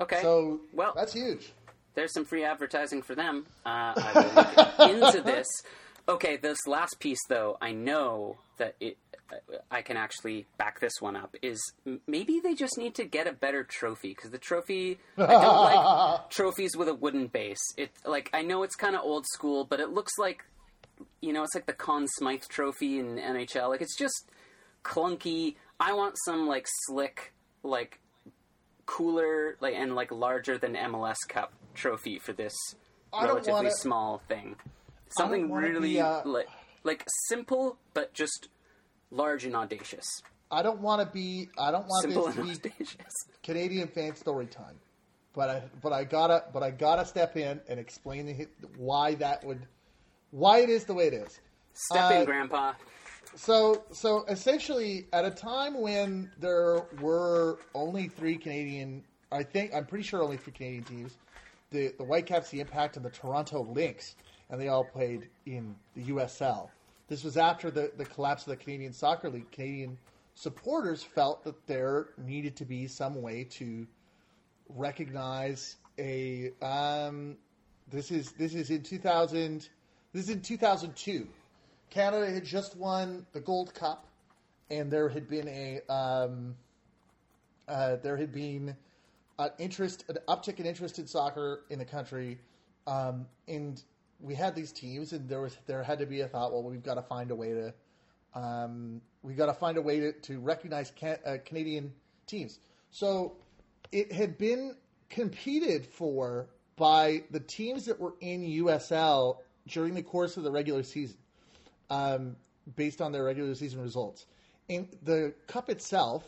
Okay. 0.00 0.22
So 0.22 0.60
well, 0.72 0.94
that's 0.96 1.12
huge. 1.12 1.52
there's 1.96 2.14
some 2.14 2.24
free 2.24 2.44
advertising 2.44 3.02
for 3.02 3.14
them. 3.14 3.44
Uh, 3.66 3.92
I 3.94 4.12
will 4.14 4.88
look 4.96 5.12
into 5.14 5.20
this. 5.22 5.46
Okay, 6.08 6.38
this 6.38 6.66
last 6.66 6.98
piece, 6.98 7.20
though, 7.28 7.58
I 7.60 7.72
know 7.72 8.38
that 8.56 8.76
it. 8.80 8.96
I 9.70 9.82
can 9.82 9.96
actually 9.96 10.46
back 10.56 10.80
this 10.80 10.94
one 11.00 11.16
up. 11.16 11.36
Is 11.42 11.60
maybe 12.06 12.40
they 12.40 12.54
just 12.54 12.78
need 12.78 12.94
to 12.96 13.04
get 13.04 13.26
a 13.26 13.32
better 13.32 13.62
trophy 13.64 14.10
because 14.14 14.30
the 14.30 14.38
trophy 14.38 14.98
I 15.16 15.26
don't 15.26 15.42
like 15.42 16.30
trophies 16.30 16.76
with 16.76 16.88
a 16.88 16.94
wooden 16.94 17.26
base. 17.26 17.60
It 17.76 17.90
like 18.06 18.30
I 18.32 18.42
know 18.42 18.62
it's 18.62 18.74
kind 18.76 18.94
of 18.96 19.02
old 19.02 19.26
school, 19.26 19.64
but 19.64 19.80
it 19.80 19.90
looks 19.90 20.12
like 20.18 20.44
you 21.20 21.32
know 21.32 21.42
it's 21.42 21.54
like 21.54 21.66
the 21.66 21.72
Conn 21.72 22.06
Smythe 22.18 22.42
Trophy 22.48 22.98
in 22.98 23.16
NHL. 23.16 23.68
Like 23.68 23.82
it's 23.82 23.96
just 23.96 24.30
clunky. 24.84 25.56
I 25.80 25.92
want 25.92 26.14
some 26.24 26.46
like 26.48 26.66
slick, 26.86 27.32
like 27.62 28.00
cooler, 28.86 29.56
like 29.60 29.74
and 29.74 29.94
like 29.94 30.10
larger 30.10 30.58
than 30.58 30.74
MLS 30.74 31.16
Cup 31.28 31.52
trophy 31.74 32.18
for 32.18 32.32
this 32.32 32.54
I 33.12 33.24
relatively 33.24 33.52
wanna- 33.52 33.70
small 33.72 34.22
thing. 34.28 34.56
Something 35.16 35.50
really 35.50 35.94
be, 35.94 36.00
uh, 36.00 36.22
like 36.24 36.48
like 36.84 37.04
simple 37.28 37.76
but 37.94 38.12
just 38.12 38.48
large 39.10 39.44
and 39.44 39.54
audacious. 39.56 40.06
I 40.50 40.62
don't 40.62 40.80
want 40.80 41.06
to 41.06 41.12
be. 41.12 41.48
I 41.58 41.70
don't 41.70 41.86
want 41.86 42.02
Simple 42.02 42.26
this 42.26 42.36
to 42.36 42.42
be 42.42 42.50
audacious. 42.50 43.14
Canadian 43.42 43.88
fan 43.88 44.16
story 44.16 44.46
time. 44.46 44.76
But 45.34 45.50
I 45.50 45.62
but 45.82 45.92
I 45.92 46.04
gotta 46.04 46.44
but 46.52 46.62
I 46.62 46.70
gotta 46.70 47.04
step 47.04 47.36
in 47.36 47.60
and 47.68 47.78
explain 47.78 48.26
the, 48.26 48.48
why 48.76 49.14
that 49.16 49.44
would 49.44 49.66
why 50.30 50.60
it 50.60 50.70
is 50.70 50.84
the 50.84 50.94
way 50.94 51.06
it 51.06 51.14
is. 51.14 51.40
Step 51.74 52.10
Uh, 52.10 52.14
in, 52.14 52.24
Grandpa. 52.24 52.72
So 53.36 53.84
so 53.92 54.24
essentially, 54.28 55.06
at 55.12 55.24
a 55.24 55.30
time 55.30 55.80
when 55.80 56.30
there 56.38 56.86
were 57.00 57.58
only 57.74 58.08
three 58.08 58.36
Canadian, 58.36 59.04
I 59.30 59.42
think 59.42 59.74
I'm 59.74 59.84
pretty 59.84 60.04
sure 60.04 60.22
only 60.22 60.38
three 60.38 60.54
Canadian 60.54 60.84
teams, 60.84 61.18
the 61.70 61.92
the 61.98 62.04
Whitecaps, 62.04 62.50
the 62.50 62.60
Impact, 62.60 62.96
and 62.96 63.04
the 63.04 63.10
Toronto 63.10 63.62
Lynx, 63.64 64.16
and 64.48 64.60
they 64.60 64.68
all 64.68 64.84
played 64.84 65.28
in 65.44 65.76
the 65.94 66.04
USL. 66.04 66.70
This 67.08 67.24
was 67.24 67.36
after 67.36 67.70
the 67.70 67.90
the 67.96 68.04
collapse 68.04 68.46
of 68.46 68.50
the 68.50 68.56
Canadian 68.56 68.92
Soccer 68.92 69.30
League. 69.30 69.50
Canadian 69.50 69.98
supporters 70.34 71.02
felt 71.02 71.42
that 71.44 71.66
there 71.66 72.10
needed 72.16 72.54
to 72.56 72.64
be 72.64 72.86
some 72.86 73.20
way 73.20 73.44
to 73.44 73.86
recognize 74.68 75.76
a 75.98 76.52
um, 76.62 77.36
this 77.90 78.10
is 78.10 78.32
this 78.32 78.54
is 78.54 78.70
in 78.70 78.82
2000 78.82 79.68
this 80.12 80.24
is 80.24 80.30
in 80.30 80.40
2002 80.40 81.26
canada 81.90 82.30
had 82.30 82.44
just 82.44 82.76
won 82.76 83.26
the 83.32 83.40
gold 83.40 83.74
cup 83.74 84.06
and 84.70 84.90
there 84.90 85.08
had 85.08 85.28
been 85.28 85.48
a 85.48 85.80
um, 85.92 86.54
uh, 87.66 87.96
there 87.96 88.16
had 88.16 88.32
been 88.32 88.76
an 89.38 89.50
interest 89.58 90.04
an 90.08 90.18
uptick 90.28 90.60
in 90.60 90.66
interest 90.66 90.98
in 90.98 91.06
soccer 91.06 91.62
in 91.70 91.78
the 91.78 91.84
country 91.84 92.38
um, 92.86 93.26
and 93.48 93.82
we 94.20 94.34
had 94.34 94.54
these 94.54 94.72
teams 94.72 95.12
and 95.12 95.28
there 95.28 95.40
was 95.40 95.56
there 95.66 95.82
had 95.82 95.98
to 95.98 96.06
be 96.06 96.20
a 96.20 96.28
thought 96.28 96.52
well 96.52 96.62
we've 96.62 96.82
got 96.82 96.94
to 96.94 97.02
find 97.02 97.30
a 97.30 97.34
way 97.34 97.52
to 97.52 97.72
um, 98.34 99.00
we 99.22 99.34
got 99.34 99.46
to 99.46 99.54
find 99.54 99.76
a 99.78 99.82
way 99.82 100.00
to, 100.00 100.12
to 100.12 100.38
recognize 100.38 100.92
can, 100.94 101.18
uh, 101.26 101.36
Canadian 101.44 101.92
teams. 102.26 102.58
So 102.90 103.36
it 103.90 104.12
had 104.12 104.38
been 104.38 104.76
competed 105.08 105.86
for 105.86 106.48
by 106.76 107.24
the 107.30 107.40
teams 107.40 107.86
that 107.86 107.98
were 107.98 108.14
in 108.20 108.42
USL 108.42 109.38
during 109.66 109.94
the 109.94 110.02
course 110.02 110.36
of 110.36 110.44
the 110.44 110.50
regular 110.50 110.82
season, 110.82 111.18
um, 111.90 112.36
based 112.76 113.00
on 113.00 113.12
their 113.12 113.24
regular 113.24 113.54
season 113.54 113.82
results. 113.82 114.26
And 114.68 114.88
the 115.02 115.34
cup 115.46 115.70
itself 115.70 116.24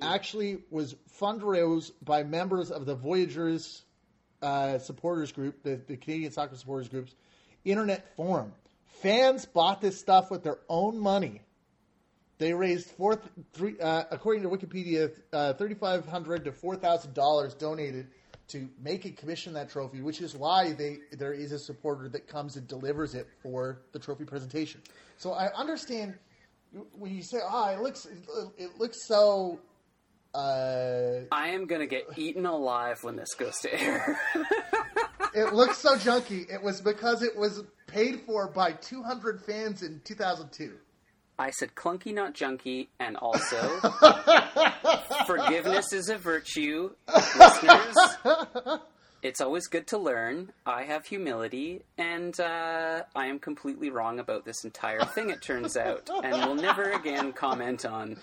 actually 0.00 0.58
was 0.70 0.94
fundraised 1.20 1.92
by 2.02 2.22
members 2.22 2.70
of 2.70 2.86
the 2.86 2.94
Voyageurs 2.94 3.82
uh, 4.44 4.78
supporters 4.78 5.32
group, 5.32 5.62
the, 5.62 5.80
the 5.86 5.96
Canadian 5.96 6.32
soccer 6.32 6.56
supporters 6.56 6.88
group's 6.88 7.14
internet 7.64 8.14
forum. 8.16 8.52
Fans 9.02 9.46
bought 9.46 9.80
this 9.80 9.98
stuff 9.98 10.30
with 10.30 10.42
their 10.42 10.58
own 10.68 10.98
money. 10.98 11.40
They 12.38 12.52
raised 12.52 12.86
four, 12.90 13.20
three, 13.52 13.78
uh, 13.80 14.04
according 14.10 14.42
to 14.42 14.48
Wikipedia, 14.48 15.10
uh, 15.32 15.52
thirty-five 15.54 16.06
hundred 16.06 16.44
to 16.44 16.52
four 16.52 16.76
thousand 16.76 17.14
dollars 17.14 17.54
donated 17.54 18.08
to 18.48 18.68
make 18.82 19.04
and 19.04 19.16
commission 19.16 19.54
that 19.54 19.70
trophy, 19.70 20.00
which 20.02 20.20
is 20.20 20.36
why 20.36 20.72
they 20.72 20.98
there 21.12 21.32
is 21.32 21.52
a 21.52 21.58
supporter 21.58 22.08
that 22.08 22.26
comes 22.26 22.56
and 22.56 22.66
delivers 22.66 23.14
it 23.14 23.28
for 23.42 23.78
the 23.92 23.98
trophy 23.98 24.24
presentation. 24.24 24.80
So 25.16 25.32
I 25.32 25.52
understand 25.54 26.14
when 26.92 27.14
you 27.14 27.22
say, 27.22 27.38
"Ah, 27.42 27.70
it 27.72 27.80
looks 27.80 28.06
it 28.58 28.78
looks 28.78 29.06
so." 29.06 29.60
Uh, 30.34 31.20
I 31.30 31.48
am 31.50 31.66
gonna 31.66 31.86
get 31.86 32.06
eaten 32.16 32.44
alive 32.44 33.04
when 33.04 33.16
this 33.16 33.34
goes 33.34 33.54
to 33.60 33.72
air. 33.72 34.18
it 35.34 35.52
looks 35.52 35.78
so 35.78 35.96
junky. 35.96 36.50
It 36.52 36.62
was 36.62 36.80
because 36.80 37.22
it 37.22 37.36
was 37.36 37.62
paid 37.86 38.22
for 38.26 38.48
by 38.48 38.72
200 38.72 39.42
fans 39.42 39.82
in 39.82 40.00
2002. 40.04 40.74
I 41.38 41.50
said 41.50 41.74
clunky, 41.74 42.14
not 42.14 42.34
junky, 42.34 42.88
and 43.00 43.16
also 43.16 43.56
forgiveness 45.26 45.92
is 45.92 46.08
a 46.08 46.16
virtue. 46.16 46.90
Listeners, 47.38 47.96
it's 49.22 49.40
always 49.40 49.66
good 49.66 49.88
to 49.88 49.98
learn. 49.98 50.52
I 50.64 50.84
have 50.84 51.06
humility, 51.06 51.82
and 51.98 52.38
uh, 52.38 53.02
I 53.16 53.26
am 53.26 53.40
completely 53.40 53.90
wrong 53.90 54.20
about 54.20 54.44
this 54.44 54.64
entire 54.64 55.04
thing, 55.04 55.30
it 55.30 55.42
turns 55.42 55.76
out, 55.76 56.08
and 56.22 56.34
will 56.48 56.54
never 56.54 56.92
again 56.92 57.32
comment 57.32 57.84
on 57.84 58.16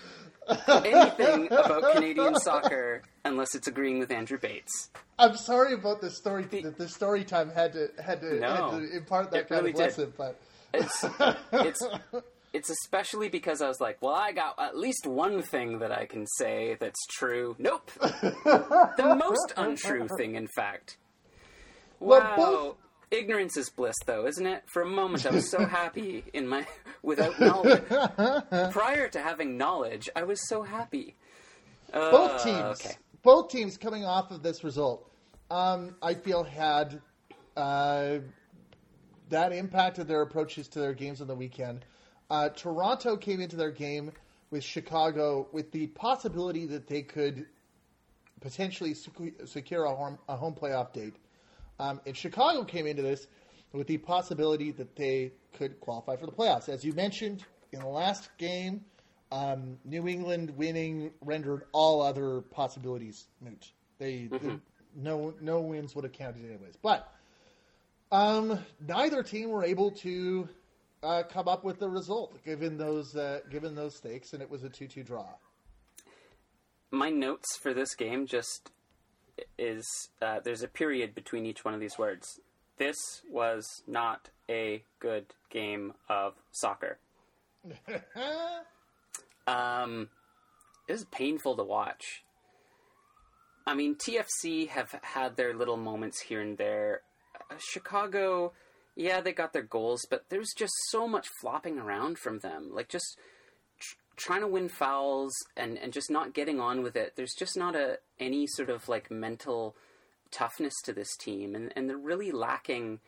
anything 0.67 1.47
about 1.47 1.83
Canadian 1.93 2.35
soccer 2.35 3.03
unless 3.25 3.55
it's 3.55 3.67
agreeing 3.67 3.99
with 3.99 4.11
Andrew 4.11 4.37
Bates. 4.39 4.89
I'm 5.19 5.35
sorry 5.37 5.73
about 5.73 6.01
the 6.01 6.09
story. 6.11 6.43
That 6.45 6.77
the 6.77 6.89
story 6.89 7.23
time 7.23 7.49
had 7.51 7.73
to 7.73 7.89
had 8.03 8.21
to, 8.21 8.39
No. 8.39 8.49
had 8.71 8.79
to 8.79 8.97
impart 8.97 9.31
that 9.31 9.47
kind 9.49 9.61
really 9.61 9.71
of 9.71 9.77
did. 9.77 9.83
lesson, 9.83 10.13
but 10.17 10.39
It's 10.73 11.05
it's 11.53 11.83
it's 12.53 12.69
especially 12.69 13.29
because 13.29 13.61
I 13.61 13.67
was 13.67 13.79
like, 13.79 14.01
well, 14.01 14.15
I 14.15 14.31
got 14.33 14.59
at 14.59 14.75
least 14.77 15.05
one 15.07 15.41
thing 15.41 15.79
that 15.79 15.91
I 15.91 16.05
can 16.05 16.25
say 16.37 16.75
that's 16.79 16.99
true. 17.11 17.55
Nope, 17.59 17.89
the 18.01 19.15
most 19.17 19.53
untrue 19.57 20.07
thing, 20.17 20.35
in 20.35 20.47
fact. 20.55 20.97
Well, 21.99 22.19
Wow. 22.21 22.35
both- 22.35 22.77
Ignorance 23.11 23.57
is 23.57 23.69
bliss, 23.69 23.97
though, 24.05 24.25
isn't 24.25 24.45
it? 24.45 24.63
For 24.67 24.81
a 24.81 24.87
moment, 24.87 25.25
I 25.25 25.31
was 25.31 25.49
so 25.49 25.65
happy 25.65 26.23
in 26.33 26.47
my 26.47 26.65
without 27.03 27.39
knowledge. 27.39 27.83
Prior 28.71 29.09
to 29.09 29.21
having 29.21 29.57
knowledge, 29.57 30.09
I 30.15 30.23
was 30.23 30.47
so 30.47 30.63
happy. 30.63 31.17
both 31.91 32.43
teams, 32.43 32.81
okay. 32.81 32.95
both 33.21 33.49
teams 33.49 33.77
coming 33.77 34.05
off 34.05 34.31
of 34.31 34.41
this 34.43 34.63
result, 34.63 35.11
um, 35.49 35.95
I 36.01 36.13
feel 36.13 36.43
had 36.43 37.01
uh, 37.57 38.19
that 39.29 39.51
impacted 39.51 40.07
their 40.07 40.21
approaches 40.21 40.67
to 40.69 40.79
their 40.79 40.93
games 40.93 41.21
on 41.21 41.27
the 41.27 41.35
weekend. 41.35 41.85
Uh, 42.29 42.49
Toronto 42.49 43.17
came 43.17 43.41
into 43.41 43.57
their 43.57 43.71
game 43.71 44.11
with 44.51 44.63
Chicago 44.63 45.47
with 45.51 45.71
the 45.71 45.87
possibility 45.87 46.65
that 46.67 46.87
they 46.87 47.01
could 47.01 47.45
potentially 48.39 48.95
secure 49.45 49.83
a 49.85 49.95
home, 49.95 50.17
a 50.29 50.35
home 50.35 50.53
playoff 50.53 50.93
date. 50.93 51.15
Um, 51.81 51.99
and 52.05 52.15
Chicago 52.15 52.63
came 52.63 52.85
into 52.85 53.01
this 53.01 53.27
with 53.73 53.87
the 53.87 53.97
possibility 53.97 54.71
that 54.71 54.95
they 54.95 55.33
could 55.57 55.79
qualify 55.79 56.15
for 56.15 56.27
the 56.27 56.31
playoffs. 56.31 56.69
As 56.69 56.85
you 56.85 56.93
mentioned 56.93 57.43
in 57.71 57.79
the 57.79 57.87
last 57.87 58.29
game, 58.37 58.85
um, 59.31 59.77
New 59.83 60.07
England 60.07 60.51
winning 60.55 61.11
rendered 61.21 61.63
all 61.71 62.03
other 62.03 62.41
possibilities 62.41 63.25
moot. 63.41 63.71
They, 63.97 64.27
they 64.31 64.57
no 64.95 65.33
no 65.41 65.61
wins 65.61 65.95
would 65.95 66.03
have 66.03 66.13
counted 66.13 66.45
anyways. 66.45 66.75
But 66.81 67.11
um, 68.11 68.59
neither 68.85 69.23
team 69.23 69.49
were 69.49 69.63
able 69.63 69.89
to 69.91 70.49
uh, 71.01 71.23
come 71.23 71.47
up 71.47 71.63
with 71.63 71.79
the 71.79 71.89
result 71.89 72.43
given 72.45 72.77
those 72.77 73.15
uh, 73.15 73.39
given 73.49 73.73
those 73.73 73.95
stakes, 73.95 74.33
and 74.33 74.41
it 74.41 74.49
was 74.51 74.63
a 74.63 74.69
two 74.69 74.87
two 74.87 75.03
draw. 75.03 75.25
My 76.91 77.09
notes 77.09 77.57
for 77.57 77.73
this 77.73 77.95
game 77.95 78.27
just 78.27 78.69
is 79.57 80.09
uh, 80.21 80.39
there's 80.43 80.63
a 80.63 80.67
period 80.67 81.15
between 81.15 81.45
each 81.45 81.63
one 81.65 81.73
of 81.73 81.79
these 81.79 81.97
words. 81.97 82.39
This 82.77 82.97
was 83.29 83.83
not 83.87 84.29
a 84.49 84.83
good 84.99 85.33
game 85.49 85.93
of 86.09 86.33
soccer. 86.51 86.97
Um, 89.47 90.09
it 90.87 90.93
was 90.93 91.05
painful 91.05 91.55
to 91.57 91.63
watch. 91.63 92.23
I 93.65 93.75
mean, 93.75 93.95
TFC 93.95 94.67
have 94.69 94.95
had 95.01 95.35
their 95.35 95.53
little 95.53 95.77
moments 95.77 96.21
here 96.21 96.41
and 96.41 96.57
there. 96.57 97.01
Uh, 97.49 97.55
Chicago, 97.59 98.53
yeah, 98.95 99.21
they 99.21 99.33
got 99.33 99.53
their 99.53 99.61
goals, 99.63 100.05
but 100.09 100.25
there's 100.29 100.53
just 100.57 100.73
so 100.89 101.07
much 101.07 101.27
flopping 101.39 101.77
around 101.77 102.17
from 102.17 102.39
them. 102.39 102.69
Like 102.73 102.89
just 102.89 103.17
trying 104.21 104.41
to 104.41 104.47
win 104.47 104.69
fouls 104.69 105.33
and 105.57 105.77
and 105.77 105.91
just 105.91 106.11
not 106.11 106.33
getting 106.33 106.59
on 106.59 106.83
with 106.83 106.95
it. 106.95 107.13
There's 107.15 107.33
just 107.33 107.57
not 107.57 107.75
a 107.75 107.97
any 108.19 108.47
sort 108.47 108.69
of 108.69 108.87
like 108.87 109.09
mental 109.09 109.75
toughness 110.29 110.73
to 110.85 110.93
this 110.93 111.15
team, 111.17 111.55
and 111.55 111.73
and 111.75 111.89
they're 111.89 111.97
really 111.97 112.31
lacking 112.31 112.99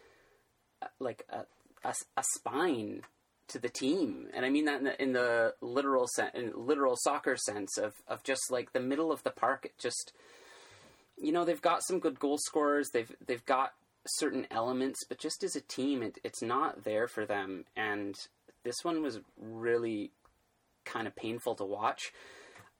uh, 0.81 0.87
like 0.99 1.25
a, 1.29 1.45
a, 1.87 1.93
a 2.17 2.23
spine 2.35 3.03
to 3.49 3.59
the 3.59 3.69
team, 3.69 4.27
and 4.33 4.45
I 4.45 4.49
mean 4.49 4.65
that 4.65 4.79
in 4.79 4.85
the, 4.85 5.01
in 5.01 5.13
the 5.13 5.53
literal 5.61 6.07
sen- 6.07 6.31
in 6.33 6.51
literal 6.55 6.95
soccer 6.97 7.37
sense 7.37 7.77
of 7.77 7.93
of 8.07 8.23
just 8.23 8.51
like 8.51 8.73
the 8.73 8.79
middle 8.79 9.11
of 9.11 9.23
the 9.23 9.31
park. 9.31 9.65
It 9.65 9.77
just 9.77 10.13
you 11.17 11.31
know 11.31 11.45
they've 11.45 11.61
got 11.61 11.83
some 11.83 11.99
good 11.99 12.19
goal 12.19 12.37
scorers. 12.39 12.89
They've 12.91 13.15
they've 13.25 13.45
got 13.45 13.73
certain 14.05 14.47
elements, 14.51 15.05
but 15.07 15.17
just 15.17 15.43
as 15.43 15.55
a 15.55 15.61
team, 15.61 16.03
it, 16.03 16.17
it's 16.23 16.41
not 16.41 16.83
there 16.83 17.07
for 17.07 17.25
them. 17.25 17.65
And 17.75 18.15
this 18.63 18.83
one 18.83 19.01
was 19.01 19.19
really 19.39 20.11
kind 20.85 21.07
of 21.07 21.15
painful 21.15 21.55
to 21.55 21.65
watch. 21.65 22.11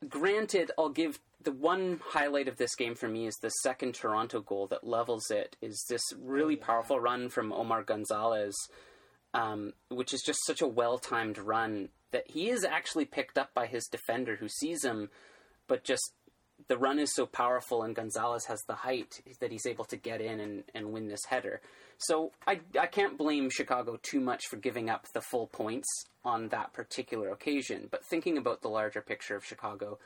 Granted, 0.08 0.72
I'll 0.78 0.90
give 0.90 1.20
the 1.42 1.52
one 1.52 2.00
highlight 2.04 2.48
of 2.48 2.58
this 2.58 2.76
game 2.76 2.96
for 2.96 3.08
me 3.08 3.28
is 3.28 3.36
the 3.42 3.50
second 3.50 3.96
Toronto 3.96 4.42
goal 4.42 4.68
that 4.68 4.86
levels 4.86 5.30
it. 5.30 5.56
Is 5.62 5.84
this 5.90 6.02
really 6.20 6.56
powerful 6.56 7.00
run 7.00 7.30
from 7.30 7.52
Omar 7.52 7.84
Gonzalez, 7.84 8.56
um, 9.34 9.74
which 9.90 10.14
is 10.14 10.22
just 10.22 10.40
such 10.46 10.62
a 10.62 10.68
well 10.68 10.98
timed 10.98 11.38
run 11.38 11.90
that 12.12 12.30
he 12.30 12.50
is 12.50 12.64
actually 12.64 13.06
picked 13.06 13.38
up 13.38 13.54
by 13.54 13.66
his 13.66 13.88
defender 13.88 14.38
who 14.38 14.48
sees 14.48 14.84
him, 14.84 15.10
but 15.68 15.84
just 15.84 16.14
the 16.68 16.78
run 16.78 17.00
is 17.00 17.14
so 17.14 17.26
powerful 17.26 17.84
and 17.84 17.96
Gonzalez 17.96 18.46
has 18.46 18.62
the 18.68 18.76
height 18.76 19.22
that 19.40 19.52
he's 19.52 19.66
able 19.66 19.86
to 19.86 19.98
get 19.98 20.22
in 20.22 20.40
and, 20.40 20.64
and 20.74 20.92
win 20.92 21.08
this 21.08 21.26
header. 21.26 21.62
So 21.98 22.32
I, 22.48 22.62
I 22.80 22.88
can't 22.88 23.18
blame 23.18 23.50
Chicago 23.50 24.00
too 24.02 24.20
much 24.20 24.48
for 24.50 24.58
giving 24.58 24.90
up 24.90 25.08
the 25.14 25.22
full 25.22 25.48
points 25.48 25.88
on 26.26 26.50
that 26.50 26.74
particular 26.74 27.30
occasion. 27.30 27.88
But 27.92 28.06
thinking 28.06 28.38
about 28.38 28.62
the 28.62 28.70
larger 28.70 29.02
picture 29.02 29.36
of 29.36 29.46
Chicago 29.46 30.00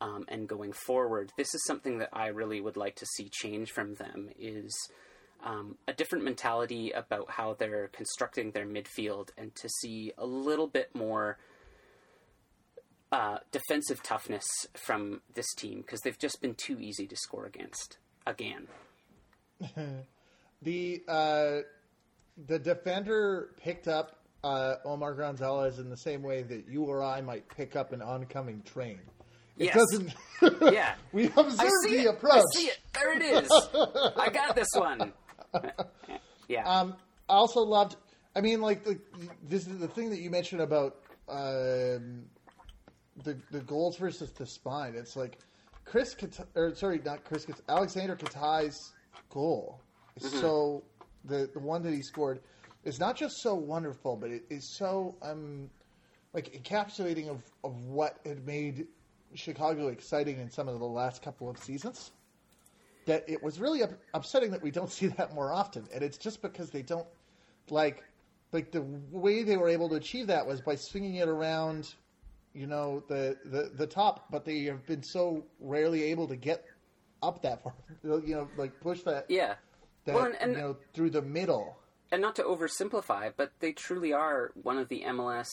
um, 0.00 0.24
and 0.28 0.48
going 0.48 0.72
forward, 0.72 1.32
this 1.36 1.54
is 1.54 1.64
something 1.66 1.98
that 1.98 2.10
I 2.12 2.28
really 2.28 2.60
would 2.60 2.76
like 2.76 2.96
to 2.96 3.06
see 3.06 3.28
change 3.30 3.70
from 3.70 3.94
them 3.94 4.30
is 4.38 4.74
um, 5.44 5.76
a 5.88 5.92
different 5.92 6.24
mentality 6.24 6.90
about 6.90 7.30
how 7.30 7.54
they're 7.54 7.88
constructing 7.88 8.50
their 8.50 8.66
midfield 8.66 9.28
and 9.38 9.54
to 9.56 9.68
see 9.68 10.12
a 10.18 10.26
little 10.26 10.66
bit 10.66 10.94
more 10.94 11.38
uh, 13.12 13.38
defensive 13.50 14.02
toughness 14.02 14.44
from 14.74 15.20
this 15.34 15.52
team 15.56 15.80
because 15.80 16.00
they've 16.00 16.18
just 16.18 16.40
been 16.40 16.54
too 16.54 16.78
easy 16.80 17.06
to 17.06 17.16
score 17.16 17.46
against 17.46 17.98
again. 18.26 18.66
The 20.62 21.02
uh, 21.08 21.56
the 22.46 22.58
defender 22.58 23.50
picked 23.62 23.88
up 23.88 24.18
uh, 24.44 24.74
Omar 24.84 25.14
Gonzalez 25.14 25.78
in 25.78 25.88
the 25.88 25.96
same 25.96 26.22
way 26.22 26.42
that 26.42 26.68
you 26.68 26.84
or 26.84 27.02
I 27.02 27.22
might 27.22 27.48
pick 27.48 27.76
up 27.76 27.92
an 27.94 28.02
oncoming 28.02 28.60
train. 28.62 29.00
It 29.58 29.66
Yes. 29.66 29.74
doesn't. 29.74 30.14
Yeah. 30.72 30.94
we 31.12 31.24
I 31.28 31.32
observed 31.34 31.70
the 31.88 31.96
it. 32.02 32.06
approach. 32.08 32.32
I 32.34 32.42
see 32.54 32.66
it. 32.66 32.78
There 32.92 33.16
it 33.16 33.22
is. 33.22 33.50
I 34.18 34.28
got 34.30 34.54
this 34.54 34.68
one. 34.74 35.12
Yeah. 36.48 36.68
Um, 36.68 36.94
I 37.28 37.34
also 37.34 37.60
loved. 37.60 37.96
I 38.36 38.42
mean, 38.42 38.60
like 38.60 38.84
the 38.84 38.98
this 39.48 39.66
is 39.66 39.78
the 39.78 39.88
thing 39.88 40.10
that 40.10 40.20
you 40.20 40.28
mentioned 40.30 40.60
about 40.60 40.96
um, 41.28 42.24
the 43.24 43.36
the 43.50 43.60
goals 43.60 43.96
versus 43.96 44.30
the 44.32 44.46
spine. 44.46 44.94
It's 44.96 45.16
like 45.16 45.38
Chris, 45.84 46.14
Kata- 46.14 46.46
or 46.54 46.74
sorry, 46.74 47.00
not 47.04 47.24
Chris, 47.24 47.44
Kata- 47.44 47.62
Alexander 47.68 48.16
Katai's 48.16 48.92
goal. 49.28 49.80
is 50.16 50.30
So 50.32 50.82
the 51.24 51.50
the 51.52 51.60
one 51.60 51.82
that 51.82 51.92
he 51.92 52.02
scored 52.02 52.40
is 52.84 52.98
not 52.98 53.16
just 53.16 53.42
so 53.42 53.54
wonderful, 53.54 54.16
but 54.16 54.30
it 54.30 54.44
is 54.50 54.64
so 54.76 55.16
um 55.22 55.68
like 56.32 56.52
encapsulating 56.52 57.28
of 57.28 57.42
of 57.64 57.84
what 57.86 58.18
had 58.24 58.44
made 58.46 58.86
Chicago 59.34 59.88
exciting 59.88 60.38
in 60.38 60.50
some 60.50 60.68
of 60.68 60.78
the 60.78 60.86
last 60.86 61.22
couple 61.22 61.48
of 61.48 61.58
seasons 61.58 62.10
that 63.06 63.24
it 63.28 63.42
was 63.42 63.58
really 63.58 63.82
up- 63.82 63.98
upsetting 64.14 64.50
that 64.50 64.62
we 64.62 64.70
don't 64.70 64.90
see 64.98 65.06
that 65.08 65.34
more 65.34 65.52
often, 65.52 65.86
and 65.92 66.02
it's 66.02 66.18
just 66.18 66.42
because 66.42 66.70
they 66.70 66.82
don't 66.82 67.06
like 67.70 68.04
like 68.52 68.72
the 68.72 68.82
way 69.12 69.42
they 69.44 69.56
were 69.56 69.68
able 69.68 69.88
to 69.88 69.94
achieve 69.94 70.26
that 70.26 70.44
was 70.44 70.60
by 70.60 70.74
swinging 70.74 71.16
it 71.16 71.28
around, 71.28 71.94
you 72.54 72.66
know, 72.66 73.02
the 73.08 73.36
the, 73.44 73.70
the 73.76 73.86
top, 73.86 74.26
but 74.30 74.44
they 74.44 74.64
have 74.64 74.84
been 74.86 75.02
so 75.02 75.44
rarely 75.60 76.04
able 76.04 76.26
to 76.28 76.36
get 76.36 76.64
up 77.22 77.42
that 77.42 77.62
far, 77.62 77.74
you 78.02 78.34
know, 78.34 78.48
like 78.56 78.78
push 78.80 79.02
that 79.02 79.26
yeah. 79.28 79.54
that 80.04 80.14
Well, 80.14 80.24
and- 80.26 80.36
and- 80.40 80.52
you 80.52 80.58
know 80.58 80.76
through 80.94 81.10
the 81.10 81.22
middle. 81.22 81.76
and 82.12 82.20
not 82.22 82.34
to 82.36 82.42
oversimplify, 82.42 83.32
but 83.36 83.52
they 83.60 83.72
truly 83.72 84.12
are 84.12 84.50
one 84.62 84.78
of 84.78 84.88
the 84.88 85.02
MLS 85.06 85.48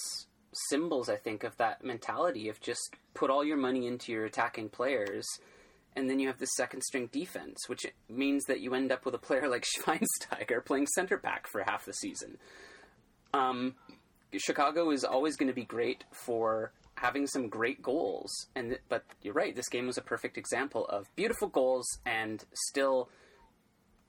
symbols, 0.69 1.07
I 1.09 1.17
think, 1.17 1.43
of 1.43 1.55
that 1.57 1.83
mentality 1.83 2.49
of 2.49 2.59
just 2.61 2.95
put 3.13 3.29
all 3.29 3.43
your 3.43 3.57
money 3.57 3.85
into 3.85 4.11
your 4.11 4.25
attacking 4.25 4.69
players, 4.69 5.25
and 5.95 6.09
then 6.09 6.19
you 6.19 6.27
have 6.27 6.39
the 6.39 6.45
second 6.47 6.81
string 6.83 7.09
defense, 7.11 7.57
which 7.67 7.85
means 8.09 8.45
that 8.45 8.59
you 8.61 8.73
end 8.73 8.91
up 8.91 9.05
with 9.05 9.13
a 9.13 9.19
player 9.19 9.47
like 9.55 9.65
Schweinsteiger 9.65 10.65
playing 10.65 10.87
center 10.87 11.17
back 11.17 11.45
for 11.47 11.61
half 11.63 11.85
the 11.85 11.93
season. 11.93 12.37
Um, 13.33 13.75
Chicago 14.35 14.91
is 14.91 15.03
always 15.03 15.35
going 15.35 15.47
to 15.47 15.53
be 15.53 15.63
great 15.63 16.03
for 16.11 16.73
having 16.95 17.27
some 17.27 17.47
great 17.47 17.81
goals, 17.81 18.31
and 18.55 18.77
but 18.89 19.03
you're 19.21 19.33
right. 19.33 19.55
This 19.55 19.69
game 19.69 19.87
was 19.87 19.97
a 19.97 20.01
perfect 20.01 20.37
example 20.37 20.85
of 20.87 21.07
beautiful 21.15 21.47
goals, 21.47 21.87
and 22.05 22.43
still 22.53 23.09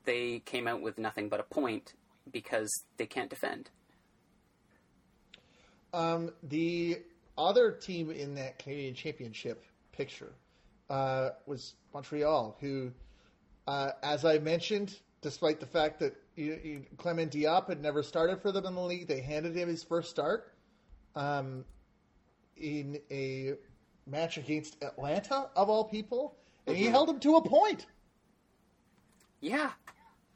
they 0.05 0.39
came 0.39 0.67
out 0.67 0.81
with 0.81 0.97
nothing 0.97 1.29
but 1.29 1.39
a 1.39 1.43
point 1.43 1.93
because 2.31 2.69
they 2.97 3.05
can't 3.05 3.29
defend. 3.29 3.69
Um, 5.93 6.31
the 6.43 6.99
other 7.37 7.71
team 7.71 8.11
in 8.11 8.35
that 8.35 8.59
Canadian 8.59 8.93
Championship 8.93 9.63
picture 9.91 10.33
uh, 10.89 11.29
was 11.45 11.75
Montreal, 11.93 12.57
who, 12.59 12.91
uh, 13.67 13.91
as 14.03 14.25
I 14.25 14.39
mentioned, 14.39 14.95
despite 15.21 15.59
the 15.59 15.65
fact 15.65 15.99
that 15.99 16.15
you, 16.39 16.59
you, 16.63 16.85
Clement 16.97 17.31
Diop 17.31 17.67
had 17.67 17.81
never 17.81 18.01
started 18.01 18.41
for 18.41 18.51
them 18.51 18.65
in 18.65 18.75
the 18.75 18.81
league, 18.81 19.07
they 19.07 19.19
handed 19.19 19.55
him 19.55 19.67
his 19.67 19.83
first 19.83 20.09
start 20.09 20.53
um, 21.15 21.65
in 22.57 22.99
a 23.11 23.53
match 24.07 24.37
against 24.37 24.81
Atlanta, 24.81 25.49
of 25.55 25.69
all 25.69 25.83
people, 25.83 26.35
and 26.65 26.77
he 26.77 26.85
held 26.85 27.09
him 27.09 27.19
to 27.19 27.35
a 27.35 27.41
point. 27.41 27.85
Yeah, 29.41 29.71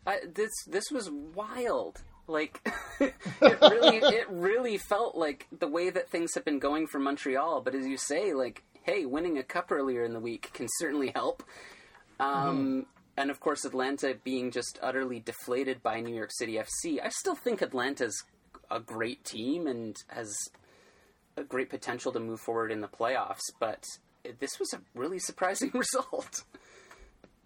I, 0.05 0.19
this 0.33 0.51
this 0.67 0.85
was 0.91 1.09
wild. 1.09 2.01
Like 2.27 2.61
it 2.99 3.13
really 3.61 3.97
it 3.97 4.29
really 4.29 4.77
felt 4.77 5.15
like 5.15 5.47
the 5.57 5.67
way 5.67 5.89
that 5.89 6.09
things 6.09 6.35
have 6.35 6.45
been 6.45 6.59
going 6.59 6.87
for 6.87 6.99
Montreal. 6.99 7.61
But 7.61 7.75
as 7.75 7.85
you 7.87 7.97
say, 7.97 8.33
like 8.33 8.63
hey, 8.83 9.05
winning 9.05 9.37
a 9.37 9.43
cup 9.43 9.71
earlier 9.71 10.03
in 10.03 10.13
the 10.13 10.19
week 10.19 10.51
can 10.53 10.67
certainly 10.79 11.11
help. 11.15 11.43
Um, 12.19 12.85
And 13.15 13.29
of 13.29 13.39
course, 13.39 13.63
Atlanta 13.63 14.15
being 14.23 14.51
just 14.51 14.79
utterly 14.81 15.19
deflated 15.19 15.83
by 15.83 15.99
New 15.99 16.15
York 16.15 16.31
City 16.33 16.53
FC. 16.53 16.99
I 17.03 17.09
still 17.09 17.35
think 17.35 17.61
Atlanta's 17.61 18.23
a 18.71 18.79
great 18.79 19.23
team 19.23 19.67
and 19.67 19.95
has 20.07 20.33
a 21.37 21.43
great 21.43 21.69
potential 21.69 22.11
to 22.11 22.19
move 22.19 22.39
forward 22.39 22.71
in 22.71 22.81
the 22.81 22.87
playoffs. 22.87 23.51
But 23.59 23.85
this 24.39 24.59
was 24.59 24.73
a 24.73 24.81
really 24.95 25.19
surprising 25.19 25.71
result. 25.73 26.43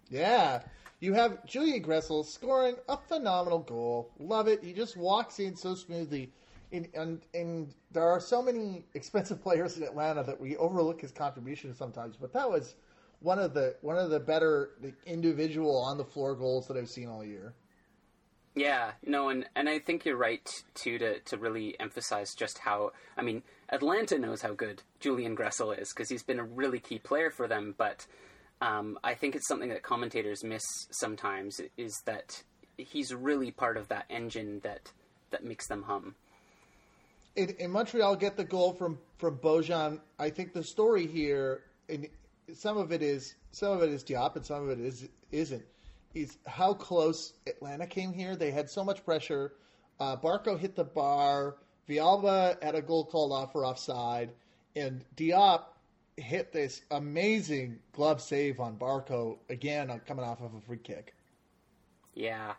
Yeah. 0.08 0.62
You 1.00 1.14
have 1.14 1.44
Julian 1.46 1.82
Gressel 1.82 2.24
scoring 2.24 2.76
a 2.88 2.96
phenomenal 2.96 3.60
goal. 3.60 4.10
Love 4.18 4.48
it. 4.48 4.64
He 4.64 4.72
just 4.72 4.96
walks 4.96 5.38
in 5.38 5.54
so 5.56 5.74
smoothly. 5.74 6.32
And, 6.72 6.88
and, 6.94 7.22
and 7.34 7.74
there 7.92 8.06
are 8.08 8.20
so 8.20 8.42
many 8.42 8.84
expensive 8.94 9.42
players 9.42 9.76
in 9.76 9.82
Atlanta 9.82 10.22
that 10.24 10.40
we 10.40 10.56
overlook 10.56 11.00
his 11.00 11.12
contribution 11.12 11.74
sometimes. 11.74 12.16
But 12.16 12.32
that 12.32 12.48
was 12.50 12.74
one 13.20 13.38
of 13.38 13.54
the 13.54 13.76
one 13.80 13.96
of 13.96 14.10
the 14.10 14.20
better 14.20 14.70
individual 15.06 15.76
on 15.76 15.98
the 15.98 16.04
floor 16.04 16.34
goals 16.34 16.68
that 16.68 16.76
I've 16.76 16.88
seen 16.88 17.08
all 17.08 17.24
year. 17.24 17.54
Yeah, 18.54 18.92
no, 19.06 19.28
and, 19.28 19.46
and 19.54 19.68
I 19.68 19.78
think 19.78 20.04
you're 20.04 20.16
right 20.16 20.48
too 20.74 20.98
to 20.98 21.20
to 21.20 21.36
really 21.36 21.78
emphasize 21.78 22.34
just 22.34 22.58
how 22.58 22.92
I 23.16 23.22
mean 23.22 23.42
Atlanta 23.70 24.18
knows 24.18 24.42
how 24.42 24.52
good 24.52 24.82
Julian 25.00 25.36
Gressel 25.36 25.78
is 25.78 25.92
because 25.92 26.08
he's 26.08 26.22
been 26.22 26.38
a 26.38 26.44
really 26.44 26.80
key 26.80 26.98
player 26.98 27.30
for 27.30 27.46
them. 27.46 27.74
But 27.76 28.06
um, 28.60 28.98
I 29.04 29.14
think 29.14 29.36
it's 29.36 29.46
something 29.46 29.68
that 29.68 29.82
commentators 29.82 30.42
miss 30.42 30.64
sometimes 30.90 31.60
is 31.76 31.94
that 32.06 32.42
he's 32.76 33.14
really 33.14 33.50
part 33.50 33.76
of 33.76 33.88
that 33.88 34.06
engine 34.10 34.60
that 34.60 34.92
that 35.30 35.44
makes 35.44 35.66
them 35.66 35.82
hum. 35.82 36.14
In, 37.36 37.50
in 37.58 37.70
Montreal, 37.70 38.16
get 38.16 38.36
the 38.36 38.44
goal 38.44 38.72
from 38.72 38.98
from 39.18 39.38
Bojan. 39.38 40.00
I 40.18 40.30
think 40.30 40.52
the 40.52 40.64
story 40.64 41.06
here, 41.06 41.62
and 41.88 42.08
some 42.54 42.76
of 42.76 42.92
it 42.92 43.02
is 43.02 43.34
some 43.52 43.72
of 43.72 43.82
it 43.82 43.90
is 43.90 44.04
Diop, 44.04 44.36
and 44.36 44.44
some 44.44 44.68
of 44.68 44.70
it 44.70 44.80
is 44.84 45.08
isn't 45.30 45.64
is 46.14 46.38
how 46.46 46.74
close 46.74 47.32
Atlanta 47.46 47.86
came 47.86 48.12
here. 48.12 48.36
They 48.36 48.50
had 48.50 48.70
so 48.70 48.84
much 48.84 49.04
pressure. 49.04 49.52
Uh, 50.00 50.16
Barco 50.16 50.58
hit 50.58 50.74
the 50.76 50.84
bar. 50.84 51.56
Villalba 51.88 52.62
had 52.62 52.74
a 52.74 52.82
goal 52.82 53.04
called 53.06 53.32
off 53.32 53.52
for 53.52 53.64
offside, 53.64 54.30
and 54.76 55.04
Diop 55.16 55.62
hit 56.16 56.52
this 56.52 56.82
amazing 56.90 57.78
glove 57.92 58.20
save 58.20 58.60
on 58.60 58.76
Barco 58.76 59.38
again, 59.48 60.00
coming 60.06 60.24
off 60.24 60.40
of 60.40 60.54
a 60.54 60.60
free 60.60 60.78
kick. 60.78 61.14
Yeah, 62.14 62.54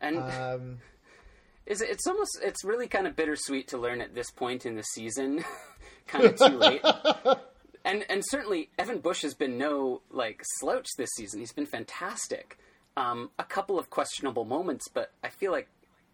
and 0.00 0.18
Um, 0.18 0.78
is 1.66 1.80
it, 1.80 1.90
it's 1.90 2.06
almost 2.06 2.40
it's 2.42 2.64
really 2.64 2.88
kind 2.88 3.06
of 3.06 3.14
bittersweet 3.14 3.68
to 3.68 3.78
learn 3.78 4.00
at 4.00 4.14
this 4.14 4.30
point 4.30 4.66
in 4.66 4.74
the 4.74 4.82
season, 4.82 5.44
kind 6.06 6.24
of 6.24 6.36
too 6.36 6.58
late. 6.58 6.82
and 7.84 8.04
and 8.08 8.22
certainly 8.26 8.70
Evan 8.78 9.00
Bush 9.00 9.22
has 9.22 9.34
been 9.34 9.58
no 9.58 10.02
like 10.10 10.42
slouch 10.58 10.88
this 10.96 11.10
season. 11.16 11.40
He's 11.40 11.52
been 11.52 11.66
fantastic. 11.66 12.58
Um, 12.96 13.30
a 13.38 13.44
couple 13.44 13.78
of 13.78 13.88
questionable 13.88 14.44
moments, 14.44 14.88
but 14.88 15.12
I 15.24 15.28
feel 15.28 15.50
like 15.50 15.68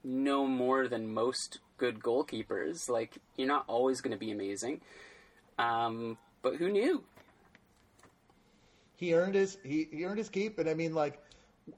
no 0.05 0.47
more 0.47 0.87
than 0.87 1.13
most 1.13 1.59
good 1.77 2.01
goalkeepers. 2.01 2.89
Like 2.89 3.19
you're 3.37 3.49
not 3.49 3.65
always 3.67 4.01
going 4.01 4.13
to 4.13 4.19
be 4.19 4.31
amazing. 4.31 4.81
Um, 5.59 6.19
but 6.43 6.57
who 6.57 6.71
knew? 6.71 7.05
he 8.99 9.15
earned 9.15 9.35
his 9.35 9.59
he, 9.65 9.89
he 9.91 10.05
earned 10.05 10.19
his 10.19 10.29
keep 10.29 10.59
and 10.59 10.69
i 10.69 10.75
mean 10.75 10.93
like 10.93 11.23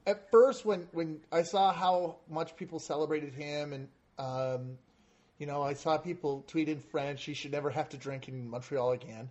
at 0.07 0.29
first 0.31 0.65
when 0.65 0.87
when 0.91 1.19
i 1.31 1.41
saw 1.41 1.71
how 1.71 2.17
much 2.29 2.55
people 2.55 2.79
celebrated 2.79 3.33
him 3.33 3.73
and 3.73 3.87
um 4.17 4.77
you 5.37 5.45
know 5.45 5.61
i 5.61 5.73
saw 5.73 5.97
people 5.97 6.43
tweet 6.47 6.67
in 6.67 6.79
french 6.79 7.23
he 7.23 7.33
should 7.33 7.51
never 7.51 7.69
have 7.69 7.87
to 7.87 7.97
drink 7.97 8.27
in 8.27 8.49
montreal 8.49 8.91
again 8.91 9.29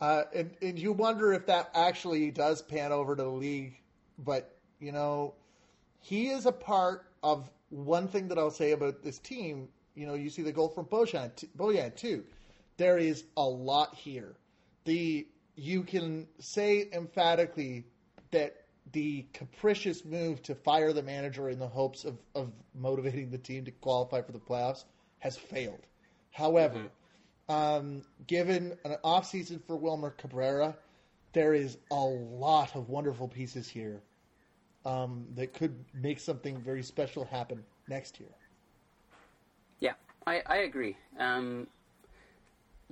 uh 0.00 0.24
and 0.34 0.50
and 0.62 0.78
you 0.78 0.92
wonder 0.92 1.32
if 1.32 1.46
that 1.46 1.70
actually 1.74 2.30
does 2.30 2.62
pan 2.62 2.92
over 2.92 3.14
to 3.16 3.22
the 3.22 3.28
league 3.28 3.80
but 4.18 4.56
you 4.78 4.92
know 4.92 5.34
he 6.00 6.28
is 6.28 6.46
a 6.46 6.52
part 6.52 7.06
of 7.22 7.50
one 7.68 8.08
thing 8.08 8.28
that 8.28 8.38
i'll 8.38 8.50
say 8.50 8.72
about 8.72 9.02
this 9.02 9.18
team. 9.18 9.68
You 9.94 10.06
know 10.06 10.14
you 10.14 10.30
see 10.30 10.42
the 10.42 10.52
goal 10.52 10.68
from 10.68 10.86
bojan 10.86 11.34
t- 11.36 11.48
bojan 11.56 11.94
too. 11.94 12.24
There 12.76 12.98
is 12.98 13.24
a 13.36 13.42
lot 13.42 13.94
here. 13.94 14.36
The 14.84 15.26
you 15.56 15.82
can 15.82 16.26
say 16.38 16.88
emphatically 16.92 17.84
that 18.30 18.64
the 18.92 19.26
capricious 19.32 20.04
move 20.04 20.42
to 20.42 20.54
fire 20.54 20.92
the 20.92 21.02
manager 21.02 21.50
in 21.50 21.58
the 21.58 21.68
hopes 21.68 22.04
of, 22.04 22.18
of 22.34 22.50
motivating 22.74 23.30
the 23.30 23.38
team 23.38 23.64
to 23.64 23.70
qualify 23.70 24.22
for 24.22 24.32
the 24.32 24.38
playoffs 24.38 24.84
has 25.18 25.36
failed. 25.36 25.86
However, 26.30 26.90
um, 27.50 28.02
given 28.28 28.78
an 28.84 28.96
offseason 29.04 29.60
for 29.66 29.74
Wilmer 29.74 30.10
Cabrera, 30.10 30.76
there 31.32 31.52
is 31.52 31.78
a 31.90 31.94
lot 32.00 32.76
of 32.76 32.88
wonderful 32.88 33.26
pieces 33.26 33.68
here 33.68 34.00
um, 34.86 35.26
that 35.34 35.52
could 35.52 35.84
make 35.92 36.20
something 36.20 36.60
very 36.60 36.82
special 36.82 37.24
happen 37.24 37.64
next 37.88 38.20
year. 38.20 38.30
Yeah, 39.80 39.94
I, 40.28 40.42
I 40.46 40.56
agree. 40.58 40.96
Um, 41.18 41.66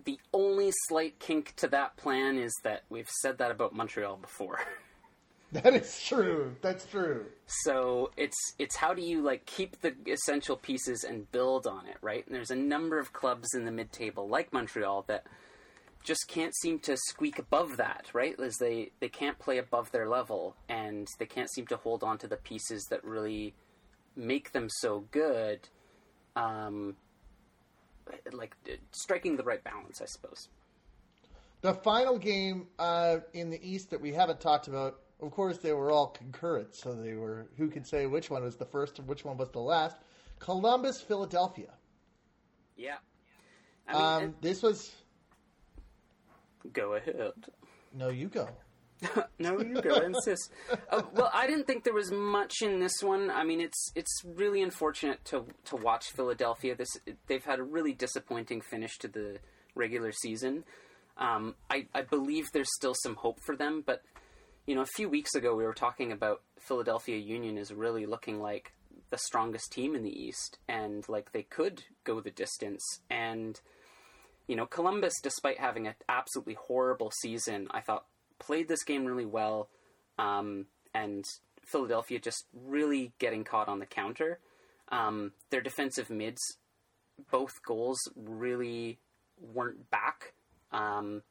the 0.05 0.19
only 0.35 0.73
slight 0.89 1.21
kink 1.21 1.55
to 1.57 1.69
that 1.69 1.97
plan 1.97 2.37
is 2.37 2.53
that 2.65 2.83
we've 2.91 3.11
said 3.23 3.39
that 3.39 3.53
about 3.53 3.75
Montreal 3.75 4.17
before. 4.17 4.59
That 5.53 5.75
is 5.75 6.03
true. 6.05 6.57
That's 6.61 6.85
true. 6.85 7.25
So 7.47 8.11
it's 8.19 8.37
it's 8.59 8.77
how 8.77 8.93
do 8.93 9.01
you 9.01 9.23
like 9.23 9.47
keep 9.47 9.81
the 9.81 9.95
essential 10.07 10.59
pieces 10.59 11.05
and 11.05 11.31
build 11.33 11.67
on 11.67 11.87
it, 11.87 11.97
right? 12.03 12.27
And 12.27 12.35
there's 12.35 12.51
a 12.51 12.57
number 12.57 12.99
of 12.99 13.15
clubs 13.15 13.55
in 13.55 13.65
the 13.65 13.73
mid 13.73 13.91
table 13.91 14.29
like 14.29 14.53
Montreal 14.53 15.07
that 15.09 15.25
just 16.05 16.29
can't 16.29 16.55
seem 16.57 16.79
to 16.81 16.99
squeak 16.99 17.39
above 17.39 17.79
that, 17.79 18.09
right? 18.13 18.39
As 18.39 18.57
they 18.59 18.91
they 19.01 19.09
can't 19.09 19.39
play 19.39 19.57
above 19.57 19.91
their 19.91 20.07
level 20.07 20.55
and 20.69 21.09
they 21.19 21.27
can't 21.27 21.51
seem 21.51 21.67
to 21.69 21.77
hold 21.77 22.05
on 22.05 22.19
to 22.19 22.29
the 22.29 22.37
pieces 22.37 22.85
that 22.91 23.03
really 23.03 23.55
make 24.15 24.53
them 24.53 24.69
so 24.69 25.05
good. 25.11 25.69
Um, 26.37 26.97
like 28.33 28.55
striking 28.93 29.37
the 29.37 29.45
right 29.45 29.63
balance, 29.65 30.01
I 30.03 30.07
suppose. 30.07 30.49
The 31.61 31.75
final 31.75 32.19
game 32.19 32.69
uh, 32.79 33.19
in 33.33 33.51
the 33.51 33.61
East 33.67 33.91
that 33.91 34.01
we 34.01 34.13
haven't 34.13 34.41
talked 34.41 34.69
about, 34.69 35.01
of 35.21 35.31
course, 35.31 35.59
they 35.59 35.73
were 35.73 35.91
all 35.91 36.09
concurrent, 36.09 36.75
so 36.75 36.93
they 36.95 37.15
were. 37.15 37.49
Who 37.57 37.69
can 37.69 37.85
say 37.85 38.07
which 38.07 38.31
one 38.31 38.43
was 38.45 38.57
the 38.57 38.65
first 38.67 38.99
and 38.99 39.09
which 39.09 39.25
one 39.25 39.37
was 39.37 39.51
the 39.51 39.61
last? 39.61 39.97
Columbus, 40.39 41.01
Philadelphia. 41.01 41.73
Yeah. 42.77 42.97
I 43.89 43.93
mean, 43.93 44.03
Um, 44.29 44.35
this 44.41 44.63
was 44.63 44.95
go 46.73 46.95
ahead. 46.95 47.33
no, 47.93 48.09
you 48.11 48.29
go. 48.29 48.49
no, 49.39 49.61
you 49.61 49.81
go 49.81 49.95
insist. 50.01 50.51
Uh, 50.91 51.03
well, 51.15 51.31
I 51.33 51.47
didn't 51.47 51.67
think 51.69 51.85
there 51.85 51.95
was 51.95 52.11
much 52.11 52.63
in 52.63 52.81
this 52.81 53.01
one. 53.01 53.31
I 53.31 53.45
mean, 53.45 53.61
it's 53.61 53.93
it's 53.95 54.23
really 54.25 54.61
unfortunate 54.63 55.25
to 55.27 55.47
to 55.67 55.77
watch 55.77 56.07
Philadelphia. 56.15 56.75
This 56.77 56.89
they've 57.29 57.45
had 57.45 57.61
a 57.61 57.63
really 57.63 57.93
disappointing 57.93 58.61
finish 58.61 58.99
to 58.99 59.09
the 59.09 59.39
regular 59.75 60.11
season. 60.13 60.65
Um, 61.17 61.55
I 61.71 61.87
I 61.95 62.03
believe 62.03 62.47
there's 62.53 62.75
still 62.75 62.95
some 62.95 63.15
hope 63.17 63.39
for 63.45 63.55
them, 63.57 63.83
but 63.87 64.03
you 64.69 64.75
know, 64.75 64.83
a 64.83 64.97
few 64.97 65.09
weeks 65.09 65.35
ago 65.35 65.55
we 65.55 65.65
were 65.65 65.73
talking 65.73 66.13
about 66.13 66.43
Philadelphia 66.59 67.17
Union 67.17 67.57
is 67.57 67.73
really 67.73 68.05
looking 68.05 68.39
like 68.39 68.75
the 69.09 69.17
strongest 69.17 69.73
team 69.73 69.95
in 69.95 70.03
the 70.03 70.11
East, 70.11 70.59
and 70.69 71.09
like 71.09 71.33
they 71.33 71.43
could 71.43 71.85
go 72.05 72.21
the 72.21 72.31
distance. 72.31 72.85
And 73.09 73.59
you 74.47 74.57
know, 74.57 74.67
Columbus, 74.67 75.15
despite 75.23 75.59
having 75.59 75.87
an 75.87 75.95
absolutely 76.07 76.53
horrible 76.53 77.11
season, 77.23 77.69
I 77.71 77.81
thought 77.81 78.05
played 78.39 78.69
this 78.69 78.85
game 78.85 79.07
really 79.07 79.25
well, 79.25 79.71
um, 80.19 80.67
and 80.95 81.25
Philadelphia 81.65 82.19
just 82.19 82.45
really 82.53 83.15
getting 83.19 83.45
caught 83.45 83.69
on 83.69 83.79
the 83.79 83.87
counter. 83.87 84.39
Um, 84.91 85.33
their 85.49 85.63
defensive 85.63 86.11
mids, 86.11 86.43
both 87.31 87.63
goals 87.67 87.99
really 88.15 88.99
weren't 89.41 89.89
back. 89.89 90.35
Um, 90.73 91.23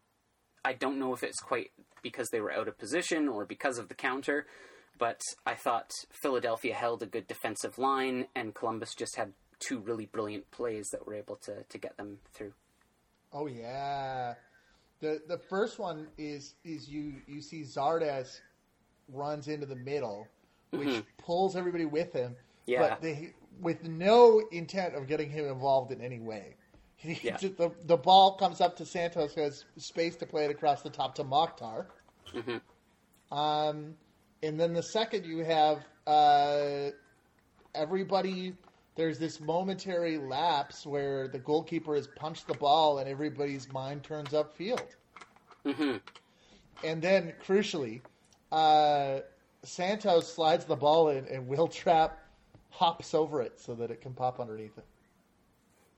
I 0.65 0.73
don't 0.73 0.97
know 0.97 1.13
if 1.13 1.21
it's 1.21 1.39
quite 1.39 1.69
because 2.01 2.29
they 2.29 2.41
were 2.41 2.51
out 2.51 2.67
of 2.67 2.77
position 2.77 3.27
or 3.27 3.45
because 3.45 3.77
of 3.77 3.87
the 3.87 3.95
counter, 3.95 4.45
but 4.97 5.21
I 5.45 5.55
thought 5.55 5.91
Philadelphia 6.11 6.73
held 6.73 7.03
a 7.03 7.05
good 7.05 7.27
defensive 7.27 7.77
line, 7.77 8.27
and 8.35 8.53
Columbus 8.53 8.95
just 8.95 9.15
had 9.15 9.33
two 9.59 9.79
really 9.79 10.05
brilliant 10.05 10.49
plays 10.51 10.89
that 10.91 11.05
were 11.05 11.13
able 11.13 11.35
to, 11.43 11.63
to 11.63 11.77
get 11.77 11.97
them 11.97 12.19
through. 12.33 12.53
Oh 13.33 13.47
yeah. 13.47 14.35
The 14.99 15.21
the 15.27 15.37
first 15.37 15.79
one 15.79 16.07
is 16.17 16.55
is 16.63 16.89
you 16.89 17.13
you 17.27 17.41
see 17.41 17.61
Zardes 17.61 18.39
runs 19.11 19.47
into 19.47 19.65
the 19.65 19.75
middle, 19.75 20.27
which 20.71 20.87
mm-hmm. 20.87 21.01
pulls 21.17 21.55
everybody 21.55 21.85
with 21.85 22.13
him. 22.13 22.35
Yeah. 22.65 22.89
But 22.89 23.01
they 23.01 23.33
with 23.61 23.83
no 23.83 24.41
intent 24.51 24.95
of 24.95 25.07
getting 25.07 25.29
him 25.29 25.45
involved 25.45 25.91
in 25.91 26.01
any 26.01 26.19
way. 26.19 26.55
He 26.97 27.19
Yeah. 27.23 27.37
the 27.37 27.71
the 27.85 27.97
ball 27.97 28.37
comes 28.37 28.59
up 28.61 28.75
to 28.77 28.85
Santos, 28.85 29.35
who 29.35 29.41
has 29.41 29.65
space 29.77 30.15
to 30.17 30.25
play 30.25 30.45
it 30.45 30.51
across 30.51 30.81
the 30.81 30.89
top 30.89 31.15
to 31.15 31.23
Mokhtar. 31.23 31.87
Mhm. 32.33 32.61
Um, 33.31 33.95
and 34.43 34.59
then 34.59 34.73
the 34.73 34.83
second 34.83 35.25
you 35.25 35.39
have 35.39 35.85
uh, 36.07 36.89
everybody. 37.75 38.55
There's 38.95 39.19
this 39.19 39.39
momentary 39.39 40.17
lapse 40.17 40.85
where 40.85 41.27
the 41.27 41.37
goalkeeper 41.37 41.95
has 41.95 42.07
punched 42.07 42.47
the 42.47 42.55
ball 42.55 42.97
and 42.97 43.07
everybody's 43.07 43.71
mind 43.71 44.03
turns 44.03 44.29
upfield. 44.29 44.95
hmm 45.63 45.97
And 46.83 47.01
then, 47.01 47.33
crucially, 47.39 48.01
uh, 48.51 49.19
Santos 49.63 50.33
slides 50.33 50.65
the 50.65 50.75
ball 50.75 51.09
in 51.09 51.25
and 51.27 51.47
Wil 51.47 51.67
Trapp 51.67 52.19
hops 52.71 53.13
over 53.13 53.41
it 53.41 53.59
so 53.59 53.75
that 53.75 53.91
it 53.91 54.01
can 54.01 54.13
pop 54.13 54.39
underneath 54.39 54.77
it. 54.77 54.85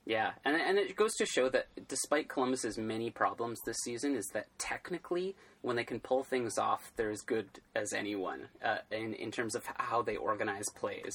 Yeah, 0.10 0.32
and 0.44 0.56
and 0.56 0.80
it 0.80 0.96
goes 0.96 1.14
to 1.18 1.26
show 1.28 1.50
that 1.50 1.68
despite 1.88 2.30
Columbus's 2.30 2.80
many 2.80 3.12
problems 3.12 3.60
this 3.64 3.78
season, 3.84 4.16
is 4.16 4.26
that 4.34 4.48
technically 4.58 5.36
when 5.62 5.76
they 5.76 5.84
can 5.84 6.00
pull 6.00 6.24
things 6.24 6.58
off, 6.58 6.92
they're 6.96 7.12
as 7.12 7.22
good 7.22 7.48
as 7.76 7.94
anyone 7.94 8.48
uh, 8.66 8.78
in 8.90 9.14
in 9.14 9.30
terms 9.30 9.54
of 9.54 9.62
how 9.78 10.02
they 10.02 10.16
organize 10.16 10.66
plays, 10.76 11.14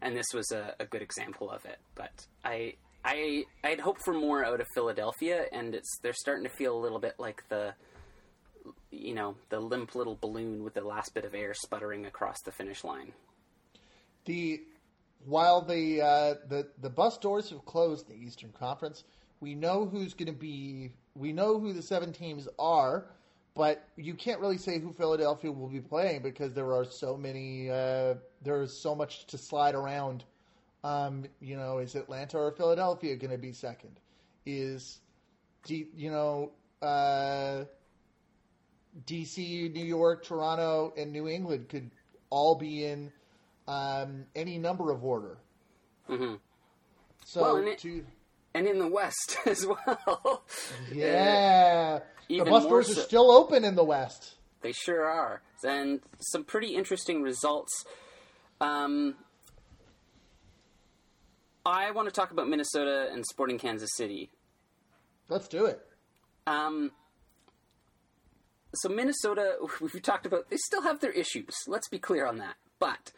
and 0.00 0.16
this 0.16 0.28
was 0.32 0.52
a, 0.52 0.72
a 0.78 0.84
good 0.84 1.02
example 1.02 1.50
of 1.50 1.64
it. 1.64 1.78
But 1.96 2.12
I. 2.44 2.74
I 3.04 3.44
I'd 3.62 3.80
hoped 3.80 4.02
for 4.04 4.12
more 4.12 4.44
out 4.44 4.60
of 4.60 4.66
Philadelphia, 4.74 5.46
and 5.52 5.74
it's 5.74 5.98
they're 6.02 6.12
starting 6.12 6.44
to 6.44 6.50
feel 6.50 6.76
a 6.76 6.82
little 6.82 6.98
bit 6.98 7.14
like 7.18 7.42
the, 7.48 7.74
you 8.90 9.14
know, 9.14 9.36
the 9.50 9.60
limp 9.60 9.94
little 9.94 10.18
balloon 10.20 10.64
with 10.64 10.74
the 10.74 10.82
last 10.82 11.14
bit 11.14 11.24
of 11.24 11.32
air 11.32 11.54
sputtering 11.54 12.06
across 12.06 12.40
the 12.44 12.50
finish 12.50 12.82
line. 12.82 13.12
The 14.24 14.60
while 15.24 15.60
the 15.60 16.02
uh, 16.02 16.34
the 16.48 16.68
the 16.80 16.90
bus 16.90 17.18
doors 17.18 17.50
have 17.50 17.64
closed 17.64 18.08
in 18.10 18.18
the 18.18 18.26
Eastern 18.26 18.52
Conference, 18.52 19.04
we 19.40 19.54
know 19.54 19.86
who's 19.86 20.14
going 20.14 20.32
to 20.32 20.38
be. 20.38 20.92
We 21.14 21.32
know 21.32 21.58
who 21.58 21.72
the 21.72 21.82
seven 21.82 22.12
teams 22.12 22.48
are, 22.58 23.06
but 23.54 23.88
you 23.96 24.14
can't 24.14 24.40
really 24.40 24.58
say 24.58 24.78
who 24.78 24.92
Philadelphia 24.92 25.50
will 25.50 25.68
be 25.68 25.80
playing 25.80 26.22
because 26.22 26.52
there 26.54 26.72
are 26.72 26.84
so 26.84 27.16
many. 27.16 27.70
Uh, 27.70 28.14
there 28.42 28.62
is 28.62 28.76
so 28.76 28.94
much 28.94 29.26
to 29.26 29.38
slide 29.38 29.74
around. 29.74 30.24
Um, 30.84 31.24
you 31.40 31.56
know, 31.56 31.78
is 31.78 31.96
Atlanta 31.96 32.38
or 32.38 32.52
Philadelphia 32.52 33.16
going 33.16 33.32
to 33.32 33.38
be 33.38 33.52
second? 33.52 33.98
Is, 34.46 35.00
you 35.66 36.10
know, 36.10 36.52
uh, 36.80 37.64
DC, 39.06 39.72
New 39.72 39.84
York, 39.84 40.24
Toronto, 40.24 40.92
and 40.96 41.12
New 41.12 41.28
England 41.28 41.68
could 41.68 41.90
all 42.30 42.54
be 42.54 42.84
in 42.84 43.12
um, 43.68 44.24
any 44.34 44.58
number 44.58 44.90
of 44.90 45.04
order. 45.04 45.38
Mm-hmm. 46.08 46.34
So 47.24 47.40
Well, 47.42 47.56
and 47.58 47.68
it- 47.68 47.78
to 47.80 48.04
And 48.54 48.66
in 48.66 48.78
the 48.78 48.88
West 48.88 49.36
as 49.46 49.64
well. 49.66 50.42
yeah, 50.92 52.00
the 52.28 52.44
bus 52.44 52.64
doors 52.64 52.86
so- 52.94 53.00
are 53.00 53.04
still 53.04 53.30
open 53.30 53.64
in 53.64 53.74
the 53.76 53.84
West. 53.84 54.34
They 54.62 54.72
sure 54.72 55.04
are. 55.04 55.42
And 55.62 56.00
some 56.18 56.44
pretty 56.44 56.74
interesting 56.74 57.22
results. 57.22 57.84
Um, 58.60 59.14
I 61.66 61.90
want 61.90 62.08
to 62.08 62.12
talk 62.12 62.30
about 62.30 62.48
Minnesota 62.48 63.08
and 63.12 63.24
Sporting 63.26 63.58
Kansas 63.58 63.90
City. 63.94 64.30
Let's 65.28 65.46
do 65.48 65.66
it. 65.66 65.80
Um, 66.46 66.92
so 68.74 68.88
Minnesota, 68.88 69.56
we've 69.80 70.00
talked 70.02 70.26
about, 70.26 70.48
they 70.50 70.56
still 70.56 70.82
have 70.82 71.00
their 71.00 71.12
issues. 71.12 71.54
Let's 71.66 71.88
be 71.88 71.98
clear 71.98 72.26
on 72.26 72.38
that. 72.38 72.54
But, 72.78 73.12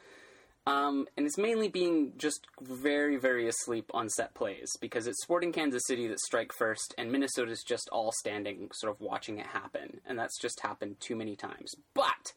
um, 0.67 1.07
and 1.17 1.27
it's 1.27 1.39
mainly 1.39 1.69
being 1.69 2.13
just 2.19 2.47
very, 2.61 3.17
very 3.17 3.49
asleep 3.49 3.91
on 3.95 4.09
set 4.09 4.35
plays 4.35 4.69
because 4.81 5.07
it's 5.07 5.23
Sporting 5.23 5.53
Kansas 5.53 5.83
City 5.87 6.07
that 6.09 6.21
strike 6.21 6.53
first, 6.53 6.95
and 6.99 7.11
Minnesota's 7.11 7.63
just 7.67 7.89
all 7.91 8.13
standing, 8.13 8.71
sort 8.73 8.95
of 8.95 9.01
watching 9.01 9.39
it 9.39 9.47
happen, 9.47 10.01
and 10.07 10.19
that's 10.19 10.41
just 10.41 10.61
happened 10.61 10.97
too 11.01 11.17
many 11.17 11.37
times. 11.37 11.75
But 11.95 12.33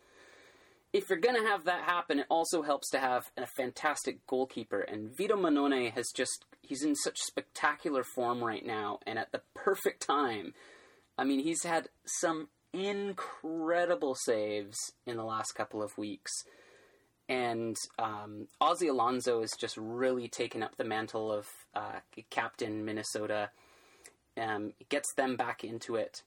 if 0.93 1.09
you're 1.09 1.19
going 1.19 1.35
to 1.35 1.49
have 1.49 1.65
that 1.65 1.83
happen, 1.83 2.19
it 2.19 2.27
also 2.29 2.61
helps 2.61 2.89
to 2.91 2.99
have 2.99 3.25
a 3.35 3.47
fantastic 3.47 4.25
goalkeeper. 4.27 4.79
And 4.79 5.15
Vito 5.15 5.35
Mannone 5.35 5.91
has 5.91 6.05
just, 6.15 6.45
he's 6.61 6.83
in 6.83 6.95
such 6.95 7.17
spectacular 7.17 8.03
form 8.03 8.43
right 8.43 8.65
now 8.65 8.99
and 9.07 9.17
at 9.17 9.31
the 9.31 9.41
perfect 9.55 10.05
time. 10.05 10.53
I 11.17 11.23
mean, 11.23 11.39
he's 11.39 11.63
had 11.63 11.89
some 12.05 12.49
incredible 12.71 14.15
saves 14.15 14.77
in 15.07 15.17
the 15.17 15.23
last 15.23 15.53
couple 15.53 15.81
of 15.81 15.97
weeks. 15.97 16.31
And 17.29 17.75
um, 17.97 18.47
Ozzie 18.59 18.89
Alonso 18.89 19.41
has 19.41 19.51
just 19.59 19.77
really 19.77 20.27
taken 20.27 20.61
up 20.61 20.75
the 20.75 20.83
mantle 20.83 21.31
of 21.31 21.47
uh, 21.73 21.99
captain 22.29 22.83
Minnesota. 22.85 23.49
Um, 24.35 24.73
gets 24.89 25.13
them 25.15 25.35
back 25.35 25.63
into 25.63 25.95
it 25.95 26.23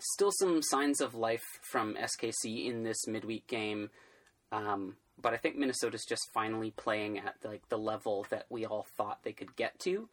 still 0.00 0.30
some 0.32 0.62
signs 0.62 1.00
of 1.00 1.14
life 1.14 1.44
from 1.62 1.94
SKC 1.94 2.66
in 2.66 2.82
this 2.82 3.06
midweek 3.06 3.46
game, 3.46 3.90
um, 4.52 4.96
but 5.20 5.34
I 5.34 5.36
think 5.36 5.56
Minnesota's 5.56 6.04
just 6.08 6.30
finally 6.32 6.70
playing 6.70 7.18
at 7.18 7.34
like 7.44 7.68
the 7.68 7.78
level 7.78 8.26
that 8.30 8.46
we 8.48 8.64
all 8.64 8.86
thought 8.96 9.20
they 9.22 9.32
could 9.32 9.56
get 9.56 9.78
to, 9.80 10.08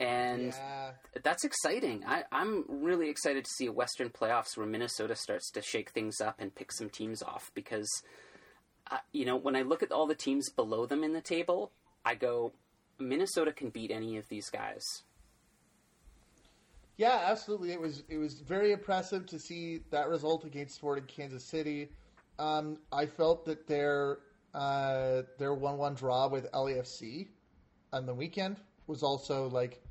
and 0.00 0.52
Yeah, 0.52 0.90
that's 1.22 1.44
exciting. 1.44 2.04
I, 2.06 2.24
I'm 2.32 2.64
really 2.68 3.08
excited 3.08 3.44
to 3.44 3.50
see 3.50 3.66
a 3.66 3.72
Western 3.72 4.10
playoffs 4.10 4.56
where 4.56 4.66
Minnesota 4.66 5.14
starts 5.14 5.50
to 5.52 5.62
shake 5.62 5.90
things 5.90 6.20
up 6.20 6.36
and 6.38 6.54
pick 6.54 6.72
some 6.72 6.88
teams 6.88 7.22
off 7.22 7.50
because, 7.54 7.88
uh, 8.90 8.98
you 9.12 9.24
know, 9.24 9.36
when 9.36 9.56
I 9.56 9.62
look 9.62 9.82
at 9.82 9.92
all 9.92 10.06
the 10.06 10.14
teams 10.14 10.50
below 10.50 10.86
them 10.86 11.04
in 11.04 11.12
the 11.12 11.20
table, 11.20 11.72
I 12.04 12.14
go, 12.14 12.52
Minnesota 12.98 13.52
can 13.52 13.70
beat 13.70 13.90
any 13.90 14.16
of 14.16 14.28
these 14.28 14.50
guys. 14.50 14.84
yeah, 16.96 17.22
absolutely. 17.26 17.72
It 17.72 17.80
was 17.80 18.04
it 18.08 18.18
was 18.18 18.40
very 18.40 18.72
impressive 18.72 19.26
to 19.26 19.38
see 19.38 19.80
that 19.90 20.08
result 20.08 20.44
against 20.44 20.74
Sporting 20.76 21.04
Kansas 21.06 21.44
City. 21.44 21.90
Um, 22.38 22.78
I 22.92 23.06
felt 23.06 23.44
that 23.46 23.66
their 23.66 24.18
uh, 24.54 25.22
their 25.38 25.54
one 25.54 25.78
one 25.78 25.94
draw 25.94 26.28
with 26.28 26.50
LAFC 26.52 27.28
on 27.92 28.06
the 28.06 28.14
weekend 28.14 28.56
was 28.86 29.02
also 29.02 29.48
like 29.48 29.82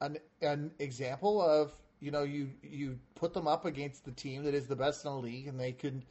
an 0.00 0.18
an 0.42 0.70
example 0.78 1.40
of 1.40 1.72
you 2.00 2.10
know 2.10 2.22
you 2.24 2.50
you 2.62 2.98
put 3.14 3.32
them 3.32 3.46
up 3.46 3.64
against 3.64 4.04
the 4.04 4.12
team 4.12 4.42
that 4.44 4.54
is 4.54 4.66
the 4.66 4.76
best 4.76 5.04
in 5.04 5.12
the 5.12 5.16
league 5.18 5.46
and 5.46 5.58
they 5.58 5.72
could 5.72 6.02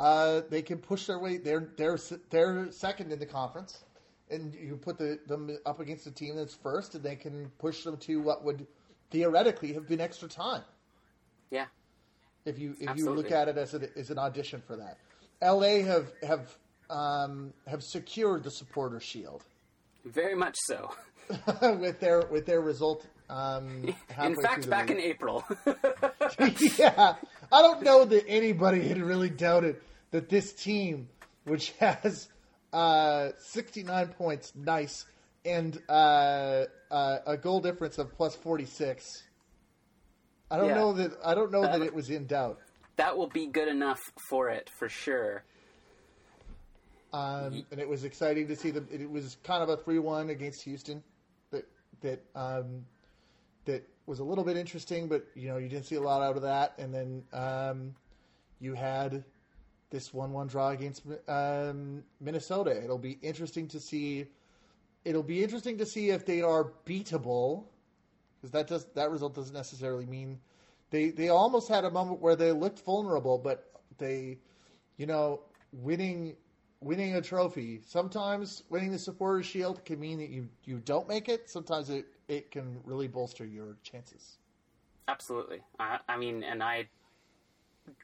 uh, 0.00 0.40
they 0.48 0.62
can 0.62 0.78
push 0.78 1.06
their 1.06 1.18
way 1.18 1.36
they're 1.36 1.68
they're 1.76 1.98
they're 2.30 2.72
second 2.72 3.12
in 3.12 3.18
the 3.18 3.26
conference. 3.26 3.84
And 4.30 4.54
you 4.54 4.76
put 4.76 4.96
the, 4.96 5.18
them 5.26 5.58
up 5.66 5.80
against 5.80 6.06
a 6.06 6.10
team 6.12 6.36
that's 6.36 6.54
first 6.54 6.94
and 6.94 7.02
they 7.02 7.16
can 7.16 7.50
push 7.58 7.82
them 7.82 7.96
to 7.98 8.20
what 8.20 8.44
would 8.44 8.66
theoretically 9.10 9.72
have 9.72 9.88
been 9.88 10.00
extra 10.00 10.28
time. 10.28 10.62
Yeah, 11.50 11.66
if 12.44 12.58
you 12.58 12.76
if 12.80 12.96
you 12.96 13.10
look 13.10 13.30
at 13.30 13.48
it 13.48 13.58
as, 13.58 13.74
a, 13.74 13.88
as 13.98 14.10
an 14.10 14.18
audition 14.18 14.62
for 14.66 14.76
that. 14.76 14.98
LA 15.42 15.82
have 15.84 16.12
have 16.22 16.56
um, 16.88 17.52
have 17.66 17.82
secured 17.82 18.44
the 18.44 18.50
supporter 18.50 19.00
shield. 19.00 19.44
Very 20.04 20.36
much 20.36 20.56
so. 20.66 20.90
with 21.62 22.00
their 22.00 22.22
with 22.26 22.46
their 22.46 22.60
result. 22.60 23.06
Um, 23.28 23.94
In 24.22 24.34
fact, 24.42 24.68
back 24.68 24.88
league. 24.88 24.98
in 24.98 25.04
April. 25.04 25.44
yeah, 26.78 27.14
I 27.52 27.62
don't 27.62 27.82
know 27.82 28.04
that 28.04 28.24
anybody 28.26 28.86
had 28.88 28.98
really 29.00 29.30
doubted 29.30 29.76
that 30.10 30.28
this 30.28 30.52
team, 30.52 31.08
which 31.44 31.70
has 31.78 32.28
uh, 32.72 33.28
69 33.38 34.08
points, 34.08 34.52
nice, 34.56 35.06
and 35.44 35.80
uh, 35.88 36.64
uh, 36.90 37.18
a 37.26 37.36
goal 37.36 37.60
difference 37.60 37.98
of 37.98 38.12
plus 38.16 38.34
46. 38.34 39.22
I 40.50 40.56
don't 40.56 40.68
Yeah. 40.70 40.74
know 40.74 40.92
that 40.94 41.12
I 41.24 41.34
don't 41.34 41.52
know 41.52 41.62
that 41.62 41.78
That- 41.78 41.86
it 41.86 41.94
was 41.94 42.10
in 42.10 42.26
doubt. 42.26 42.58
that 42.96 43.16
will 43.16 43.28
be 43.28 43.46
good 43.46 43.68
enough 43.68 44.00
for 44.28 44.48
it 44.50 44.68
for 44.78 44.88
sure. 44.88 45.44
Um, 47.12 47.64
and 47.72 47.80
it 47.80 47.88
was 47.88 48.04
exciting 48.04 48.46
to 48.48 48.56
see 48.56 48.70
them. 48.70 48.86
It 48.90 49.10
was 49.10 49.36
kind 49.42 49.62
of 49.62 49.68
a 49.68 49.76
three-one 49.76 50.30
against 50.30 50.62
Houston, 50.62 51.02
that 52.00 52.22
um, 52.34 52.84
that 53.64 53.88
was 54.06 54.18
a 54.20 54.24
little 54.24 54.44
bit 54.44 54.56
interesting, 54.56 55.08
but 55.08 55.26
you 55.34 55.48
know 55.48 55.58
you 55.58 55.68
didn't 55.68 55.86
see 55.86 55.96
a 55.96 56.00
lot 56.00 56.22
out 56.22 56.36
of 56.36 56.42
that. 56.42 56.74
And 56.78 56.92
then 56.92 57.22
um, 57.32 57.94
you 58.60 58.74
had 58.74 59.24
this 59.90 60.14
one-one 60.14 60.46
draw 60.46 60.70
against 60.70 61.02
um, 61.28 62.02
Minnesota. 62.20 62.82
It'll 62.82 62.98
be 62.98 63.18
interesting 63.22 63.68
to 63.68 63.80
see. 63.80 64.26
It'll 65.04 65.22
be 65.22 65.42
interesting 65.42 65.78
to 65.78 65.86
see 65.86 66.10
if 66.10 66.26
they 66.26 66.42
are 66.42 66.72
beatable, 66.86 67.64
because 68.36 68.50
that 68.52 68.66
does 68.66 68.86
that 68.94 69.10
result 69.10 69.34
doesn't 69.34 69.54
necessarily 69.54 70.06
mean 70.06 70.38
they 70.90 71.10
they 71.10 71.28
almost 71.28 71.68
had 71.68 71.84
a 71.84 71.90
moment 71.90 72.20
where 72.20 72.36
they 72.36 72.52
looked 72.52 72.80
vulnerable, 72.80 73.38
but 73.38 73.70
they, 73.98 74.38
you 74.96 75.06
know, 75.06 75.40
winning 75.72 76.36
winning 76.80 77.16
a 77.16 77.22
trophy. 77.22 77.80
Sometimes 77.86 78.62
winning 78.70 78.92
the 78.92 78.98
supporters 78.98 79.46
shield 79.46 79.84
can 79.84 80.00
mean 80.00 80.18
that 80.18 80.30
you 80.30 80.48
you 80.64 80.78
don't 80.78 81.08
make 81.08 81.28
it. 81.28 81.50
Sometimes 81.50 81.90
it 81.90 82.06
it 82.28 82.50
can 82.50 82.80
really 82.84 83.08
bolster 83.08 83.44
your 83.44 83.76
chances. 83.82 84.38
Absolutely. 85.08 85.60
I, 85.78 85.98
I 86.08 86.16
mean, 86.16 86.44
and 86.44 86.62
I 86.62 86.88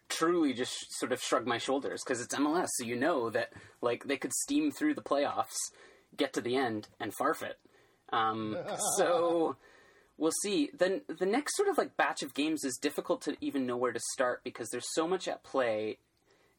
truly 0.08 0.52
just 0.52 0.74
sort 0.98 1.12
of 1.12 1.20
shrug 1.22 1.46
my 1.46 1.58
shoulders 1.58 2.02
because 2.04 2.20
it's 2.20 2.34
MLS, 2.34 2.68
so 2.78 2.84
you 2.84 2.96
know 2.96 3.30
that 3.30 3.52
like 3.80 4.04
they 4.04 4.16
could 4.16 4.32
steam 4.32 4.72
through 4.72 4.94
the 4.94 5.02
playoffs, 5.02 5.54
get 6.16 6.32
to 6.32 6.40
the 6.40 6.56
end, 6.56 6.88
and 6.98 7.12
farfet. 7.16 7.54
Um, 8.12 8.56
so 8.96 9.56
we'll 10.18 10.32
see. 10.42 10.70
Then 10.76 11.02
the 11.06 11.26
next 11.26 11.56
sort 11.56 11.68
of 11.68 11.78
like 11.78 11.96
batch 11.96 12.22
of 12.22 12.34
games 12.34 12.64
is 12.64 12.76
difficult 12.80 13.22
to 13.22 13.36
even 13.40 13.66
know 13.66 13.76
where 13.76 13.92
to 13.92 14.00
start 14.12 14.42
because 14.42 14.68
there's 14.70 14.92
so 14.92 15.06
much 15.06 15.28
at 15.28 15.44
play. 15.44 15.98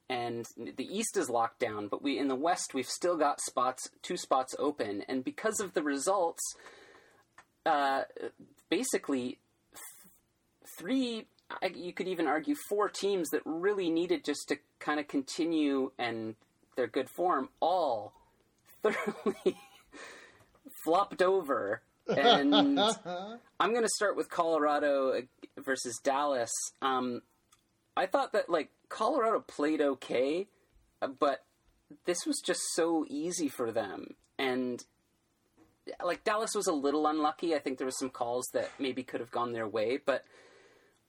And 0.09 0.45
the 0.57 0.85
East 0.85 1.17
is 1.17 1.29
locked 1.29 1.59
down, 1.59 1.87
but 1.89 2.01
we 2.01 2.17
in 2.17 2.27
the 2.29 2.35
West 2.35 2.73
we've 2.73 2.87
still 2.87 3.17
got 3.17 3.41
spots, 3.41 3.89
two 4.01 4.15
spots 4.15 4.55
open, 4.57 5.03
and 5.09 5.23
because 5.23 5.59
of 5.59 5.73
the 5.73 5.83
results, 5.83 6.41
uh, 7.65 8.03
basically 8.69 9.39
three 10.77 11.25
I- 11.61 11.67
you 11.67 11.93
could 11.93 12.07
even 12.07 12.27
argue 12.27 12.55
four 12.69 12.89
teams 12.89 13.29
that 13.29 13.41
really 13.45 13.89
needed 13.89 14.25
just 14.25 14.47
to 14.49 14.57
kind 14.79 14.99
of 14.99 15.07
continue 15.07 15.91
and 15.97 16.35
their 16.75 16.87
good 16.87 17.09
form 17.09 17.49
all 17.61 18.13
thoroughly 18.83 19.57
flopped 20.83 21.21
over 21.21 21.81
And 22.09 22.53
I'm 23.59 23.71
going 23.71 23.83
to 23.83 23.89
start 23.95 24.15
with 24.15 24.29
Colorado 24.29 25.21
versus 25.57 25.99
Dallas. 26.03 26.51
Um, 26.81 27.21
I 27.97 28.05
thought 28.05 28.33
that 28.33 28.49
like 28.49 28.69
Colorado 28.89 29.39
played 29.39 29.81
okay, 29.81 30.47
but 31.19 31.43
this 32.05 32.25
was 32.25 32.41
just 32.45 32.61
so 32.73 33.05
easy 33.09 33.47
for 33.47 33.71
them. 33.71 34.15
And 34.37 34.83
like 36.03 36.23
Dallas 36.23 36.53
was 36.55 36.67
a 36.67 36.73
little 36.73 37.07
unlucky. 37.07 37.55
I 37.55 37.59
think 37.59 37.77
there 37.77 37.85
was 37.85 37.97
some 37.97 38.09
calls 38.09 38.47
that 38.53 38.69
maybe 38.79 39.03
could 39.03 39.19
have 39.19 39.31
gone 39.31 39.51
their 39.51 39.67
way, 39.67 39.99
but 40.05 40.23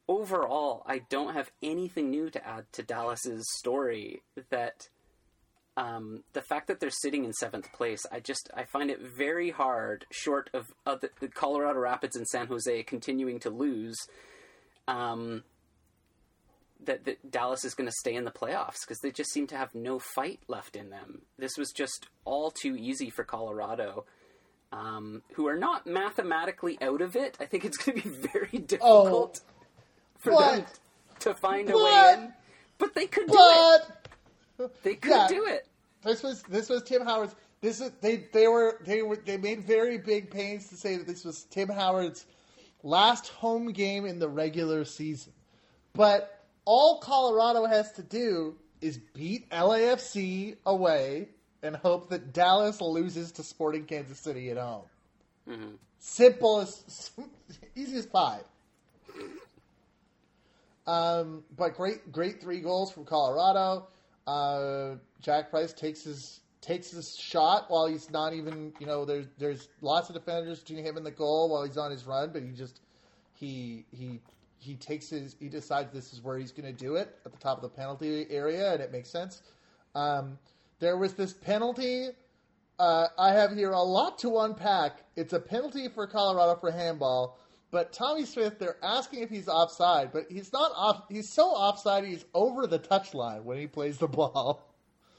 overall, 0.09 0.83
I 0.87 1.01
don't 1.11 1.35
have 1.35 1.51
anything 1.63 2.11
new 2.11 2.31
to 2.31 2.47
add 2.47 2.65
to 2.73 2.83
Dallas's 2.83 3.45
story. 3.59 4.23
That 4.51 4.89
um, 5.77 6.25
the 6.33 6.43
fact 6.43 6.69
that 6.69 6.81
they're 6.81 6.91
sitting 6.91 7.25
in 7.25 7.33
seventh 7.35 7.73
place, 7.73 8.05
I 8.11 8.21
just 8.21 8.51
I 8.57 8.65
find 8.65 8.91
it 8.91 9.01
very 9.01 9.51
hard, 9.51 10.07
short 10.11 10.49
of 10.55 10.73
uh, 10.87 10.97
the, 10.97 11.11
the, 11.21 11.29
Colorado 11.29 11.81
Rapids 11.81 12.17
and 12.17 12.27
San 12.27 12.47
Jose 12.47 12.83
continuing 12.85 13.41
to 13.41 13.51
lose. 13.51 13.97
Um, 14.89 15.45
that, 16.85 17.05
that 17.05 17.31
Dallas 17.31 17.65
is 17.65 17.75
going 17.75 17.89
to 17.89 17.97
stay 18.01 18.15
in 18.15 18.25
the 18.25 18.31
playoffs 18.31 18.81
because 18.83 18.99
they 19.01 19.11
just 19.11 19.31
seem 19.31 19.47
to 19.49 19.57
have 19.57 19.75
no 19.75 19.99
fight 19.99 20.41
left 20.49 20.77
in 20.77 20.91
them. 20.91 21.23
This 21.39 21.57
was 21.59 21.73
just 21.73 22.07
all 22.25 22.51
too 22.51 22.77
easy 22.77 23.11
for 23.11 23.25
Colorado 23.25 24.05
um, 24.73 25.23
who 25.35 25.49
are 25.49 25.57
not 25.57 25.87
mathematically 25.87 26.79
out 26.81 27.01
of 27.01 27.17
it. 27.17 27.37
I 27.41 27.47
think 27.47 27.65
it's 27.65 27.77
going 27.77 28.01
to 28.01 28.09
be 28.09 28.15
very 28.33 28.59
difficult 28.59 29.41
oh, 29.45 29.53
for 30.19 30.39
them 30.39 30.65
to 31.21 31.35
find 31.35 31.71
a 31.71 31.77
way 31.77 32.15
in. 32.15 32.33
But 32.79 32.95
they 32.95 33.07
could 33.07 33.27
do 33.27 33.37
it. 33.37 33.83
They 34.83 34.95
could 34.95 35.11
yeah, 35.11 35.27
do 35.29 35.45
it. 35.47 35.67
This 36.03 36.23
was 36.23 36.43
this 36.45 36.69
was 36.69 36.83
Tim 36.83 37.03
Howard's. 37.03 37.35
This 37.61 37.81
is 37.81 37.91
they 38.01 38.25
they 38.33 38.47
were 38.47 38.79
they 38.85 39.03
were 39.03 39.17
they 39.17 39.37
made 39.37 39.65
very 39.65 39.99
big 39.99 40.31
pains 40.31 40.69
to 40.69 40.77
say 40.77 40.97
that 40.97 41.07
this 41.07 41.25
was 41.25 41.45
Tim 41.51 41.69
Howard's 41.69 42.25
last 42.83 43.29
home 43.29 43.73
game 43.73 44.07
in 44.07 44.19
the 44.19 44.29
regular 44.29 44.85
season. 44.85 45.33
But 45.93 46.38
all 46.69 46.99
Colorado 46.99 47.65
has 47.65 47.93
to 47.93 48.03
do 48.03 48.55
is 48.83 48.99
beat 48.99 49.49
LAFC 49.49 50.55
away 50.67 51.29
and 51.63 51.75
hope 51.75 52.11
that 52.11 52.35
Dallas 52.35 52.83
loses 52.83 53.33
to 53.33 53.43
Sporting 53.43 53.87
Kansas 53.87 54.19
City 54.19 54.51
at 54.51 54.59
home. 54.59 54.83
Mm-hmm. 55.49 55.71
Simple 55.99 56.61
as 56.61 57.11
easy 57.75 57.97
as 57.97 58.05
pie. 58.05 58.41
Um, 60.87 61.43
but 61.57 61.75
great, 61.75 62.13
great 62.13 62.39
three 62.43 62.61
goals 62.61 62.93
from 62.93 63.07
Colorado. 63.07 63.87
Uh, 64.27 64.97
Jack 65.23 65.49
Price 65.49 65.73
takes 65.73 66.03
his 66.03 66.41
takes 66.61 66.91
his 66.91 67.17
shot 67.17 67.71
while 67.71 67.87
he's 67.87 68.11
not 68.11 68.35
even 68.35 68.75
you 68.79 68.87
know 68.87 69.07
there's 69.07 69.27
there's 69.39 69.69
lots 69.81 70.11
of 70.11 70.15
defenders 70.15 70.61
between 70.61 70.85
him 70.85 70.99
and 70.99 71.07
the 71.07 71.11
goal 71.11 71.49
while 71.49 71.65
he's 71.65 71.79
on 71.79 71.91
his 71.91 72.05
run, 72.05 72.29
but 72.31 72.43
he 72.43 72.51
just 72.51 72.81
he 73.33 73.87
he 73.91 74.21
he 74.69 74.75
takes 74.75 75.09
his 75.09 75.35
he 75.41 75.49
decides 75.49 75.93
this 75.93 76.13
is 76.13 76.23
where 76.23 76.39
he's 76.39 76.53
going 76.53 76.67
to 76.67 76.79
do 76.79 76.97
it 76.97 77.17
at 77.25 77.33
the 77.33 77.39
top 77.39 77.57
of 77.57 77.63
the 77.63 77.69
penalty 77.71 78.27
area, 78.29 78.75
and 78.75 78.83
it 78.83 78.93
makes 78.93 79.09
sense. 79.09 79.43
Um, 79.95 80.39
there 80.79 80.99
was 80.99 81.15
this 81.15 81.33
penalty. 81.33 82.09
Uh, 82.79 83.09
I 83.19 83.33
have 83.33 83.53
here 83.53 83.73
a 83.73 83.83
lot 83.83 84.19
to 84.21 84.39
unpack. 84.41 85.03
It's 85.17 85.33
a 85.33 85.41
penalty 85.41 85.89
for 85.89 86.07
Colorado 86.07 86.61
for 86.61 86.71
handball, 86.71 87.39
but 87.71 87.93
Tommy 87.93 88.27
Smith, 88.27 88.59
they're 88.59 88.77
asking 88.83 89.23
if 89.23 89.31
he's 89.31 89.49
offside, 89.49 90.13
but 90.13 90.27
he's 90.29 90.53
not 90.53 90.71
off. 90.77 91.05
He's 91.09 91.29
so 91.29 91.47
offside, 91.47 92.05
he's 92.05 92.27
over 92.35 92.67
the 92.67 92.79
touchline 92.79 93.43
when 93.45 93.59
he 93.59 93.67
plays 93.67 93.97
the 93.97 94.07
ball. 94.07 94.63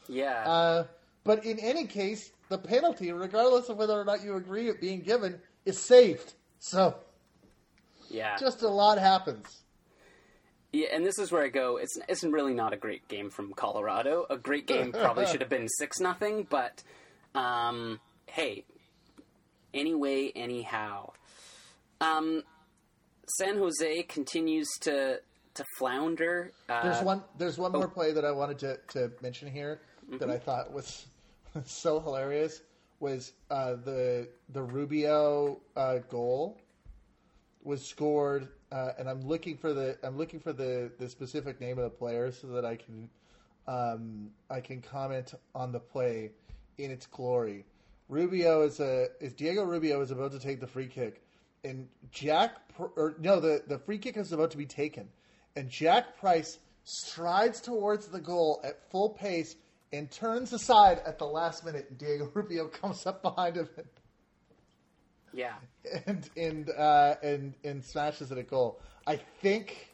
Yeah. 0.08 0.44
Uh, 0.48 0.84
but 1.24 1.44
in 1.44 1.60
any 1.60 1.86
case, 1.86 2.32
the 2.50 2.58
penalty, 2.58 3.12
regardless 3.12 3.70
of 3.70 3.78
whether 3.78 3.94
or 3.94 4.06
not 4.06 4.24
you 4.24 4.36
agree 4.36 4.70
it 4.70 4.80
being 4.80 5.02
given, 5.02 5.42
is 5.66 5.80
saved. 5.80 6.34
So, 6.60 6.96
yeah, 8.10 8.38
just 8.38 8.62
a 8.62 8.70
lot 8.70 8.98
happens. 8.98 9.64
Yeah, 10.72 10.88
and 10.94 11.06
this 11.06 11.18
is 11.18 11.32
where 11.32 11.44
I 11.44 11.50
go. 11.50 11.78
It's 11.78 11.98
it's 12.08 12.24
really 12.24 12.54
not 12.54 12.74
a 12.74 12.78
great 12.78 13.08
game 13.08 13.30
from 13.30 13.54
Colorado. 13.54 14.26
A 14.30 14.38
great 14.38 14.68
game 14.68 14.92
probably 14.92 15.26
should 15.32 15.42
have 15.42 15.50
been 15.50 15.68
six 15.68 16.00
nothing, 16.00 16.46
but 16.50 16.84
um, 17.34 18.00
hey, 18.28 18.66
anyway, 19.74 20.32
anyhow, 20.36 21.12
um, 22.02 22.44
San 23.38 23.58
Jose 23.58 24.04
continues 24.04 24.68
to 24.82 25.22
to 25.56 25.66
flounder. 25.78 26.52
Uh, 26.68 26.84
there's 26.84 27.04
one. 27.04 27.24
There's 27.38 27.58
one 27.58 27.72
oh. 27.76 27.80
more 27.80 27.88
play 27.88 28.12
that 28.12 28.26
I 28.26 28.32
wanted 28.32 28.60
to, 28.60 28.80
to 28.90 29.12
mention 29.22 29.52
here 29.52 29.82
mm-hmm. 30.06 30.18
that 30.20 30.30
I 30.30 30.38
thought 30.38 30.72
was 30.72 31.06
so 31.66 32.00
hilarious. 32.00 32.62
Was 33.00 33.34
uh, 33.50 33.76
the 33.76 34.28
the 34.50 34.62
Rubio 34.62 35.60
uh, 35.76 36.00
goal 36.10 36.60
was 37.64 37.86
scored 37.86 38.48
uh, 38.72 38.92
and 39.00 39.10
I'm 39.10 39.22
looking 39.22 39.58
for 39.58 39.74
the 39.74 39.98
I'm 40.04 40.18
looking 40.18 40.40
for 40.40 40.54
the, 40.54 40.92
the 41.00 41.10
specific 41.10 41.60
name 41.60 41.78
of 41.78 41.84
the 41.84 41.90
player 41.90 42.32
so 42.32 42.48
that 42.48 42.66
I 42.66 42.76
can 42.76 43.10
um, 43.68 44.30
I 44.50 44.62
can 44.62 44.82
comment 44.82 45.34
on 45.56 45.72
the 45.72 45.80
play 45.80 46.32
in 46.78 46.92
its 46.92 47.06
glory. 47.06 47.66
Rubio 48.08 48.64
is 48.64 48.80
a 48.80 49.08
is 49.20 49.34
Diego 49.34 49.64
Rubio 49.64 50.02
is 50.02 50.12
about 50.12 50.32
to 50.32 50.40
take 50.40 50.60
the 50.60 50.68
free 50.68 50.88
kick, 50.88 51.24
and 51.64 51.88
Jack 52.12 52.58
or 52.78 53.16
no 53.20 53.40
the 53.40 53.64
the 53.68 53.80
free 53.80 53.98
kick 53.98 54.18
is 54.18 54.32
about 54.32 54.52
to 54.52 54.58
be 54.58 54.66
taken, 54.66 55.08
and 55.56 55.70
Jack 55.70 56.18
Price 56.18 56.60
strides 56.84 57.62
towards 57.62 58.08
the 58.08 58.20
goal 58.20 58.62
at 58.64 58.90
full 58.92 59.10
pace 59.10 59.56
and 59.92 60.10
turns 60.12 60.54
aside 60.54 61.02
at 61.06 61.18
the 61.18 61.26
last 61.26 61.66
minute. 61.66 61.88
And 61.90 61.98
Diego 61.98 62.32
Rubio 62.36 62.68
comes 62.68 63.06
up 63.06 63.22
behind 63.22 63.58
him 63.58 63.68
and 63.78 63.88
yeah. 65.34 65.56
And 66.06 66.30
and 66.38 66.70
uh, 66.70 67.16
and 67.24 67.54
and 67.64 67.84
smashes 67.84 68.32
it 68.32 68.38
a 68.38 68.44
goal. 68.44 68.80
I 69.08 69.18
think. 69.42 69.88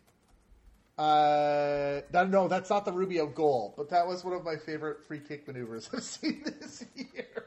Uh, 0.97 2.01
no, 2.13 2.47
that's 2.47 2.69
not 2.69 2.85
the 2.85 2.91
Rubio 2.91 3.27
goal, 3.27 3.73
but 3.75 3.89
that 3.89 4.07
was 4.07 4.23
one 4.23 4.33
of 4.33 4.45
my 4.45 4.55
favorite 4.55 5.03
free 5.05 5.19
kick 5.19 5.45
maneuvers 5.45 5.89
I've 5.93 6.03
seen 6.03 6.41
this 6.45 6.85
year. 6.95 7.45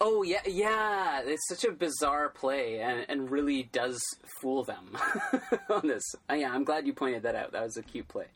Oh 0.00 0.22
yeah, 0.22 0.40
yeah. 0.46 1.22
It's 1.24 1.46
such 1.48 1.64
a 1.64 1.72
bizarre 1.72 2.30
play, 2.30 2.80
and, 2.80 3.04
and 3.08 3.30
really 3.30 3.64
does 3.70 4.00
fool 4.40 4.64
them 4.64 4.96
on 5.70 5.86
this. 5.86 6.02
Uh, 6.28 6.34
yeah, 6.34 6.52
I'm 6.52 6.64
glad 6.64 6.86
you 6.86 6.92
pointed 6.92 7.22
that 7.24 7.34
out. 7.34 7.52
That 7.52 7.62
was 7.62 7.76
a 7.76 7.82
cute 7.82 8.08
play. 8.08 8.26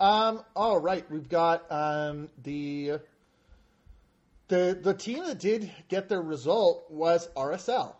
Um. 0.00 0.44
All 0.54 0.78
right, 0.78 1.08
we've 1.10 1.28
got 1.28 1.70
um 1.70 2.28
the 2.42 3.00
the 4.48 4.78
the 4.80 4.94
team 4.94 5.24
that 5.24 5.38
did 5.38 5.70
get 5.88 6.08
their 6.08 6.22
result 6.22 6.90
was 6.90 7.28
RSL, 7.36 7.94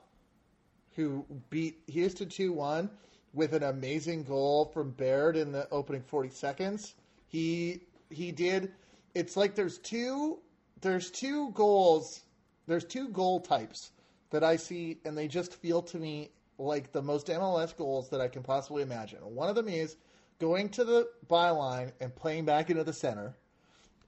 who 0.96 1.24
beat 1.50 1.82
Houston 1.86 2.28
two 2.28 2.52
one 2.52 2.90
with 3.34 3.52
an 3.52 3.62
amazing 3.62 4.24
goal 4.24 4.66
from 4.72 4.90
Baird 4.90 5.36
in 5.36 5.52
the 5.52 5.68
opening 5.70 6.02
forty 6.02 6.30
seconds. 6.30 6.94
He 7.28 7.82
he 8.10 8.32
did. 8.32 8.72
It's 9.14 9.36
like 9.36 9.54
there's 9.54 9.78
two 9.78 10.38
there's 10.80 11.10
two 11.10 11.50
goals. 11.52 12.22
There's 12.66 12.84
two 12.84 13.08
goal 13.08 13.40
types 13.40 13.92
that 14.30 14.44
I 14.44 14.56
see, 14.56 14.98
and 15.04 15.16
they 15.16 15.28
just 15.28 15.54
feel 15.54 15.82
to 15.82 15.98
me 15.98 16.30
like 16.58 16.92
the 16.92 17.02
most 17.02 17.28
MLS 17.28 17.76
goals 17.76 18.10
that 18.10 18.20
I 18.20 18.28
can 18.28 18.42
possibly 18.42 18.82
imagine. 18.82 19.20
One 19.20 19.48
of 19.48 19.54
them 19.54 19.68
is 19.68 19.96
going 20.38 20.68
to 20.70 20.84
the 20.84 21.08
byline 21.28 21.92
and 22.00 22.14
playing 22.14 22.44
back 22.44 22.70
into 22.70 22.84
the 22.84 22.92
center, 22.92 23.36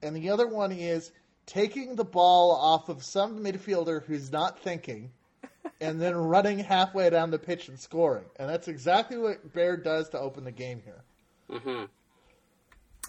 and 0.01 0.15
the 0.15 0.29
other 0.29 0.47
one 0.47 0.71
is 0.71 1.11
taking 1.45 1.95
the 1.95 2.03
ball 2.03 2.51
off 2.51 2.89
of 2.89 3.03
some 3.03 3.43
midfielder 3.43 4.03
who's 4.05 4.31
not 4.31 4.59
thinking 4.59 5.11
and 5.81 6.01
then 6.01 6.15
running 6.15 6.59
halfway 6.59 7.09
down 7.09 7.31
the 7.31 7.39
pitch 7.39 7.67
and 7.67 7.79
scoring. 7.79 8.25
And 8.37 8.49
that's 8.49 8.67
exactly 8.67 9.17
what 9.17 9.53
Baird 9.53 9.83
does 9.83 10.09
to 10.09 10.19
open 10.19 10.43
the 10.43 10.51
game 10.51 10.81
here. 10.83 11.03
Mm-hmm. 11.49 11.85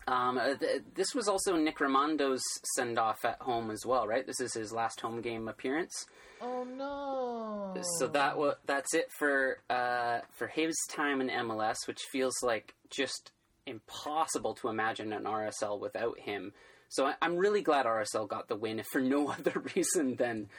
Um, 0.08 0.38
uh, 0.38 0.54
th- 0.54 0.82
this 0.94 1.14
was 1.14 1.28
also 1.28 1.56
Nick 1.56 1.78
Rimando's 1.78 2.42
send 2.74 2.98
off 2.98 3.24
at 3.24 3.40
home 3.40 3.70
as 3.70 3.86
well, 3.86 4.06
right? 4.06 4.26
This 4.26 4.40
is 4.40 4.52
his 4.54 4.72
last 4.72 5.00
home 5.00 5.20
game 5.20 5.46
appearance. 5.46 6.06
Oh 6.40 6.64
no! 6.64 7.80
So 7.98 8.08
that 8.08 8.30
w- 8.30 8.54
that's 8.66 8.94
it 8.94 9.12
for 9.16 9.58
uh, 9.70 10.20
for 10.32 10.48
his 10.48 10.74
time 10.90 11.20
in 11.20 11.28
MLS, 11.28 11.86
which 11.86 12.00
feels 12.10 12.34
like 12.42 12.74
just 12.90 13.30
impossible 13.64 14.54
to 14.54 14.68
imagine 14.68 15.12
an 15.12 15.22
RSL 15.22 15.78
without 15.78 16.18
him. 16.18 16.52
So 16.92 17.06
I, 17.06 17.14
am 17.22 17.38
really 17.38 17.62
glad 17.62 17.86
RSL 17.86 18.28
got 18.28 18.48
the 18.48 18.56
win, 18.56 18.82
for 18.92 19.00
no 19.00 19.28
other 19.28 19.62
reason 19.74 20.16
than 20.16 20.50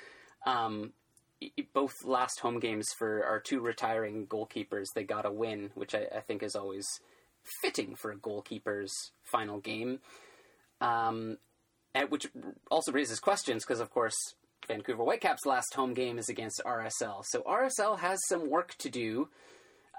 um, 0.47 0.93
both 1.73 1.93
last 2.03 2.39
home 2.39 2.59
games 2.59 2.87
for 2.97 3.23
our 3.23 3.39
two 3.39 3.59
retiring 3.59 4.25
goalkeepers. 4.25 4.87
They 4.95 5.03
got 5.03 5.27
a 5.27 5.31
win, 5.31 5.69
which 5.75 5.93
I, 5.93 6.07
I 6.15 6.21
think 6.21 6.41
is 6.41 6.55
always 6.55 6.87
fitting 7.61 7.95
for 7.95 8.11
a 8.11 8.17
goalkeeper's 8.17 8.91
final 9.31 9.59
game. 9.59 9.99
Um, 10.81 11.37
which 12.09 12.27
also 12.71 12.91
raises 12.91 13.19
questions 13.19 13.63
because, 13.63 13.79
of 13.79 13.91
course, 13.91 14.15
Vancouver 14.67 15.03
Whitecaps' 15.03 15.45
last 15.45 15.75
home 15.75 15.93
game 15.93 16.17
is 16.17 16.29
against 16.29 16.63
RSL. 16.65 17.23
So 17.25 17.41
RSL 17.43 17.99
has 17.99 18.17
some 18.27 18.49
work 18.49 18.73
to 18.79 18.89
do. 18.89 19.29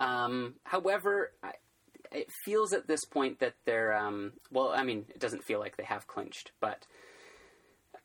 Um, 0.00 0.54
however, 0.64 1.30
it 2.14 2.28
feels 2.44 2.72
at 2.72 2.86
this 2.86 3.04
point 3.04 3.40
that 3.40 3.54
they're 3.64 3.94
um, 3.96 4.32
well. 4.50 4.72
I 4.74 4.84
mean, 4.84 5.06
it 5.08 5.20
doesn't 5.20 5.44
feel 5.44 5.60
like 5.60 5.76
they 5.76 5.84
have 5.84 6.06
clinched, 6.06 6.52
but 6.60 6.86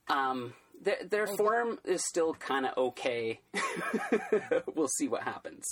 um, 0.10 0.54
Their, 0.82 0.98
their 1.10 1.28
form 1.28 1.80
is 1.86 2.04
still 2.08 2.34
kind 2.34 2.66
of 2.66 2.78
okay. 2.78 3.42
we'll 4.76 4.88
see 4.88 5.08
what 5.08 5.24
happens. 5.24 5.66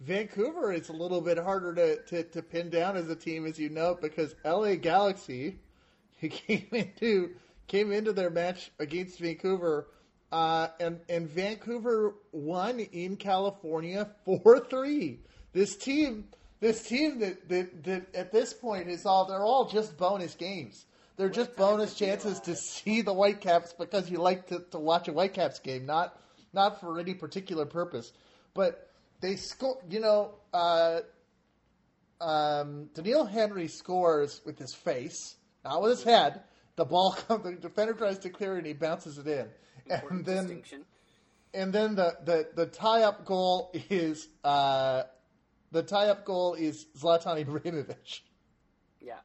Vancouver 0.00 0.72
is 0.72 0.88
a 0.88 0.92
little 0.92 1.20
bit 1.20 1.38
harder 1.38 1.74
to, 1.74 2.02
to, 2.04 2.22
to 2.22 2.42
pin 2.42 2.70
down 2.70 2.96
as 2.96 3.08
a 3.08 3.16
team, 3.16 3.46
as 3.46 3.58
you 3.58 3.68
know, 3.68 3.98
because 4.00 4.34
LA 4.44 4.76
Galaxy 4.76 5.58
he 6.18 6.28
came 6.28 6.68
into 6.72 7.34
came 7.66 7.92
into 7.92 8.12
their 8.12 8.30
match 8.30 8.70
against 8.78 9.18
Vancouver, 9.18 9.88
uh, 10.32 10.68
and 10.80 11.00
and 11.08 11.28
Vancouver 11.28 12.14
won 12.32 12.80
in 12.80 13.16
California 13.16 14.08
four 14.24 14.60
three. 14.68 15.20
This 15.52 15.76
team, 15.76 16.28
this 16.60 16.82
team 16.82 17.20
that, 17.20 17.48
that 17.48 17.84
that 17.84 18.14
at 18.14 18.32
this 18.32 18.52
point 18.52 18.88
is 18.88 19.06
all 19.06 19.26
they're 19.26 19.44
all 19.44 19.68
just 19.68 19.96
bonus 19.96 20.34
games. 20.34 20.86
They're 21.16 21.28
just 21.28 21.56
bonus 21.56 21.94
chances 21.94 22.38
to 22.40 22.54
see 22.54 23.02
the 23.02 23.12
Whitecaps 23.12 23.72
because 23.72 24.08
you 24.08 24.18
like 24.18 24.46
to, 24.48 24.60
to 24.70 24.78
watch 24.78 25.08
a 25.08 25.12
Whitecaps 25.12 25.58
game, 25.58 25.86
not 25.86 26.18
not 26.52 26.80
for 26.80 26.98
any 26.98 27.14
particular 27.14 27.66
purpose. 27.66 28.12
But 28.54 28.90
they 29.20 29.36
score. 29.36 29.78
You 29.88 30.00
know, 30.00 30.34
uh, 30.52 31.00
um, 32.20 32.90
Doneil 32.94 33.28
Henry 33.28 33.68
scores 33.68 34.40
with 34.44 34.58
his 34.58 34.74
face, 34.74 35.36
not 35.64 35.82
with 35.82 35.90
his 35.92 36.04
head. 36.04 36.42
The 36.76 36.84
ball 36.84 37.12
comes. 37.28 37.44
The 37.44 37.52
defender 37.52 37.94
tries 37.94 38.18
to 38.20 38.30
clear 38.30 38.54
it, 38.54 38.58
and 38.58 38.66
he 38.66 38.72
bounces 38.72 39.18
it 39.18 39.26
in. 39.26 39.48
And 39.90 40.24
then, 40.24 40.62
and 41.54 41.72
then 41.72 41.94
the, 41.94 42.16
the, 42.24 42.48
the 42.54 42.66
tie 42.66 43.02
up 43.02 43.24
goal 43.24 43.72
is 43.88 44.28
uh, 44.44 45.04
the 45.72 45.82
tie 45.82 46.08
up 46.08 46.24
goal 46.24 46.54
is 46.54 46.86
Zlatan 46.98 47.44
Ibrahimovic. 47.44 48.20
Yeah. 49.00 49.18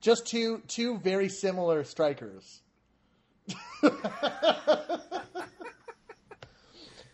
Just 0.00 0.26
two 0.26 0.62
two 0.68 0.98
very 0.98 1.28
similar 1.28 1.84
strikers. 1.84 2.60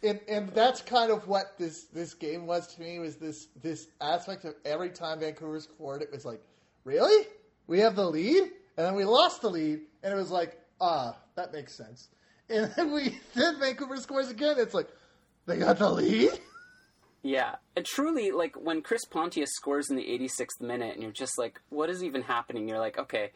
and 0.02 0.20
and 0.28 0.48
that's 0.50 0.82
kind 0.82 1.10
of 1.10 1.28
what 1.28 1.58
this 1.58 1.84
this 1.84 2.14
game 2.14 2.46
was 2.46 2.74
to 2.74 2.80
me 2.80 2.98
was 2.98 3.16
this 3.16 3.48
this 3.62 3.88
aspect 4.00 4.44
of 4.44 4.54
every 4.64 4.90
time 4.90 5.20
Vancouver 5.20 5.60
scored, 5.60 6.02
it 6.02 6.10
was 6.10 6.24
like, 6.24 6.40
really, 6.84 7.26
we 7.66 7.78
have 7.80 7.94
the 7.96 8.08
lead, 8.08 8.42
and 8.76 8.86
then 8.86 8.94
we 8.94 9.04
lost 9.04 9.42
the 9.42 9.50
lead, 9.50 9.80
and 10.02 10.12
it 10.12 10.16
was 10.16 10.30
like, 10.30 10.58
ah, 10.80 11.16
that 11.36 11.52
makes 11.52 11.74
sense. 11.74 12.08
And 12.48 12.70
then 12.74 12.92
we 12.92 13.18
then 13.34 13.58
Vancouver 13.60 13.96
scores 13.98 14.30
again. 14.30 14.56
It's 14.58 14.74
like 14.74 14.88
they 15.46 15.58
got 15.58 15.78
the 15.78 15.90
lead. 15.90 16.32
Yeah, 17.22 17.56
and 17.76 17.84
truly, 17.86 18.32
like 18.32 18.56
when 18.56 18.82
Chris 18.82 19.04
Pontius 19.04 19.50
scores 19.52 19.90
in 19.90 19.96
the 19.96 20.02
86th 20.04 20.60
minute, 20.60 20.94
and 20.94 21.02
you're 21.02 21.12
just 21.12 21.38
like, 21.38 21.60
"What 21.68 21.88
is 21.88 22.02
even 22.02 22.22
happening?" 22.22 22.68
You're 22.68 22.80
like, 22.80 22.98
"Okay, 22.98 23.30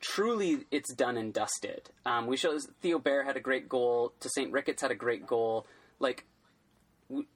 truly, 0.00 0.64
it's 0.70 0.94
done 0.94 1.16
and 1.16 1.34
dusted." 1.34 1.90
Um, 2.04 2.28
we 2.28 2.36
show 2.36 2.56
Theo 2.80 2.98
Bair 3.00 3.24
had 3.24 3.36
a 3.36 3.40
great 3.40 3.68
goal. 3.68 4.12
Tosaint 4.20 4.52
Ricketts 4.52 4.82
had 4.82 4.92
a 4.92 4.94
great 4.94 5.26
goal. 5.26 5.66
Like, 5.98 6.24
we, 7.08 7.26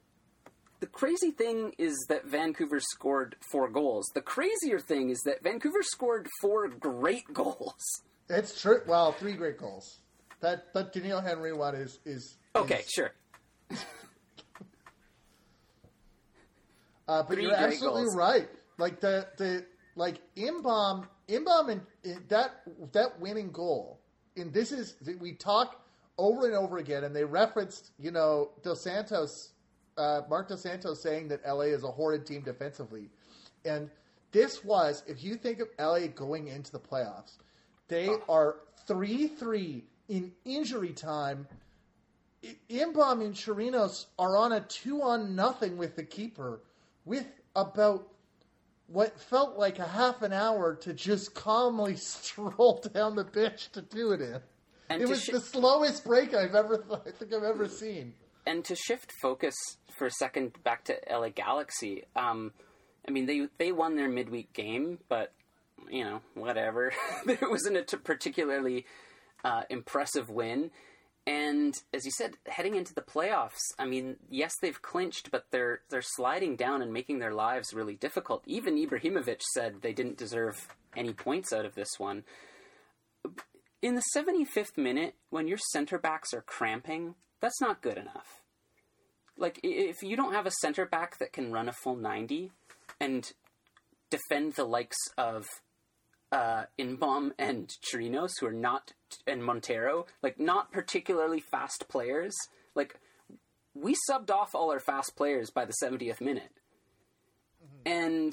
the 0.79 0.87
crazy 0.87 1.33
thing 1.33 1.75
is 1.77 1.97
that 2.09 2.25
Vancouver 2.25 2.79
scored 2.79 3.35
four 3.51 3.69
goals. 3.69 4.07
The 4.15 4.21
crazier 4.23 4.79
thing 4.79 5.11
is 5.11 5.21
that 5.25 5.43
Vancouver 5.43 5.83
scored 5.83 6.29
four 6.41 6.69
great 6.69 7.25
goals. 7.33 8.03
It's 8.29 8.61
true. 8.61 8.81
Well, 8.87 9.11
three 9.11 9.33
great 9.33 9.59
goals. 9.59 9.99
That 10.41 10.73
that 10.73 10.93
Doneil 10.95 11.21
Henry 11.21 11.53
one 11.53 11.75
is 11.75 11.99
is 12.05 12.37
okay. 12.55 12.81
is, 12.81 12.91
Sure. 12.91 13.11
Uh, 17.11 17.25
but 17.25 17.43
you're 17.43 17.53
absolutely 17.53 18.05
goals. 18.05 18.15
right. 18.15 18.49
Like 18.79 19.01
the 19.01 19.27
the 19.37 19.67
like 19.97 20.21
Inbeom, 20.37 21.09
Inbeom, 21.29 21.71
and 21.71 21.81
and 22.05 22.29
that 22.29 22.63
that 22.93 23.19
winning 23.19 23.51
goal. 23.51 24.01
And 24.37 24.53
this 24.53 24.71
is 24.71 24.95
we 25.19 25.33
talk 25.33 25.85
over 26.19 26.47
and 26.47 26.55
over 26.55 26.79
again, 26.79 27.03
and 27.03 27.15
they 27.15 27.25
referenced 27.25 27.91
you 27.99 28.13
know 28.13 28.51
Dos 28.63 28.83
Santos, 28.83 29.55
uh, 29.99 30.21
Marc 30.31 30.51
Dos 30.51 30.63
Santos 30.63 31.03
saying 31.03 31.27
that 31.29 31.41
LA 31.45 31.73
is 31.75 31.83
a 31.83 31.91
horrid 31.91 32.27
team 32.27 32.43
defensively, 32.43 33.11
and 33.65 33.91
this 34.31 34.65
was 34.65 35.03
if 35.09 35.25
you 35.25 35.35
think 35.35 35.59
of 35.59 35.69
LA 35.81 36.07
going 36.07 36.47
into 36.47 36.71
the 36.71 36.79
playoffs, 36.79 37.39
they 37.89 38.09
are 38.29 38.59
three 38.87 39.27
three 39.27 39.83
in 40.09 40.31
injury 40.45 40.93
time. 40.93 41.49
I- 42.45 42.57
Inbeom 42.71 43.25
and 43.25 43.35
Chirinos 43.35 44.07
are 44.17 44.37
on 44.37 44.53
a 44.53 44.61
two 44.61 45.03
on 45.03 45.35
nothing 45.35 45.77
with 45.77 45.97
the 45.97 46.05
keeper 46.05 46.61
with 47.05 47.27
about 47.55 48.07
what 48.87 49.19
felt 49.21 49.57
like 49.57 49.79
a 49.79 49.87
half 49.87 50.23
an 50.23 50.33
hour 50.33 50.75
to 50.75 50.93
just 50.93 51.35
calmly 51.35 51.97
stroll 51.97 52.83
down 52.93 53.15
the 53.17 53.25
bench 53.25 53.71
to 53.73 53.83
do 53.83 54.13
it 54.13 54.21
in. 54.21 54.41
And 54.89 55.01
it 55.03 55.09
was 55.09 55.23
sh- 55.23 55.31
the 55.31 55.41
slowest 55.41 56.05
break 56.05 56.35
I've 56.35 56.55
ever, 56.55 56.85
I 57.07 57.11
think 57.13 57.33
I've 57.33 57.45
ever 57.45 57.69
seen. 57.69 58.15
and 58.47 58.65
to 58.65 58.75
shift 58.75 59.13
focus 59.23 59.55
for 59.97 60.07
a 60.07 60.11
second 60.11 60.53
back 60.65 60.85
to 60.85 60.97
LA 61.09 61.29
Galaxy, 61.29 62.05
um, 62.17 62.53
I 63.07 63.13
mean 63.13 63.27
they 63.27 63.47
they 63.59 63.71
won 63.73 63.97
their 63.97 64.09
midweek 64.09 64.53
game, 64.53 64.99
but 65.09 65.33
you 65.89 66.05
know 66.05 66.21
whatever. 66.35 66.93
it 67.27 67.49
wasn't 67.49 67.77
a 67.77 67.83
t- 67.83 67.97
particularly 67.99 68.87
uh, 69.45 69.63
impressive 69.71 70.29
win. 70.29 70.71
And 71.27 71.75
as 71.93 72.05
you 72.05 72.11
said, 72.11 72.35
heading 72.47 72.75
into 72.75 72.95
the 72.95 73.03
playoffs, 73.03 73.61
I 73.79 73.87
mean, 73.87 74.17
yes, 74.29 74.53
they've 74.61 74.81
clinched, 74.81 75.31
but 75.31 75.47
they're 75.51 75.81
they're 75.91 76.03
sliding 76.03 76.57
down 76.57 76.83
and 76.83 76.93
making 76.93 77.19
their 77.19 77.35
lives 77.35 77.75
really 77.75 77.95
difficult. 77.95 78.43
Even 78.47 78.77
Ibrahimovic 78.77 79.43
said 79.55 79.83
they 79.83 79.93
didn't 79.93 80.17
deserve 80.17 80.69
any 80.97 81.13
points 81.13 81.53
out 81.53 81.65
of 81.65 81.75
this 81.75 81.99
one. 81.99 82.25
In 83.83 83.95
the 83.95 84.03
75th 84.15 84.77
minute, 84.77 85.15
when 85.31 85.47
your 85.47 85.59
center 85.73 85.99
backs 85.99 86.35
are 86.35 86.43
cramping, 86.43 87.15
that's 87.41 87.61
not 87.61 87.81
good 87.81 87.97
enough 87.97 88.41
like 89.41 89.59
if 89.63 90.03
you 90.03 90.17
don't 90.17 90.35
have 90.35 90.47
a 90.47 90.53
center 90.61 90.85
back 90.87 91.19
that 91.19 91.33
can 91.33 91.51
run 91.51 91.69
a 91.69 91.73
full 91.73 91.97
90 91.97 92.53
and 93.01 93.33
defend 94.11 94.53
the 94.53 94.65
likes 94.65 94.99
of 95.17 95.47
uh, 96.31 96.65
Inbeom 96.79 97.33
and 97.39 97.69
Chirinos, 97.83 98.33
who 98.39 98.47
are 98.47 98.53
not, 98.53 98.93
and 99.27 99.45
Montero, 99.45 100.07
like 100.23 100.39
not 100.39 100.73
particularly 100.73 101.41
fast 101.41 101.87
players, 101.89 102.37
like 102.75 102.99
we 103.75 103.95
subbed 104.09 104.31
off 104.31 104.55
all 104.55 104.71
our 104.71 104.81
fast 104.81 105.17
players 105.17 105.51
by 105.51 105.65
the 105.65 105.75
70th 105.83 106.21
minute. 106.21 106.53
And 107.85 108.33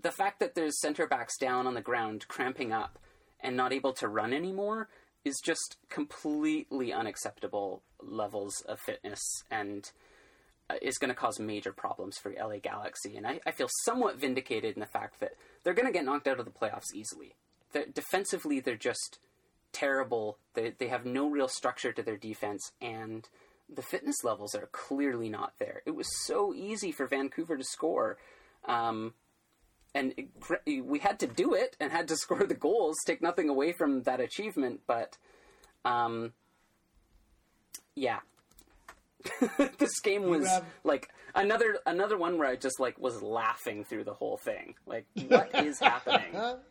the 0.00 0.10
fact 0.10 0.40
that 0.40 0.54
there's 0.54 0.80
center 0.80 1.06
backs 1.06 1.36
down 1.38 1.66
on 1.66 1.74
the 1.74 1.80
ground 1.80 2.26
cramping 2.28 2.72
up 2.72 2.98
and 3.40 3.56
not 3.56 3.72
able 3.72 3.92
to 3.94 4.08
run 4.08 4.32
anymore 4.32 4.88
is 5.24 5.40
just 5.44 5.76
completely 5.88 6.92
unacceptable 6.92 7.82
levels 8.02 8.62
of 8.66 8.80
fitness 8.80 9.20
and 9.50 9.90
uh, 10.70 10.74
is 10.80 10.98
going 10.98 11.10
to 11.10 11.14
cause 11.14 11.38
major 11.38 11.72
problems 11.72 12.16
for 12.16 12.32
LA 12.32 12.56
Galaxy. 12.56 13.16
And 13.16 13.26
I, 13.26 13.40
I 13.46 13.50
feel 13.50 13.68
somewhat 13.84 14.18
vindicated 14.18 14.74
in 14.74 14.80
the 14.80 14.86
fact 14.86 15.20
that 15.20 15.32
they're 15.62 15.74
going 15.74 15.86
to 15.86 15.92
get 15.92 16.04
knocked 16.04 16.26
out 16.26 16.38
of 16.38 16.46
the 16.46 16.50
playoffs 16.50 16.94
easily. 16.94 17.34
They're, 17.72 17.86
defensively, 17.86 18.60
they're 18.60 18.76
just 18.76 19.18
terrible. 19.72 20.38
They, 20.54 20.72
they 20.78 20.88
have 20.88 21.04
no 21.04 21.28
real 21.28 21.48
structure 21.48 21.92
to 21.92 22.02
their 22.02 22.16
defense, 22.16 22.72
and 22.80 23.28
the 23.72 23.82
fitness 23.82 24.24
levels 24.24 24.54
are 24.54 24.68
clearly 24.72 25.28
not 25.28 25.54
there. 25.58 25.82
It 25.86 25.94
was 25.94 26.08
so 26.26 26.52
easy 26.54 26.92
for 26.92 27.06
Vancouver 27.06 27.56
to 27.56 27.64
score. 27.64 28.18
Um, 28.66 29.14
and 29.94 30.14
it, 30.16 30.84
we 30.84 30.98
had 30.98 31.18
to 31.20 31.26
do 31.26 31.54
it 31.54 31.76
and 31.80 31.92
had 31.92 32.08
to 32.08 32.16
score 32.18 32.46
the 32.46 32.54
goals, 32.54 32.96
take 33.06 33.22
nothing 33.22 33.48
away 33.48 33.72
from 33.72 34.02
that 34.02 34.20
achievement, 34.20 34.80
but 34.86 35.16
um, 35.84 36.32
yeah. 37.94 38.20
this 39.78 40.00
game 40.00 40.24
was 40.24 40.48
have- 40.48 40.64
like 40.82 41.10
another 41.34 41.78
another 41.84 42.16
one 42.16 42.38
where 42.38 42.48
I 42.48 42.56
just 42.56 42.80
like 42.80 42.98
was 42.98 43.22
laughing 43.22 43.84
through 43.84 44.04
the 44.04 44.14
whole 44.14 44.38
thing. 44.38 44.76
Like, 44.86 45.04
what 45.28 45.54
is 45.54 45.78
happening? 45.78 46.34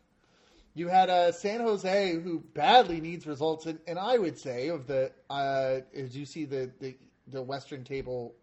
You 0.79 0.87
had 0.87 1.09
uh, 1.09 1.33
San 1.33 1.59
Jose, 1.59 2.13
who 2.23 2.39
badly 2.53 3.01
needs 3.01 3.27
results, 3.27 3.65
and, 3.65 3.79
and 3.85 3.99
I 3.99 4.17
would 4.17 4.37
say 4.37 4.69
of 4.69 4.87
the 4.87 5.11
uh, 5.29 5.81
as 5.93 6.15
you 6.15 6.25
see 6.25 6.45
the 6.45 6.71
the, 6.79 6.95
the 7.27 7.41
Western 7.41 7.83
table 7.83 8.33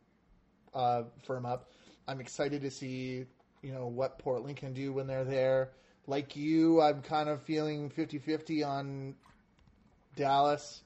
uh, 0.75 1.05
firm 1.25 1.47
up, 1.47 1.71
I'm 2.07 2.21
excited 2.21 2.61
to 2.61 2.71
see 2.71 3.25
you 3.63 3.73
know 3.73 3.87
what 3.87 4.19
Portland 4.19 4.59
can 4.59 4.75
do 4.75 4.93
when 4.93 5.07
they're 5.07 5.25
there. 5.25 5.71
Like 6.07 6.37
you, 6.37 6.83
I'm 6.83 7.01
kind 7.01 7.31
of 7.31 7.41
feeling 7.43 7.89
50-50 7.89 8.67
on 8.67 9.15
Dallas. 10.15 10.83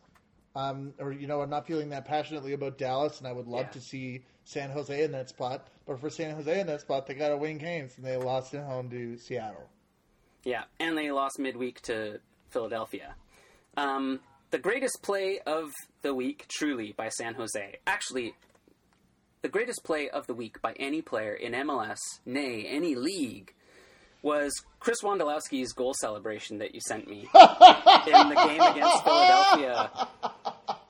Um, 0.55 0.94
or 1.01 1.11
you 1.11 1.26
know, 1.26 1.40
I'm 1.40 1.51
not 1.51 1.66
feeling 1.66 1.88
that 1.88 2.05
passionately 2.05 2.53
about 2.53 2.78
Dallas, 2.78 3.18
and 3.18 3.26
I 3.26 3.32
would 3.32 3.48
love 3.48 3.66
Yeah. 3.66 3.72
to 3.72 3.80
see 3.80 4.24
San 4.44 4.70
Jose 4.70 5.03
in 5.03 5.11
that 5.11 5.28
spot. 5.28 5.66
But 5.84 5.98
for 5.98 6.11
San 6.11 6.32
Jose 6.36 6.61
in 6.61 6.68
that 6.68 6.80
spot, 6.80 7.09
they 7.09 7.14
got 7.14 7.30
to 7.30 7.36
win 7.36 7.59
games, 7.59 7.96
and 7.96 8.07
they 8.07 8.16
lost 8.16 8.55
at 8.55 8.64
home 8.64 8.88
to 8.90 9.18
Seattle. 9.18 9.68
Yeah, 10.45 10.64
and 10.78 10.97
they 10.97 11.11
lost 11.11 11.38
midweek 11.38 11.82
to 11.82 12.20
Philadelphia. 12.51 13.14
Um, 13.76 14.20
the 14.51 14.59
greatest 14.59 15.03
play 15.03 15.38
of 15.47 15.70
the 16.03 16.14
week, 16.14 16.47
truly, 16.49 16.93
by 16.97 17.09
San 17.09 17.34
Jose. 17.34 17.76
Actually, 17.86 18.34
the 19.43 19.49
greatest 19.49 19.84
play 19.84 20.09
of 20.09 20.26
the 20.26 20.34
week 20.34 20.61
by 20.61 20.72
any 20.78 21.03
player 21.03 21.34
in 21.34 21.53
MLS, 21.53 21.99
nay, 22.26 22.66
any 22.68 22.95
league, 22.95 23.55
was 24.22 24.53
Chris 24.80 25.03
Wondolowski's 25.03 25.72
goal 25.72 25.95
celebration 25.99 26.59
that 26.59 26.74
you 26.74 26.80
sent 26.86 27.09
me 27.09 27.20
in 27.34 28.28
the 28.28 28.45
game 28.47 28.61
against 28.61 29.05
Philadelphia. 29.05 29.91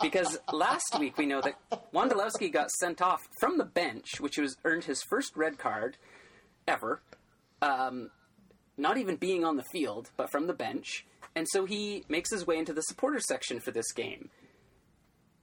because 0.03 0.39
last 0.53 0.97
week 0.99 1.17
we 1.17 1.27
know 1.27 1.41
that 1.41 1.55
Wondolowski 1.95 2.53
got 2.53 2.71
sent 2.71 3.01
off 3.01 3.21
from 3.39 3.59
the 3.59 3.65
bench, 3.65 4.21
which 4.21 4.39
was 4.39 4.57
earned 4.65 4.85
his 4.85 5.03
first 5.09 5.37
red 5.37 5.59
card 5.59 5.97
ever. 6.67 7.03
Um, 7.63 8.11
not 8.81 8.97
even 8.99 9.17
being 9.17 9.45
on 9.45 9.57
the 9.57 9.63
field, 9.65 10.11
but 10.17 10.31
from 10.31 10.47
the 10.47 10.53
bench. 10.55 11.05
And 11.37 11.47
so 11.51 11.65
he 11.65 12.05
makes 12.09 12.31
his 12.31 12.47
way 12.47 12.59
into 12.59 12.73
the 12.73 12.83
supporter 12.83 13.21
section 13.21 13.61
for 13.61 13.71
this 13.71 13.93
game. 13.93 14.31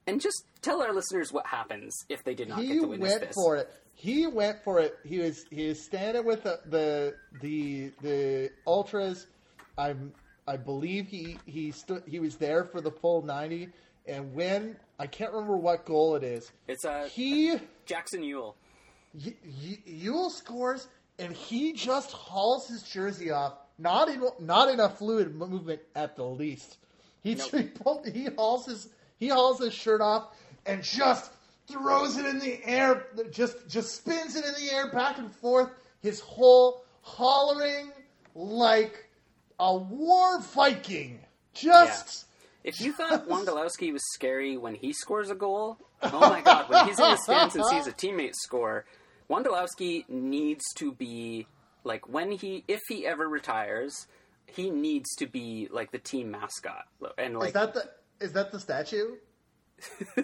And 0.06 0.20
just 0.20 0.44
tell 0.62 0.82
our 0.82 0.92
listeners 0.92 1.32
what 1.32 1.46
happens 1.46 1.94
if 2.08 2.24
they 2.24 2.34
did 2.34 2.48
not 2.48 2.60
he 2.60 2.68
get 2.68 2.80
to 2.80 2.86
witness 2.88 3.10
went 3.10 3.20
this. 3.22 3.34
for 3.34 3.56
it. 3.56 3.70
He 3.94 4.26
went 4.26 4.62
for 4.64 4.80
it. 4.80 4.98
He 5.04 5.18
was 5.18 5.44
he 5.50 5.68
was 5.68 5.84
standing 5.84 6.24
with 6.24 6.44
the 6.44 6.60
the 6.66 7.14
the, 7.42 7.92
the 8.00 8.50
ultras. 8.66 9.26
I'm 9.76 10.12
I 10.46 10.56
believe 10.56 11.08
he 11.08 11.38
he 11.46 11.70
stood 11.72 12.02
he 12.06 12.20
was 12.20 12.36
there 12.36 12.64
for 12.64 12.80
the 12.80 12.90
full 12.90 13.22
ninety. 13.22 13.68
And 14.06 14.34
when 14.34 14.76
I 14.98 15.06
can't 15.06 15.32
remember 15.32 15.58
what 15.58 15.84
goal 15.84 16.16
it 16.16 16.22
is, 16.22 16.50
It's 16.68 16.84
a 16.84 17.06
he 17.08 17.56
Jackson 17.84 18.22
Yueill. 18.22 18.54
Y- 19.14 19.34
Y- 19.44 19.78
Yueill 19.86 20.30
scores, 20.30 20.88
and 21.18 21.32
he 21.32 21.72
just 21.72 22.12
hauls 22.12 22.68
his 22.68 22.82
jersey 22.82 23.30
off. 23.30 23.54
Not 23.78 24.08
in 24.08 24.22
not 24.40 24.68
in 24.70 24.80
a 24.80 24.88
fluid 24.88 25.34
movement 25.34 25.80
at 25.94 26.16
the 26.16 26.24
least. 26.24 26.78
He 27.22 27.34
Nope. 27.34 27.50
he, 27.52 27.62
pull- 27.64 28.04
he 28.04 28.24
hauls 28.36 28.66
his 28.66 28.88
he 29.18 29.28
hauls 29.28 29.60
his 29.60 29.72
shirt 29.72 30.00
off 30.00 30.34
and 30.66 30.82
just 30.82 31.30
throws 31.70 32.16
it 32.16 32.26
in 32.26 32.38
the 32.38 32.64
air. 32.64 33.06
Just 33.30 33.68
just 33.68 33.94
spins 33.96 34.36
it 34.36 34.44
in 34.44 34.54
the 34.54 34.72
air 34.72 34.90
back 34.90 35.18
and 35.18 35.30
forth. 35.30 35.70
His 36.02 36.20
whole 36.20 36.84
hollering 37.02 37.92
like 38.34 39.08
a 39.58 39.76
war 39.76 40.40
Viking. 40.40 41.20
Just. 41.54 42.26
If 42.64 42.80
you 42.80 42.92
thought 42.92 43.28
Wondolowski 43.28 43.92
was 43.92 44.02
scary 44.12 44.56
when 44.56 44.74
he 44.74 44.92
scores 44.92 45.30
a 45.30 45.34
goal, 45.34 45.78
oh 46.02 46.20
my 46.20 46.40
god, 46.42 46.68
when 46.68 46.86
he's 46.86 46.98
in 46.98 47.10
the 47.10 47.16
stands 47.16 47.54
and 47.54 47.64
sees 47.64 47.86
a 47.86 47.92
teammate 47.92 48.34
score, 48.34 48.84
Wondolowski 49.30 50.08
needs 50.08 50.64
to 50.76 50.92
be 50.92 51.46
like 51.84 52.08
when 52.08 52.32
he 52.32 52.64
if 52.68 52.80
he 52.88 53.06
ever 53.06 53.28
retires, 53.28 54.06
he 54.46 54.70
needs 54.70 55.14
to 55.16 55.26
be 55.26 55.68
like 55.70 55.90
the 55.92 55.98
team 55.98 56.30
mascot. 56.30 56.86
And 57.16 57.38
like 57.38 57.48
Is 57.48 57.54
that 57.54 57.74
the 57.74 57.90
is 58.20 58.32
that 58.32 58.52
the 58.52 58.60
statue? 58.60 59.16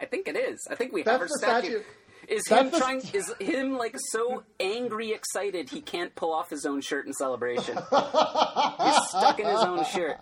I 0.00 0.04
think 0.06 0.28
it 0.28 0.36
is. 0.36 0.66
I 0.70 0.74
think 0.74 0.92
we 0.92 1.02
That's 1.02 1.12
have 1.14 1.20
our 1.22 1.28
the 1.28 1.38
statue. 1.38 1.68
statue. 1.68 1.82
Is 2.28 2.44
That's 2.44 2.62
him 2.62 2.70
the 2.70 2.78
trying? 2.78 3.02
Is 3.14 3.32
him 3.40 3.78
like 3.78 3.96
so 4.10 4.44
angry, 4.60 5.12
excited 5.12 5.70
he 5.70 5.80
can't 5.80 6.14
pull 6.14 6.32
off 6.32 6.50
his 6.50 6.66
own 6.66 6.80
shirt 6.82 7.06
in 7.06 7.12
celebration? 7.14 7.74
He's 7.90 9.08
stuck 9.08 9.40
in 9.40 9.46
his 9.46 9.60
own 9.60 9.84
shirt. 9.86 10.18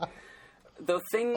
The 0.78 1.00
thing 1.10 1.34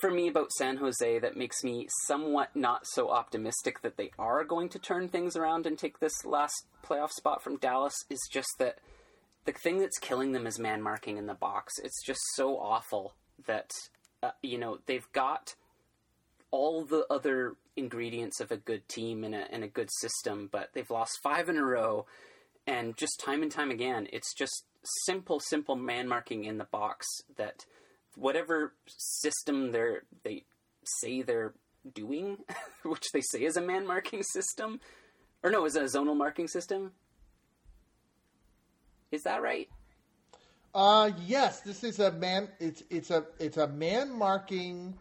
for 0.00 0.10
me 0.10 0.28
about 0.28 0.52
San 0.52 0.76
Jose 0.78 1.18
that 1.20 1.36
makes 1.36 1.62
me 1.62 1.86
somewhat 2.06 2.56
not 2.56 2.86
so 2.86 3.10
optimistic 3.10 3.82
that 3.82 3.96
they 3.96 4.10
are 4.18 4.44
going 4.44 4.68
to 4.70 4.78
turn 4.78 5.08
things 5.08 5.36
around 5.36 5.66
and 5.66 5.78
take 5.78 6.00
this 6.00 6.24
last 6.24 6.66
playoff 6.84 7.10
spot 7.10 7.42
from 7.42 7.56
Dallas 7.58 7.94
is 8.08 8.28
just 8.30 8.50
that 8.58 8.78
the 9.44 9.52
thing 9.52 9.78
that's 9.78 9.98
killing 9.98 10.32
them 10.32 10.46
is 10.46 10.58
man 10.58 10.82
marking 10.82 11.16
in 11.16 11.26
the 11.26 11.34
box. 11.34 11.74
It's 11.82 12.04
just 12.04 12.20
so 12.34 12.58
awful 12.58 13.14
that 13.46 13.70
uh, 14.22 14.32
you 14.42 14.58
know 14.58 14.78
they've 14.86 15.10
got 15.12 15.54
all 16.50 16.84
the 16.84 17.06
other 17.08 17.54
ingredients 17.76 18.40
of 18.40 18.50
a 18.50 18.56
good 18.56 18.88
team 18.88 19.24
and 19.24 19.34
a, 19.34 19.50
and 19.52 19.62
a 19.62 19.68
good 19.68 19.88
system, 20.00 20.48
but 20.50 20.70
they've 20.74 20.90
lost 20.90 21.18
five 21.22 21.48
in 21.48 21.56
a 21.56 21.64
row, 21.64 22.06
and 22.66 22.96
just 22.96 23.20
time 23.20 23.42
and 23.42 23.52
time 23.52 23.70
again, 23.70 24.08
it's 24.12 24.34
just 24.34 24.64
simple, 25.06 25.40
simple 25.40 25.76
man 25.76 26.08
marking 26.08 26.44
in 26.44 26.58
the 26.58 26.64
box 26.64 27.06
that 27.36 27.64
whatever 28.16 28.74
system 28.86 29.72
they're 29.72 30.02
they 30.24 30.44
say 30.84 31.22
they're 31.22 31.54
doing, 31.94 32.38
which 32.84 33.10
they 33.12 33.20
say 33.20 33.44
is 33.44 33.56
a 33.56 33.60
man 33.60 33.86
marking 33.86 34.22
system, 34.22 34.80
or 35.42 35.50
no, 35.50 35.64
is 35.64 35.76
it 35.76 35.82
a 35.82 35.86
zonal 35.86 36.16
marking 36.16 36.48
system? 36.48 36.92
Is 39.12 39.22
that 39.24 39.42
right? 39.42 39.68
Uh 40.74 41.10
yes, 41.26 41.60
this 41.60 41.82
is 41.82 41.98
a 41.98 42.12
man. 42.12 42.48
It's 42.60 42.82
it's 42.90 43.10
a 43.10 43.24
it's 43.38 43.56
a 43.56 43.66
man 43.66 44.10
marking. 44.16 44.96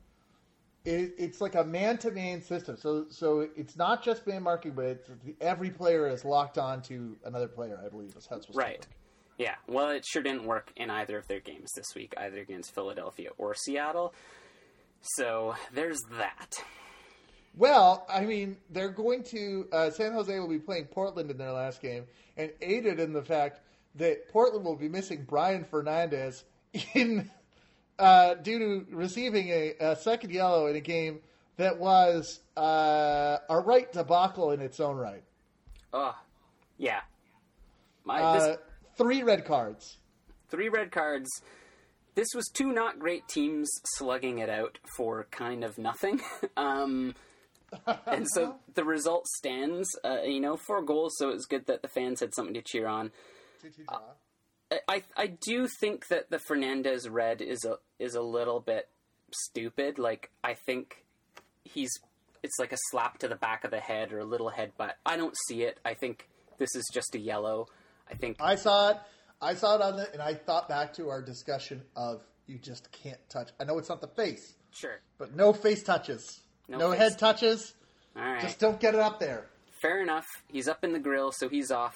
It, 0.85 1.13
it's 1.17 1.41
like 1.41 1.55
a 1.55 1.63
man 1.63 1.97
to 1.99 2.09
man 2.09 2.41
system. 2.41 2.75
So 2.77 3.05
so 3.09 3.47
it's 3.55 3.77
not 3.77 4.01
just 4.03 4.25
man 4.25 4.41
marking, 4.43 4.71
but 4.71 4.85
it's, 4.85 5.09
every 5.41 5.69
player 5.69 6.07
is 6.09 6.25
locked 6.25 6.57
on 6.57 6.81
to 6.83 7.15
another 7.25 7.47
player. 7.47 7.79
I 7.85 7.89
believe 7.89 8.15
is 8.17 8.25
how 8.25 8.37
it's 8.37 8.47
supposed 8.47 8.57
Right. 8.57 8.81
to 8.81 8.87
work. 8.87 8.95
Yeah. 9.39 9.55
Well, 9.67 9.89
it 9.89 10.05
sure 10.05 10.21
didn't 10.21 10.43
work 10.43 10.71
in 10.75 10.91
either 10.91 11.17
of 11.17 11.27
their 11.27 11.39
games 11.39 11.71
this 11.73 11.95
week, 11.95 12.13
either 12.17 12.37
against 12.39 12.75
Philadelphia 12.75 13.29
or 13.37 13.55
Seattle. 13.55 14.13
So 15.01 15.55
there's 15.73 16.01
that. 16.19 16.61
Well, 17.55 18.05
I 18.09 18.25
mean, 18.25 18.57
they're 18.69 18.91
going 18.91 19.23
to 19.31 19.67
uh, 19.71 19.89
San 19.91 20.11
Jose 20.11 20.37
will 20.37 20.49
be 20.49 20.59
playing 20.59 20.85
Portland 20.85 21.31
in 21.31 21.37
their 21.37 21.53
last 21.53 21.81
game, 21.81 22.03
and 22.37 22.51
aided 22.61 22.99
in 22.99 23.13
the 23.13 23.23
fact 23.23 23.61
that 23.95 24.29
Portland 24.29 24.65
will 24.65 24.75
be 24.75 24.89
missing 24.89 25.25
Brian 25.27 25.63
Fernandez 25.63 26.43
in 26.93 27.29
uh, 27.97 28.35
due 28.35 28.59
to 28.59 28.95
receiving 28.95 29.49
a, 29.49 29.73
a 29.79 29.95
second 29.95 30.31
yellow 30.31 30.67
in 30.67 30.75
a 30.75 30.81
game 30.81 31.19
that 31.57 31.77
was 31.77 32.41
uh, 32.55 33.37
a 33.49 33.59
right 33.59 33.91
debacle 33.91 34.51
in 34.51 34.61
its 34.61 34.79
own 34.79 34.97
right. 34.97 35.23
Oh, 35.91 36.15
yeah. 36.77 37.01
My 38.05 38.21
Uh, 38.21 38.39
this, 38.39 38.57
three 38.99 39.23
red 39.23 39.45
cards. 39.45 39.97
three 40.49 40.69
red 40.69 40.91
cards. 40.91 41.29
This 42.15 42.27
was 42.35 42.47
two 42.53 42.71
not 42.73 42.99
great 42.99 43.27
teams 43.27 43.69
slugging 43.95 44.39
it 44.39 44.49
out 44.49 44.77
for 44.97 45.25
kind 45.31 45.63
of 45.63 45.77
nothing. 45.77 46.19
um, 46.57 47.15
and 48.05 48.27
so 48.29 48.55
the 48.73 48.83
result 48.83 49.27
stands. 49.27 49.87
Uh, 50.03 50.21
you 50.23 50.39
know, 50.41 50.57
four 50.57 50.81
goals, 50.83 51.13
so 51.17 51.29
it's 51.29 51.45
good 51.45 51.65
that 51.67 51.81
the 51.81 51.87
fans 51.87 52.19
had 52.19 52.33
something 52.35 52.53
to 52.55 52.61
cheer 52.61 52.87
on. 52.87 53.11
I- 54.71 54.79
I 54.87 55.03
I 55.17 55.27
do 55.27 55.67
think 55.79 56.07
that 56.09 56.29
the 56.29 56.37
Fernandez 56.39 57.09
red 57.09 57.41
is 57.41 57.65
a 57.65 57.77
is 57.97 58.13
a 58.15 58.21
little 58.21 58.59
bit 58.59 58.87
stupid. 59.31 59.97
Like 59.97 60.29
I 60.43 60.53
think 60.53 61.03
he's 61.63 61.89
it's 62.43 62.59
like 62.59 62.71
a 62.71 62.77
slap 62.91 63.17
to 63.19 63.27
the 63.27 63.35
back 63.35 63.63
of 63.63 63.71
the 63.71 63.79
head 63.79 64.11
or 64.13 64.19
a 64.19 64.25
little 64.25 64.51
headbutt. 64.51 64.93
I 65.05 65.17
don't 65.17 65.35
see 65.47 65.63
it. 65.63 65.79
I 65.83 65.93
think 65.95 66.27
this 66.57 66.75
is 66.75 66.87
just 66.93 67.15
a 67.15 67.19
yellow. 67.19 67.67
I 68.11 68.15
think 68.15 68.37
I 68.39 68.55
saw 68.55 68.89
it. 68.91 68.97
I 69.41 69.53
saw 69.53 69.75
it 69.75 69.81
on 69.81 69.95
the, 69.97 70.11
and 70.11 70.21
I 70.21 70.33
thought 70.33 70.67
back 70.67 70.93
to 70.95 71.09
our 71.09 71.21
discussion 71.21 71.81
of 71.95 72.21
you 72.47 72.57
just 72.57 72.91
can't 72.91 73.19
touch. 73.29 73.49
I 73.59 73.63
know 73.63 73.77
it's 73.77 73.89
not 73.89 74.01
the 74.01 74.07
face, 74.07 74.55
sure. 74.71 74.99
but 75.17 75.35
no 75.35 75.53
face 75.53 75.83
touches, 75.83 76.41
No 76.67 76.77
no, 76.77 76.89
face. 76.91 76.99
head 76.99 77.19
touches. 77.19 77.73
All 78.17 78.23
right. 78.23 78.41
Just 78.41 78.59
don't 78.59 78.79
get 78.79 78.95
it 78.95 78.99
up 78.99 79.19
there. 79.19 79.45
Fair 79.81 80.01
enough. 80.01 80.25
He's 80.51 80.67
up 80.67 80.83
in 80.83 80.91
the 80.91 80.99
grill, 80.99 81.31
so 81.31 81.47
he's 81.47 81.71
off. 81.71 81.95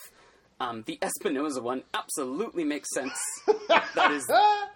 Um, 0.62 0.84
the 0.86 0.98
Espinoza 1.02 1.62
one 1.62 1.84
absolutely 1.94 2.64
makes 2.64 2.88
sense. 2.94 3.18
that 3.68 4.12
is 4.12 4.24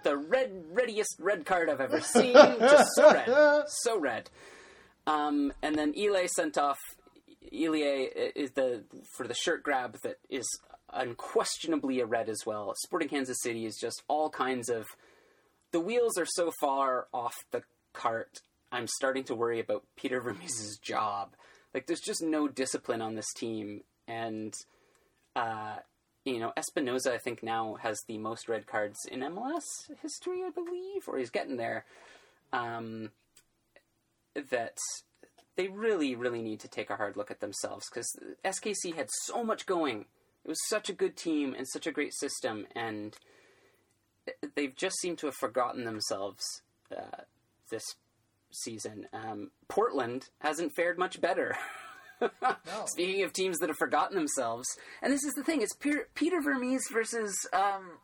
the 0.03 0.17
red, 0.17 0.51
readiest 0.73 1.15
red 1.19 1.45
card 1.45 1.69
I've 1.69 1.79
ever 1.79 2.01
seen. 2.01 2.33
Just 2.33 2.89
so 2.95 3.13
red, 3.13 3.63
so 3.67 3.97
red. 3.99 4.29
Um, 5.05 5.53
and 5.61 5.75
then 5.75 5.93
Ilie 5.95 6.27
sent 6.27 6.57
off. 6.57 6.79
Ilie 7.53 8.09
is 8.35 8.51
the 8.51 8.83
for 9.15 9.25
the 9.25 9.33
shirt 9.35 9.63
grab 9.63 9.95
that 10.03 10.15
is 10.29 10.45
unquestionably 10.93 11.99
a 11.99 12.05
red 12.05 12.29
as 12.29 12.45
well. 12.45 12.73
Sporting 12.77 13.09
Kansas 13.09 13.41
City 13.41 13.65
is 13.65 13.77
just 13.77 14.03
all 14.07 14.29
kinds 14.29 14.69
of. 14.69 14.85
The 15.71 15.79
wheels 15.79 16.17
are 16.17 16.25
so 16.25 16.51
far 16.61 17.07
off 17.13 17.35
the 17.51 17.61
cart. 17.93 18.39
I'm 18.71 18.87
starting 18.87 19.25
to 19.25 19.35
worry 19.35 19.59
about 19.59 19.83
Peter 19.95 20.21
Vermes' 20.21 20.77
job. 20.81 21.33
Like, 21.73 21.87
there's 21.87 21.99
just 21.99 22.21
no 22.21 22.47
discipline 22.47 23.01
on 23.01 23.15
this 23.15 23.31
team, 23.35 23.81
and 24.07 24.53
uh, 25.35 25.77
you 26.25 26.39
know, 26.39 26.51
Espinoza, 26.57 27.11
I 27.11 27.17
think 27.17 27.41
now 27.41 27.75
has 27.81 27.99
the 28.07 28.17
most 28.17 28.49
red 28.49 28.67
cards 28.67 28.97
in 29.09 29.21
MLS 29.21 29.63
history, 30.01 30.43
I 30.45 30.49
believe, 30.49 31.07
or 31.07 31.17
he's 31.17 31.29
getting 31.29 31.57
there. 31.57 31.85
Um, 32.51 33.11
that 34.49 34.77
they 35.55 35.67
really, 35.67 36.15
really 36.15 36.41
need 36.41 36.59
to 36.61 36.67
take 36.67 36.89
a 36.89 36.95
hard 36.95 37.17
look 37.17 37.31
at 37.31 37.39
themselves 37.39 37.85
because 37.89 38.07
SKC 38.45 38.95
had 38.95 39.09
so 39.25 39.43
much 39.43 39.65
going. 39.65 40.05
It 40.47 40.51
was 40.51 40.67
such 40.69 40.89
a 40.89 40.93
good 40.93 41.17
team 41.17 41.53
and 41.57 41.67
such 41.67 41.87
a 41.87 41.91
great 41.91 42.13
system, 42.13 42.67
and 42.73 43.13
they've 44.55 44.73
just 44.73 44.97
seemed 45.01 45.17
to 45.17 45.25
have 45.25 45.35
forgotten 45.35 45.83
themselves 45.83 46.41
uh, 46.89 47.23
this 47.69 47.83
season. 48.49 49.07
Um, 49.11 49.51
Portland 49.67 50.29
hasn't 50.39 50.73
fared 50.73 50.97
much 50.97 51.19
better. 51.19 51.57
Speaking 52.85 53.23
of 53.23 53.33
teams 53.33 53.57
that 53.57 53.67
have 53.67 53.77
forgotten 53.77 54.15
themselves, 54.15 54.65
and 55.01 55.11
this 55.11 55.25
is 55.25 55.33
the 55.33 55.43
thing: 55.43 55.61
it's 55.61 55.75
Peter, 55.75 56.07
Peter 56.15 56.39
Vermes 56.41 56.87
versus 56.93 57.35
um, 57.51 57.97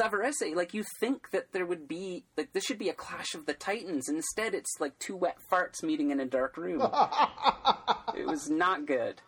Savarese. 0.00 0.54
Like 0.54 0.74
you 0.74 0.84
think 1.00 1.32
that 1.32 1.52
there 1.52 1.66
would 1.66 1.88
be 1.88 2.22
like 2.36 2.52
this 2.52 2.62
should 2.62 2.78
be 2.78 2.88
a 2.88 2.94
clash 2.94 3.34
of 3.34 3.46
the 3.46 3.52
titans. 3.52 4.08
Instead, 4.08 4.54
it's 4.54 4.76
like 4.78 4.96
two 5.00 5.16
wet 5.16 5.38
farts 5.50 5.82
meeting 5.82 6.12
in 6.12 6.20
a 6.20 6.24
dark 6.24 6.56
room. 6.56 6.80
it 8.16 8.26
was 8.28 8.48
not 8.48 8.86
good. 8.86 9.20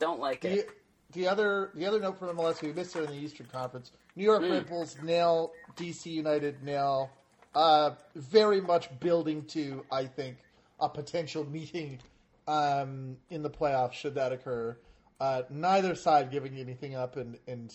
Don't 0.00 0.18
like 0.18 0.44
it. 0.44 0.68
The 1.12 1.26
other 1.26 1.70
the 1.74 1.86
other 1.86 2.00
note 2.00 2.18
from 2.18 2.36
MLS, 2.36 2.60
we 2.62 2.72
missed 2.72 2.94
it 2.96 3.04
in 3.04 3.10
the 3.10 3.16
Eastern 3.16 3.46
Conference. 3.46 3.92
New 4.16 4.24
York 4.24 4.42
Hmm. 4.42 4.50
Red 4.52 4.68
Bulls 4.68 4.96
nil, 5.02 5.52
DC 5.76 6.06
United 6.06 6.62
nil. 6.62 7.10
uh, 7.54 7.92
very 8.14 8.60
much 8.60 8.88
building 9.00 9.42
to, 9.46 9.84
I 9.90 10.04
think, 10.04 10.36
a 10.80 10.88
potential 10.88 11.44
meeting 11.48 11.98
um, 12.46 13.16
in 13.30 13.42
the 13.42 13.50
playoffs 13.50 13.94
should 13.94 14.14
that 14.16 14.32
occur. 14.32 14.76
Uh, 15.18 15.42
neither 15.50 15.94
side 15.94 16.30
giving 16.30 16.56
anything 16.58 16.94
up, 16.94 17.16
and 17.16 17.38
and 17.48 17.74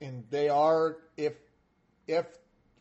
and 0.00 0.24
they 0.30 0.48
are 0.48 0.96
if 1.16 1.34
if 2.08 2.26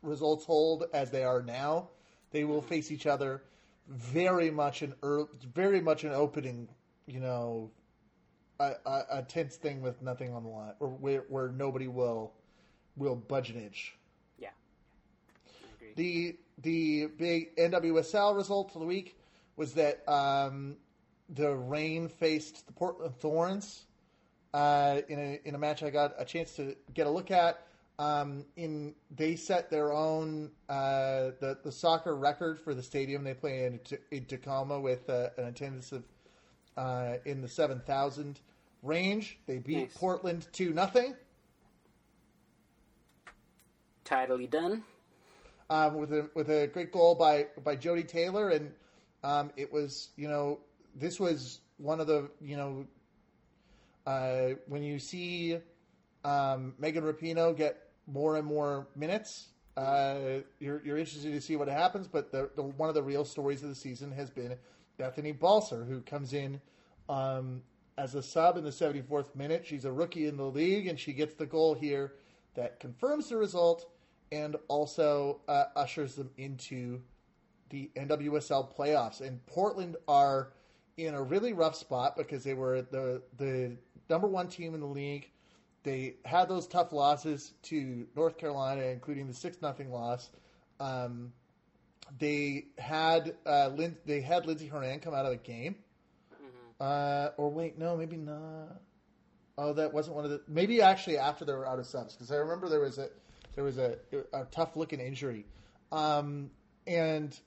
results 0.01 0.45
hold 0.45 0.85
as 0.93 1.11
they 1.11 1.23
are 1.23 1.41
now, 1.41 1.89
they 2.31 2.45
will 2.45 2.61
face 2.61 2.89
each 2.89 3.05
other 3.05 3.43
very 3.89 4.49
much 4.49 4.81
an 4.81 4.93
early, 5.03 5.27
very 5.53 5.81
much 5.81 6.03
an 6.05 6.11
opening, 6.11 6.67
you 7.05 7.19
know, 7.19 7.69
a, 8.59 8.73
a, 8.85 9.05
a 9.11 9.23
tense 9.23 9.55
thing 9.55 9.81
with 9.81 10.01
nothing 10.01 10.33
on 10.33 10.43
the 10.43 10.49
line, 10.49 10.73
or 10.79 10.89
where, 10.89 11.25
where 11.29 11.49
nobody 11.49 11.87
will 11.87 12.33
will 12.97 13.15
budge 13.15 13.49
an 13.49 13.61
inch. 13.61 13.95
Yeah. 14.37 14.49
The 15.95 16.35
the 16.61 17.07
big 17.17 17.55
NWSL 17.55 18.35
result 18.35 18.75
of 18.75 18.81
the 18.81 18.87
week 18.87 19.17
was 19.55 19.73
that 19.73 20.07
um, 20.07 20.77
the 21.29 21.55
Reign 21.55 22.09
faced 22.09 22.67
the 22.67 22.73
Portland 22.73 23.15
Thorns 23.19 23.85
uh, 24.53 25.01
in 25.07 25.19
a 25.19 25.39
in 25.45 25.55
a 25.55 25.57
match 25.57 25.83
I 25.83 25.89
got 25.89 26.13
a 26.17 26.25
chance 26.25 26.55
to 26.55 26.75
get 26.93 27.07
a 27.07 27.09
look 27.09 27.31
at. 27.31 27.65
Um, 27.97 28.45
in 28.55 28.95
they 29.13 29.35
set 29.35 29.69
their 29.69 29.91
own 29.91 30.51
uh, 30.69 31.31
the 31.39 31.57
the 31.63 31.71
soccer 31.71 32.15
record 32.15 32.59
for 32.59 32.73
the 32.73 32.83
stadium 32.83 33.23
they 33.23 33.33
play 33.33 33.65
in, 33.65 33.79
in 34.11 34.25
Tacoma 34.25 34.79
with 34.79 35.09
uh, 35.09 35.29
an 35.37 35.45
attendance 35.45 35.91
of 35.91 36.03
uh, 36.77 37.15
in 37.25 37.41
the 37.41 37.47
seven 37.49 37.81
thousand 37.81 38.39
range. 38.83 39.37
They 39.47 39.59
beat 39.59 39.89
Nice. 39.89 39.97
Portland 39.97 40.47
two 40.51 40.73
nothing. 40.73 41.15
Tidily 44.03 44.47
done. 44.47 44.83
um, 45.69 45.95
with 45.97 46.11
a 46.13 46.29
with 46.33 46.49
a 46.49 46.67
great 46.67 46.91
goal 46.91 47.15
by 47.15 47.47
by 47.63 47.75
Jodie 47.75 48.07
Taylor, 48.07 48.49
and 48.49 48.71
um, 49.23 49.51
it 49.55 49.71
was 49.71 50.09
you 50.15 50.27
know 50.27 50.59
this 50.95 51.19
was 51.19 51.59
one 51.77 51.99
of 51.99 52.07
the 52.07 52.29
you 52.41 52.57
know 52.57 52.87
uh, 54.07 54.55
when 54.67 54.81
you 54.83 54.97
see 54.99 55.57
um, 56.25 56.73
Megan 56.79 57.03
Rapinoe 57.03 57.55
get 57.55 57.77
more 58.07 58.37
and 58.37 58.45
more 58.47 58.87
minutes, 58.95 59.49
uh, 59.77 60.39
you're 60.59 60.81
you're 60.83 60.97
interested 60.97 61.31
to 61.31 61.41
see 61.41 61.55
what 61.55 61.67
happens. 61.67 62.07
But 62.07 62.31
the, 62.31 62.49
the 62.55 62.63
one 62.63 62.89
of 62.89 62.95
the 62.95 63.03
real 63.03 63.25
stories 63.25 63.61
of 63.61 63.69
the 63.69 63.75
season 63.75 64.11
has 64.13 64.31
been 64.31 64.55
Bethany 64.97 65.33
Balcer, 65.33 65.83
who 65.85 66.01
comes 66.01 66.33
in. 66.33 66.61
Um, 67.07 67.61
as 67.99 68.15
a 68.15 68.23
sub 68.23 68.55
in 68.55 68.63
the 68.63 68.69
74th 68.69 69.35
minute, 69.35 69.65
she's 69.67 69.83
a 69.83 69.91
rookie 69.91 70.25
in 70.25 70.37
the 70.37 70.45
league, 70.45 70.87
and 70.87 70.97
she 70.97 71.11
gets 71.11 71.35
the 71.35 71.45
goal 71.45 71.73
here 71.73 72.13
that 72.55 72.79
confirms 72.79 73.27
the 73.27 73.35
result 73.35 73.91
and 74.31 74.55
also 74.69 75.41
uh, 75.49 75.65
ushers 75.75 76.15
them 76.15 76.29
into 76.37 77.01
the 77.69 77.91
NWSL 77.97 78.73
playoffs. 78.73 79.19
And 79.19 79.45
Portland 79.47 79.97
are 80.07 80.53
in 80.95 81.13
a 81.13 81.21
really 81.21 81.51
rough 81.51 81.75
spot 81.75 82.15
because 82.15 82.43
they 82.43 82.53
were 82.53 82.81
the 82.81 83.21
the 83.37 83.75
number 84.09 84.27
one 84.27 84.47
team 84.47 84.73
in 84.73 84.79
the 84.79 84.87
league. 84.87 85.29
They 85.83 86.15
had 86.25 86.47
those 86.47 86.67
tough 86.67 86.93
losses 86.93 87.53
to 87.63 88.07
North 88.15 88.37
Carolina, 88.37 88.83
including 88.83 89.27
the 89.27 89.33
six 89.33 89.61
nothing 89.61 89.91
loss. 89.91 90.29
Um, 90.79 91.33
they 92.17 92.67
had 92.77 93.35
uh, 93.45 93.69
Lin- 93.75 93.97
they 94.05 94.21
had 94.21 94.45
Lindsey 94.45 94.67
Horan 94.67 94.99
come 94.99 95.13
out 95.13 95.25
of 95.25 95.31
the 95.31 95.37
game. 95.37 95.75
Uh, 96.79 97.29
or 97.37 97.49
wait, 97.49 97.77
no, 97.77 97.97
maybe 97.97 98.15
not. 98.15 98.79
Oh, 99.57 99.73
that 99.73 99.93
wasn't 99.93 100.15
one 100.15 100.23
of 100.23 100.31
the. 100.31 100.41
Maybe 100.47 100.81
actually 100.81 101.17
after 101.17 101.43
they 101.43 101.53
were 101.53 101.67
out 101.67 101.79
of 101.79 101.85
subs 101.85 102.13
because 102.13 102.31
I 102.31 102.37
remember 102.37 102.69
there 102.69 102.79
was 102.79 102.97
a 102.97 103.09
there 103.55 103.63
was 103.63 103.77
a, 103.77 103.97
a 104.31 104.45
tough 104.45 104.77
looking 104.77 105.01
injury, 105.01 105.45
um, 105.91 106.49
and 106.87 107.37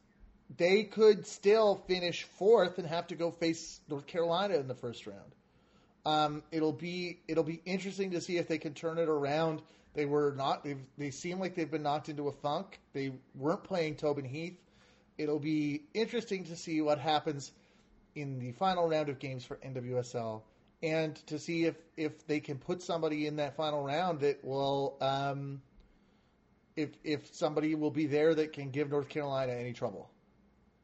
they 0.59 0.83
could 0.85 1.27
still 1.27 1.77
finish 1.87 2.25
fourth 2.39 2.79
and 2.79 2.87
have 2.87 3.07
to 3.07 3.15
go 3.15 3.31
face 3.31 3.81
North 3.89 4.07
Carolina 4.07 4.57
in 4.57 4.69
the 4.69 4.75
first 4.75 5.07
round. 5.07 5.35
Um, 6.05 6.43
it'll 6.51 6.73
be 6.73 7.21
it'll 7.29 7.45
be 7.45 7.63
interesting 7.65 8.11
to 8.11 8.21
see 8.21 8.37
if 8.37 8.49
they 8.49 8.59
can 8.59 8.75
turn 8.75 8.99
it 8.99 9.09
around. 9.09 9.63
They 9.95 10.05
were 10.05 10.35
not. 10.37 10.65
They 10.65 10.77
they 10.99 11.11
seem 11.11 11.39
like 11.39 11.55
they've 11.55 11.71
been 11.71 11.83
knocked 11.83 12.11
into 12.11 12.29
a 12.29 12.33
funk. 12.33 12.79
They 12.93 13.13
weren't 13.35 13.65
playing 13.65 13.97
Tobin 13.97 14.27
Heath. 14.27 14.59
It'll 15.17 15.39
be 15.39 15.85
interesting 15.95 16.45
to 16.45 16.57
see 16.57 16.83
what 16.83 16.99
happens 16.99 17.53
in 18.15 18.39
the 18.39 18.53
final 18.53 18.89
round 18.89 19.09
of 19.09 19.19
games 19.19 19.45
for 19.45 19.57
NWSL, 19.57 20.43
and 20.83 21.15
to 21.27 21.39
see 21.39 21.65
if 21.65 21.77
if 21.97 22.27
they 22.27 22.41
can 22.41 22.59
put 22.59 22.83
somebody 22.83 23.27
in 23.27 23.37
that 23.37 23.57
final 23.57 23.83
round 23.83 24.21
that 24.21 24.45
will, 24.45 24.97
um, 25.01 25.63
if 26.77 26.91
if 27.05 27.35
somebody 27.35 27.75
will 27.75 27.91
be 27.91 28.07
there 28.07 28.35
that 28.35 28.53
can 28.53 28.71
give 28.71 28.91
North 28.91 29.09
Carolina 29.09 29.53
any 29.53 29.73
trouble. 29.73 30.11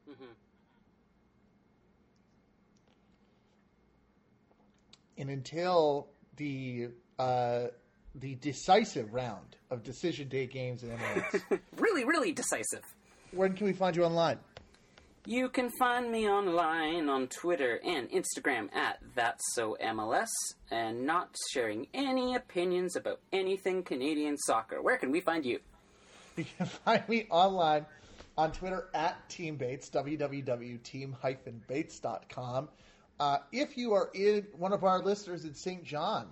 hmm 0.07 0.25
And 5.17 5.31
until 5.31 6.09
the 6.37 6.89
uh, 7.19 7.67
the 8.15 8.37
decisive 8.37 9.13
round 9.13 9.57
of 9.71 9.83
decision 9.83 10.29
day 10.29 10.47
games 10.47 10.83
in 10.83 10.91
MLS, 10.91 11.43
Really, 11.77 12.05
really 12.05 12.33
decisive. 12.33 12.83
when 13.33 13.55
can 13.55 13.67
we 13.67 13.73
find 13.73 13.97
you 13.97 14.05
online? 14.05 14.39
You 15.29 15.49
can 15.51 15.69
find 15.69 16.11
me 16.11 16.27
online 16.27 17.11
on 17.11 17.29
Twitter 17.29 17.79
and 17.85 18.11
Instagram 18.11 18.75
at 18.75 18.97
That's 19.15 19.45
So 19.53 19.77
MLS, 19.79 20.31
and 20.71 21.05
not 21.05 21.37
sharing 21.53 21.87
any 21.93 22.35
opinions 22.35 22.97
about 22.97 23.21
anything 23.31 23.83
Canadian 23.83 24.39
soccer. 24.39 24.81
Where 24.81 24.97
can 24.97 25.11
we 25.11 25.21
find 25.21 25.45
you? 25.45 25.61
You 26.37 26.47
can 26.57 26.65
find 26.67 27.07
me 27.11 27.27
online 27.29 27.85
on 28.39 28.53
Twitter 28.53 28.89
at 28.95 29.29
Team 29.29 29.57
Bates, 29.57 29.91
www.team-bates.com. 29.91 32.69
Uh, 33.21 33.39
if 33.53 33.77
you 33.77 33.93
are 33.93 34.09
in 34.15 34.47
one 34.57 34.73
of 34.73 34.83
our 34.83 35.03
listeners 35.03 35.45
in 35.45 35.53
St. 35.53 35.85
John, 35.85 36.29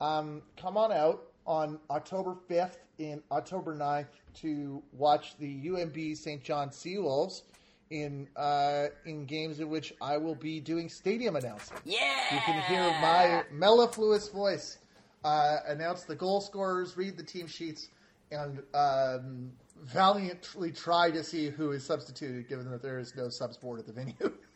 um, 0.00 0.40
come 0.56 0.76
on 0.76 0.92
out 0.92 1.24
on 1.48 1.80
October 1.90 2.36
5th 2.48 2.76
and 3.00 3.22
October 3.32 3.74
9th 3.74 4.06
to 4.34 4.80
watch 4.92 5.36
the 5.38 5.66
UNB 5.66 6.16
St. 6.16 6.44
John 6.44 6.68
Seawolves 6.68 7.42
in 7.90 8.28
uh, 8.36 8.86
in 9.04 9.24
games 9.24 9.60
in 9.60 9.68
which 9.68 9.92
I 10.00 10.16
will 10.16 10.34
be 10.34 10.60
doing 10.60 10.88
stadium 10.88 11.36
announcing. 11.36 11.76
Yeah! 11.84 12.34
You 12.34 12.40
can 12.40 12.62
hear 12.62 12.82
my 13.00 13.44
mellifluous 13.52 14.28
voice 14.28 14.78
uh, 15.24 15.58
announce 15.66 16.04
the 16.04 16.14
goal 16.14 16.40
scorers, 16.40 16.96
read 16.96 17.16
the 17.16 17.22
team 17.22 17.46
sheets, 17.46 17.88
and 18.30 18.62
um, 18.74 19.52
valiantly 19.82 20.72
try 20.72 21.10
to 21.10 21.22
see 21.22 21.48
who 21.48 21.72
is 21.72 21.84
substituted, 21.84 22.48
given 22.48 22.70
that 22.70 22.82
there 22.82 22.98
is 22.98 23.14
no 23.16 23.28
subs 23.28 23.56
board 23.56 23.80
at 23.80 23.86
the 23.86 23.92
venue. 23.92 24.14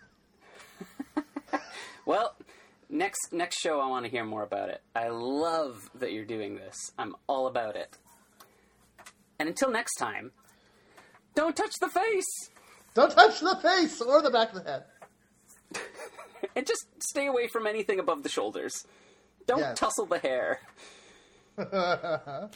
Well, 2.06 2.34
next 2.88 3.32
next 3.32 3.60
show 3.60 3.80
I 3.80 3.86
want 3.88 4.04
to 4.04 4.10
hear 4.10 4.24
more 4.24 4.42
about 4.42 4.68
it. 4.68 4.82
I 4.96 5.08
love 5.08 5.90
that 5.94 6.12
you're 6.12 6.24
doing 6.24 6.56
this. 6.56 6.76
I'm 6.98 7.14
all 7.28 7.46
about 7.46 7.76
it. 7.76 7.96
And 9.38 9.48
until 9.48 9.70
next 9.70 9.94
time, 9.94 10.32
don't 11.36 11.54
touch 11.54 11.72
the 11.80 11.88
face 11.88 12.50
Don't 12.94 13.10
touch 13.12 13.40
the 13.40 13.56
face 13.62 14.00
or 14.00 14.20
the 14.22 14.30
back 14.30 14.52
of 14.54 14.64
the 14.64 14.70
head. 14.70 14.84
and 16.56 16.66
just 16.66 16.86
stay 17.02 17.26
away 17.26 17.46
from 17.48 17.66
anything 17.66 17.98
above 18.00 18.22
the 18.22 18.28
shoulders. 18.28 18.86
Don't 19.46 19.60
Yes. 19.60 19.78
tussle 19.78 20.06
the 20.06 20.18
hair. 20.18 20.60